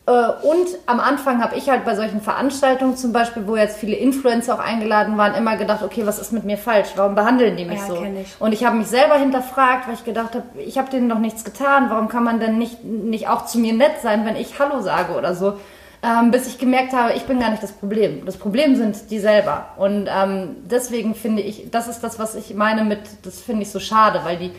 Äh, 0.06 0.10
und 0.10 0.66
am 0.86 0.98
Anfang 0.98 1.42
habe 1.42 1.56
ich 1.56 1.68
halt 1.70 1.84
bei 1.84 1.94
solchen 1.94 2.20
Veranstaltungen 2.20 2.96
zum 2.96 3.12
Beispiel, 3.12 3.46
wo 3.46 3.56
jetzt 3.56 3.76
viele 3.76 3.94
Influencer 3.94 4.54
auch 4.54 4.58
eingeladen 4.58 5.16
waren, 5.16 5.34
immer 5.34 5.56
gedacht, 5.56 5.82
okay, 5.82 6.02
was 6.06 6.18
ist 6.18 6.32
mit 6.32 6.44
mir 6.44 6.58
falsch? 6.58 6.88
Warum 6.96 7.14
behandeln 7.14 7.56
die 7.56 7.64
mich 7.64 7.80
ja, 7.80 7.86
so? 7.86 8.02
Ich. 8.02 8.40
Und 8.40 8.52
ich 8.52 8.64
habe 8.64 8.76
mich 8.76 8.88
selber 8.88 9.16
hinterfragt, 9.16 9.86
weil 9.86 9.94
ich 9.94 10.04
gedacht 10.04 10.34
habe, 10.34 10.44
ich 10.58 10.78
habe 10.78 10.90
denen 10.90 11.08
doch 11.08 11.18
nichts 11.18 11.44
getan. 11.44 11.88
Warum 11.88 12.08
kann 12.08 12.24
man 12.24 12.40
denn 12.40 12.58
nicht, 12.58 12.82
nicht 12.82 13.28
auch 13.28 13.46
zu 13.46 13.58
mir 13.58 13.74
nett 13.74 14.00
sein, 14.02 14.24
wenn 14.26 14.36
ich 14.36 14.58
Hallo 14.58 14.80
sage 14.80 15.12
oder 15.12 15.34
so? 15.34 15.58
Ähm, 16.04 16.32
bis 16.32 16.48
ich 16.48 16.58
gemerkt 16.58 16.92
habe, 16.92 17.12
ich 17.12 17.26
bin 17.26 17.38
gar 17.38 17.50
nicht 17.50 17.62
das 17.62 17.70
Problem. 17.70 18.26
Das 18.26 18.36
Problem 18.36 18.74
sind 18.74 19.08
die 19.12 19.20
selber. 19.20 19.66
Und 19.76 20.08
ähm, 20.12 20.56
deswegen 20.68 21.14
finde 21.14 21.42
ich, 21.42 21.70
das 21.70 21.86
ist 21.86 22.00
das, 22.00 22.18
was 22.18 22.34
ich 22.34 22.54
meine 22.54 22.82
mit, 22.82 22.98
das 23.22 23.40
finde 23.40 23.62
ich 23.62 23.70
so 23.70 23.78
schade, 23.78 24.22
weil 24.24 24.36
die 24.36 24.50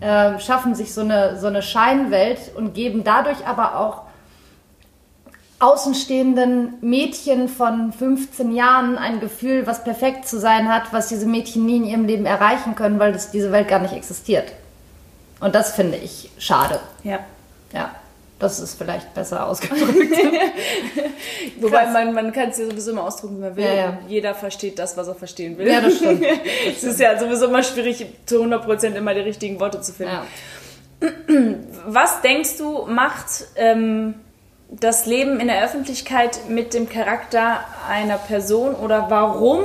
äh, 0.00 0.38
schaffen 0.38 0.74
sich 0.74 0.94
so 0.94 1.02
eine, 1.02 1.38
so 1.38 1.46
eine 1.46 1.62
Scheinwelt 1.62 2.38
und 2.56 2.74
geben 2.74 3.04
dadurch 3.04 3.46
aber 3.46 3.78
auch 3.78 4.02
außenstehenden 5.60 6.74
Mädchen 6.80 7.48
von 7.48 7.92
15 7.92 8.54
Jahren 8.54 8.96
ein 8.96 9.20
Gefühl, 9.20 9.66
was 9.66 9.84
perfekt 9.84 10.26
zu 10.26 10.40
sein 10.40 10.72
hat, 10.72 10.92
was 10.92 11.08
diese 11.08 11.26
Mädchen 11.26 11.66
nie 11.66 11.76
in 11.76 11.84
ihrem 11.84 12.06
Leben 12.06 12.24
erreichen 12.24 12.74
können, 12.74 12.98
weil 12.98 13.12
das, 13.12 13.30
diese 13.30 13.52
Welt 13.52 13.68
gar 13.68 13.78
nicht 13.78 13.92
existiert. 13.92 14.52
Und 15.38 15.54
das 15.54 15.72
finde 15.72 15.98
ich 15.98 16.30
schade. 16.38 16.80
Ja. 17.04 17.20
Ja. 17.72 17.90
Das 18.40 18.58
ist 18.58 18.78
vielleicht 18.78 19.12
besser 19.12 19.46
ausgedrückt. 19.46 19.84
Wobei 21.60 21.86
man, 21.86 22.14
man 22.14 22.32
kann 22.32 22.48
es 22.48 22.56
ja 22.56 22.64
sowieso 22.64 22.92
immer 22.92 23.04
ausdrücken, 23.04 23.36
wie 23.36 23.40
man 23.42 23.54
will. 23.54 23.64
Ja, 23.64 23.74
ja. 23.74 23.98
Jeder 24.08 24.34
versteht 24.34 24.78
das, 24.78 24.96
was 24.96 25.08
er 25.08 25.14
verstehen 25.14 25.58
will. 25.58 25.68
Ja, 25.68 25.82
das 25.82 25.96
stimmt. 25.96 26.24
es 26.66 26.82
ist 26.82 26.98
ja 26.98 27.18
sowieso 27.18 27.48
immer 27.48 27.62
schwierig, 27.62 28.06
zu 28.24 28.42
100% 28.42 28.94
immer 28.94 29.12
die 29.12 29.20
richtigen 29.20 29.60
Worte 29.60 29.82
zu 29.82 29.92
finden. 29.92 30.14
Ja. 31.02 31.08
Was 31.86 32.22
denkst 32.22 32.56
du, 32.56 32.86
macht 32.86 33.46
ähm, 33.56 34.14
das 34.70 35.04
Leben 35.04 35.38
in 35.38 35.48
der 35.48 35.62
Öffentlichkeit 35.62 36.48
mit 36.48 36.72
dem 36.72 36.88
Charakter 36.88 37.60
einer 37.88 38.16
Person 38.16 38.74
oder 38.74 39.06
warum 39.10 39.60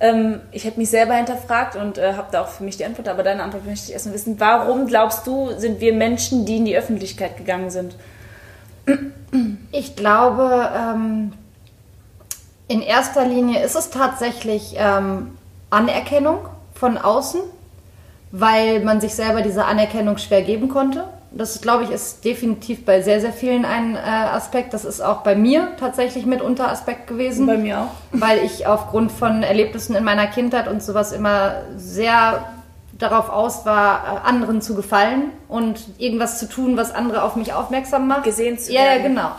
ähm, 0.00 0.40
ich 0.52 0.64
habe 0.66 0.76
mich 0.76 0.90
selber 0.90 1.14
hinterfragt 1.14 1.76
und 1.76 1.98
äh, 1.98 2.14
habe 2.14 2.28
da 2.30 2.42
auch 2.42 2.48
für 2.48 2.64
mich 2.64 2.76
die 2.76 2.84
Antwort, 2.84 3.08
aber 3.08 3.22
deine 3.22 3.42
Antwort 3.42 3.66
möchte 3.66 3.86
ich 3.86 3.92
erstmal 3.92 4.14
wissen. 4.14 4.38
Warum 4.38 4.86
glaubst 4.86 5.26
du, 5.26 5.50
sind 5.56 5.80
wir 5.80 5.92
Menschen, 5.92 6.44
die 6.46 6.58
in 6.58 6.64
die 6.64 6.76
Öffentlichkeit 6.76 7.36
gegangen 7.36 7.70
sind? 7.70 7.96
Ich 9.72 9.96
glaube, 9.96 10.70
ähm, 10.74 11.32
in 12.68 12.80
erster 12.82 13.26
Linie 13.26 13.62
ist 13.62 13.76
es 13.76 13.90
tatsächlich 13.90 14.74
ähm, 14.76 15.36
Anerkennung 15.70 16.38
von 16.74 16.96
außen, 16.96 17.40
weil 18.30 18.80
man 18.80 19.00
sich 19.00 19.14
selber 19.14 19.42
diese 19.42 19.64
Anerkennung 19.64 20.18
schwer 20.18 20.42
geben 20.42 20.68
konnte. 20.68 21.04
Das, 21.30 21.60
glaube 21.60 21.84
ich, 21.84 21.90
ist 21.90 22.24
definitiv 22.24 22.84
bei 22.84 23.02
sehr, 23.02 23.20
sehr 23.20 23.32
vielen 23.32 23.64
ein 23.64 23.96
äh, 23.96 23.98
Aspekt. 23.98 24.72
Das 24.72 24.84
ist 24.84 25.00
auch 25.00 25.18
bei 25.18 25.34
mir 25.34 25.76
tatsächlich 25.78 26.24
mitunter 26.24 26.70
Aspekt 26.70 27.06
gewesen. 27.06 27.46
Bei 27.46 27.58
mir 27.58 27.80
auch. 27.80 27.90
Weil 28.12 28.44
ich 28.44 28.66
aufgrund 28.66 29.12
von 29.12 29.42
Erlebnissen 29.42 29.94
in 29.94 30.04
meiner 30.04 30.26
Kindheit 30.26 30.68
und 30.68 30.82
sowas 30.82 31.12
immer 31.12 31.62
sehr 31.76 32.44
darauf 32.98 33.28
aus 33.28 33.66
war, 33.66 34.22
äh, 34.24 34.28
anderen 34.28 34.62
zu 34.62 34.74
gefallen 34.74 35.30
und 35.48 35.80
irgendwas 35.98 36.38
zu 36.38 36.48
tun, 36.48 36.76
was 36.76 36.94
andere 36.94 37.22
auf 37.22 37.36
mich 37.36 37.52
aufmerksam 37.52 38.08
macht. 38.08 38.24
Gesehen 38.24 38.58
zu 38.58 38.72
werden. 38.72 38.86
Ja, 38.86 38.96
ja, 38.96 39.02
genau. 39.02 39.30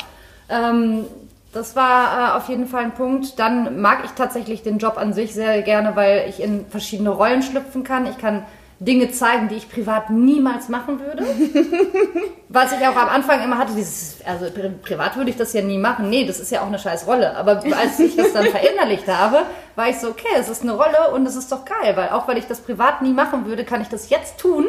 Ähm, 0.49 1.06
das 1.52 1.75
war 1.75 2.36
äh, 2.36 2.38
auf 2.38 2.47
jeden 2.49 2.67
Fall 2.67 2.84
ein 2.84 2.93
Punkt. 2.93 3.39
Dann 3.39 3.82
mag 3.82 3.99
ich 4.06 4.12
tatsächlich 4.12 4.62
den 4.62 4.78
Job 4.78 4.97
an 4.97 5.13
sich 5.13 5.34
sehr 5.34 5.62
gerne, 5.63 5.95
weil 5.95 6.25
ich 6.30 6.41
in 6.41 6.65
verschiedene 6.69 7.10
Rollen 7.10 7.41
schlüpfen 7.41 7.84
kann. 7.84 8.06
Ich 8.06 8.17
kann 8.19 8.45
Dinge 8.79 9.11
zeigen, 9.11 9.49
die 9.49 9.55
ich 9.55 9.69
privat 9.69 10.09
niemals 10.09 10.69
machen 10.69 10.99
würde. 11.01 11.25
Was 12.49 12.71
ich 12.71 12.79
auch 12.87 12.95
am 12.95 13.09
Anfang 13.09 13.43
immer 13.43 13.57
hatte, 13.57 13.73
dieses, 13.75 14.17
also 14.25 14.45
privat 14.81 15.17
würde 15.17 15.29
ich 15.29 15.35
das 15.35 15.51
ja 15.51 15.61
nie 15.61 15.77
machen. 15.77 16.09
Nee, 16.09 16.25
das 16.25 16.39
ist 16.39 16.49
ja 16.51 16.61
auch 16.61 16.67
eine 16.67 16.79
scheiß 16.79 17.05
Rolle. 17.05 17.35
Aber 17.35 17.61
als 17.77 17.99
ich 17.99 18.15
das 18.15 18.31
dann 18.31 18.45
verinnerlicht 18.47 19.07
habe, 19.07 19.41
war 19.75 19.89
ich 19.89 19.97
so, 19.97 20.09
okay, 20.09 20.27
es 20.39 20.47
ist 20.47 20.61
eine 20.61 20.71
Rolle 20.71 21.11
und 21.13 21.25
es 21.25 21.35
ist 21.35 21.51
doch 21.51 21.65
geil, 21.65 21.95
weil 21.95 22.09
auch 22.09 22.27
weil 22.29 22.37
ich 22.37 22.47
das 22.47 22.61
privat 22.61 23.01
nie 23.01 23.11
machen 23.11 23.45
würde, 23.45 23.65
kann 23.65 23.81
ich 23.81 23.89
das 23.89 24.09
jetzt 24.09 24.37
tun 24.37 24.65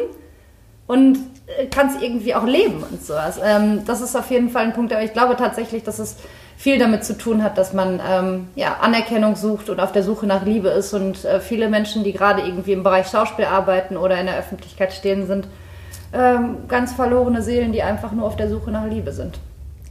und 0.87 1.17
äh, 1.47 1.67
kann 1.67 1.87
es 1.87 2.01
irgendwie 2.01 2.35
auch 2.35 2.45
leben 2.45 2.83
und 2.83 3.05
sowas. 3.05 3.39
Ähm, 3.41 3.85
das 3.85 4.01
ist 4.01 4.17
auf 4.17 4.29
jeden 4.29 4.49
Fall 4.49 4.65
ein 4.65 4.73
Punkt, 4.73 4.91
aber 4.91 5.03
ich 5.03 5.13
glaube 5.13 5.37
tatsächlich, 5.37 5.83
dass 5.83 5.99
es 5.99 6.17
viel 6.61 6.77
damit 6.77 7.03
zu 7.03 7.17
tun 7.17 7.41
hat, 7.41 7.57
dass 7.57 7.73
man 7.73 7.99
ähm, 8.07 8.49
ja, 8.53 8.77
Anerkennung 8.81 9.35
sucht 9.35 9.71
und 9.71 9.79
auf 9.79 9.93
der 9.93 10.03
Suche 10.03 10.27
nach 10.27 10.45
Liebe 10.45 10.69
ist. 10.69 10.93
Und 10.93 11.25
äh, 11.25 11.39
viele 11.39 11.69
Menschen, 11.69 12.03
die 12.03 12.13
gerade 12.13 12.43
irgendwie 12.43 12.73
im 12.73 12.83
Bereich 12.83 13.07
Schauspiel 13.07 13.45
arbeiten 13.45 13.97
oder 13.97 14.19
in 14.19 14.27
der 14.27 14.37
Öffentlichkeit 14.37 14.93
stehen, 14.93 15.25
sind 15.25 15.47
ähm, 16.13 16.67
ganz 16.67 16.93
verlorene 16.93 17.41
Seelen, 17.41 17.71
die 17.71 17.81
einfach 17.81 18.11
nur 18.11 18.27
auf 18.27 18.35
der 18.35 18.47
Suche 18.47 18.69
nach 18.69 18.85
Liebe 18.85 19.11
sind. 19.11 19.39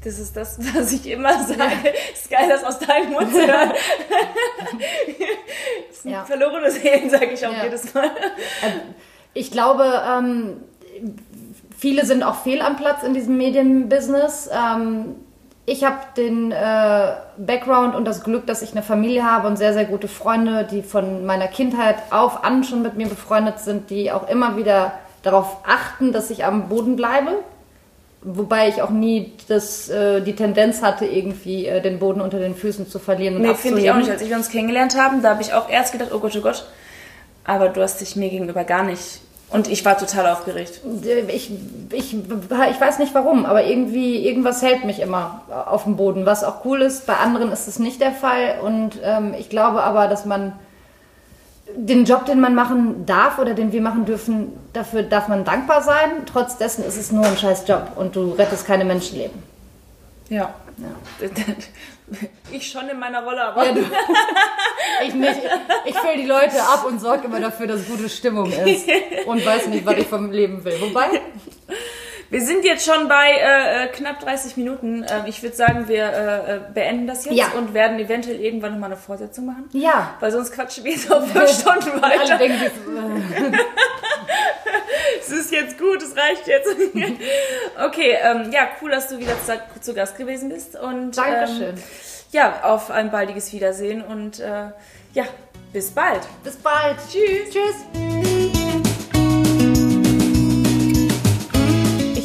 Das 0.05 0.21
ist 0.21 0.37
das, 0.37 0.61
was 0.77 0.93
ich 0.93 1.11
immer 1.11 1.43
sage. 1.43 1.59
Ja. 1.59 1.91
Ist 2.15 2.31
geil, 2.31 2.49
das 2.49 2.63
aus 2.63 2.79
deinem 2.79 3.15
Mund 3.15 3.33
zu 3.33 3.45
hören. 3.45 3.73
ja. 6.05 6.25
Verlorene 6.25 6.71
Seelen, 6.71 7.11
sage 7.11 7.33
ich 7.33 7.45
auch 7.45 7.53
ja. 7.53 7.65
jedes 7.65 7.93
Mal. 7.95 8.11
Also, 8.63 8.77
ich 9.35 9.51
glaube, 9.51 10.03
ähm, 10.09 10.59
viele 11.77 12.07
sind 12.07 12.23
auch 12.23 12.45
fehl 12.45 12.63
am 12.63 12.77
Platz 12.77 13.03
in 13.03 13.13
diesem 13.13 13.37
Medienbusiness. 13.39 14.49
Ähm, 14.53 15.17
ich 15.67 15.85
habe 15.85 15.99
den 16.17 16.53
äh, 16.53 17.13
Background 17.37 17.95
und 17.95 18.05
das 18.05 18.25
Glück, 18.25 18.47
dass 18.47 18.63
ich 18.63 18.73
eine 18.73 18.83
Familie 18.83 19.25
habe 19.25 19.47
und 19.47 19.57
sehr, 19.57 19.73
sehr 19.73 19.85
gute 19.85 20.09
Freunde, 20.09 20.67
die 20.71 20.83
von 20.83 21.27
meiner 21.27 21.49
Kindheit 21.49 21.97
auf 22.11 22.45
an 22.45 22.65
schon 22.65 22.83
mit 22.83 22.97
mir 22.97 23.07
befreundet 23.07 23.61
sind, 23.61 23.91
die 23.91 24.11
auch 24.11 24.29
immer 24.29 24.57
wieder 24.57 24.93
darauf 25.23 25.59
achten, 25.65 26.13
dass 26.13 26.31
ich 26.31 26.45
am 26.45 26.69
Boden 26.69 26.97
bleibe. 26.97 27.39
Wobei 28.23 28.69
ich 28.69 28.83
auch 28.83 28.91
nie 28.91 29.33
das, 29.49 29.89
äh, 29.89 30.21
die 30.21 30.35
Tendenz 30.35 30.83
hatte, 30.83 31.07
irgendwie 31.07 31.67
äh, 31.67 31.81
den 31.81 31.99
Boden 31.99 32.21
unter 32.21 32.39
den 32.39 32.55
Füßen 32.55 32.87
zu 32.89 32.99
verlieren. 32.99 33.37
Und 33.37 33.43
nee, 33.43 33.55
finde 33.55 33.81
ich 33.81 33.91
auch 33.91 33.97
nicht. 33.97 34.11
Als 34.11 34.27
wir 34.29 34.37
uns 34.37 34.51
kennengelernt 34.51 34.99
haben, 34.99 35.23
da 35.23 35.31
habe 35.31 35.43
ich 35.43 35.55
auch 35.55 35.71
erst 35.71 35.93
gedacht, 35.93 36.11
oh 36.13 36.19
Gott, 36.19 36.37
oh 36.37 36.43
Gott. 36.43 36.67
Aber 37.45 37.69
du 37.69 37.81
hast 37.81 38.01
dich 38.01 38.17
mir 38.17 38.29
gegenüber 38.29 38.65
gar 38.65 38.83
nicht 38.83 39.21
und 39.51 39.67
ich 39.69 39.85
war 39.85 39.99
total 39.99 40.29
aufgeregt. 40.29 40.81
Ich, 41.29 41.51
ich, 41.91 42.15
ich 42.15 42.81
weiß 42.81 43.01
nicht 43.01 43.15
warum, 43.15 43.45
aber 43.45 43.65
irgendwie, 43.65 44.25
irgendwas 44.25 44.63
hält 44.63 44.85
mich 44.85 45.01
immer 45.01 45.43
auf 45.67 45.85
dem 45.85 45.97
Boden, 45.97 46.25
was 46.25 46.45
auch 46.45 46.65
cool 46.65 46.83
ist. 46.83 47.07
Bei 47.07 47.17
anderen 47.17 47.51
ist 47.51 47.67
es 47.67 47.81
nicht 47.81 48.01
der 48.01 48.13
Fall. 48.13 48.61
Und 48.63 49.01
ähm, 49.03 49.35
ich 49.37 49.49
glaube 49.49 49.83
aber, 49.83 50.07
dass 50.07 50.25
man 50.25 50.53
den 51.75 52.05
Job, 52.05 52.27
den 52.27 52.41
man 52.41 52.55
machen 52.55 53.07
darf 53.07 53.39
oder 53.39 53.55
den 53.55 53.73
wir 53.73 53.81
machen 53.81 54.05
dürfen, 54.05 54.53
dafür 54.73 55.03
darf 55.03 55.27
man 55.27 55.45
dankbar 55.45 55.83
sein. 55.83 56.11
Trotz 56.27 56.57
dessen 56.57 56.85
ist 56.85 56.97
es 56.97 57.11
nur 57.11 57.25
ein 57.25 57.37
scheiß 57.37 57.67
Job 57.67 57.93
und 57.97 58.15
du 58.15 58.33
rettest 58.33 58.67
keine 58.67 58.85
Menschenleben. 58.85 59.43
Ja. 60.29 60.55
ja. 60.79 61.29
Ich 62.53 62.71
schon 62.71 62.89
in 62.89 62.99
meiner 62.99 63.23
Rolle, 63.23 63.43
aber. 63.45 63.65
Ja, 63.65 63.73
ich 65.07 65.15
nicht. 65.15 65.41
Ich 65.85 65.97
fülle 65.97 66.17
die 66.17 66.27
Leute 66.27 66.61
ab 66.63 66.85
und 66.87 67.01
sorge 67.01 67.27
immer 67.27 67.41
dafür, 67.41 67.67
dass 67.69 67.87
gute 67.87 68.09
Stimmung 68.09 68.51
ist. 68.51 68.89
Und 69.27 69.45
weiß 69.45 69.69
nicht, 69.69 69.87
was 69.87 69.99
ich 69.99 70.07
vom 70.07 70.31
Leben 70.31 70.65
will. 70.65 70.81
Wobei. 70.81 71.21
Wir 72.31 72.41
sind 72.41 72.65
jetzt 72.65 72.85
schon 72.85 73.09
bei 73.09 73.33
äh, 73.33 73.85
äh 73.85 73.89
knapp 73.89 74.21
30 74.21 74.57
Minuten. 74.57 75.03
Äh, 75.03 75.29
ich 75.29 75.43
würde 75.43 75.57
sagen, 75.57 75.89
wir 75.89 76.05
äh, 76.05 76.57
äh, 76.57 76.61
beenden 76.73 77.09
das 77.09 77.25
jetzt 77.25 77.35
ja. 77.35 77.49
und 77.59 77.75
werden 77.75 77.99
eventuell 77.99 78.41
irgendwann 78.41 78.73
nochmal 78.73 78.93
eine 78.93 79.01
Fortsetzung 79.01 79.47
machen. 79.47 79.69
Ja. 79.73 80.15
Weil 80.21 80.31
sonst 80.31 80.53
quatschen 80.53 80.85
wir 80.85 80.93
jetzt 80.93 81.11
auf 81.11 81.29
fünf 81.29 81.51
Stunden 81.61 82.01
weiter. 82.01 82.21
Alle 82.21 82.39
denken, 82.39 82.71
es 85.21 85.29
ist 85.29 85.51
jetzt 85.53 85.77
gut, 85.77 86.01
es 86.03 86.17
reicht 86.17 86.47
jetzt. 86.47 86.69
okay, 87.85 88.17
ähm, 88.23 88.53
ja, 88.53 88.69
cool, 88.81 88.91
dass 88.91 89.09
du 89.09 89.19
wieder 89.19 89.35
zu, 89.45 89.61
zu 89.81 89.93
Gast 89.93 90.17
gewesen 90.17 90.51
bist. 90.51 90.79
Und, 90.79 91.19
Dankeschön. 91.19 91.71
Ähm, 91.71 91.83
ja, 92.31 92.61
auf 92.63 92.93
ein 92.93 93.11
baldiges 93.11 93.53
Wiedersehen 93.53 94.03
und 94.03 94.39
äh, 94.39 94.69
ja, 95.15 95.25
bis 95.73 95.91
bald. 95.91 96.21
Bis 96.45 96.55
bald. 96.57 96.97
Tschüss. 97.11 97.51
Tschüss. 97.51 98.30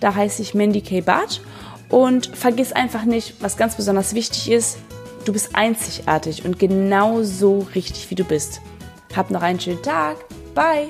Da 0.00 0.14
heiße 0.14 0.42
ich 0.42 0.54
Mandy 0.54 0.80
K. 0.80 1.00
Barth. 1.00 1.40
Und 1.88 2.26
vergiss 2.36 2.72
einfach 2.72 3.04
nicht, 3.04 3.34
was 3.40 3.56
ganz 3.56 3.76
besonders 3.76 4.14
wichtig 4.14 4.50
ist, 4.50 4.78
du 5.24 5.32
bist 5.32 5.54
einzigartig 5.54 6.44
und 6.44 6.58
genau 6.58 7.22
so 7.22 7.66
richtig, 7.74 8.10
wie 8.10 8.16
du 8.16 8.24
bist. 8.24 8.60
Hab 9.14 9.30
noch 9.30 9.42
einen 9.42 9.60
schönen 9.60 9.82
Tag. 9.82 10.16
Bye! 10.54 10.88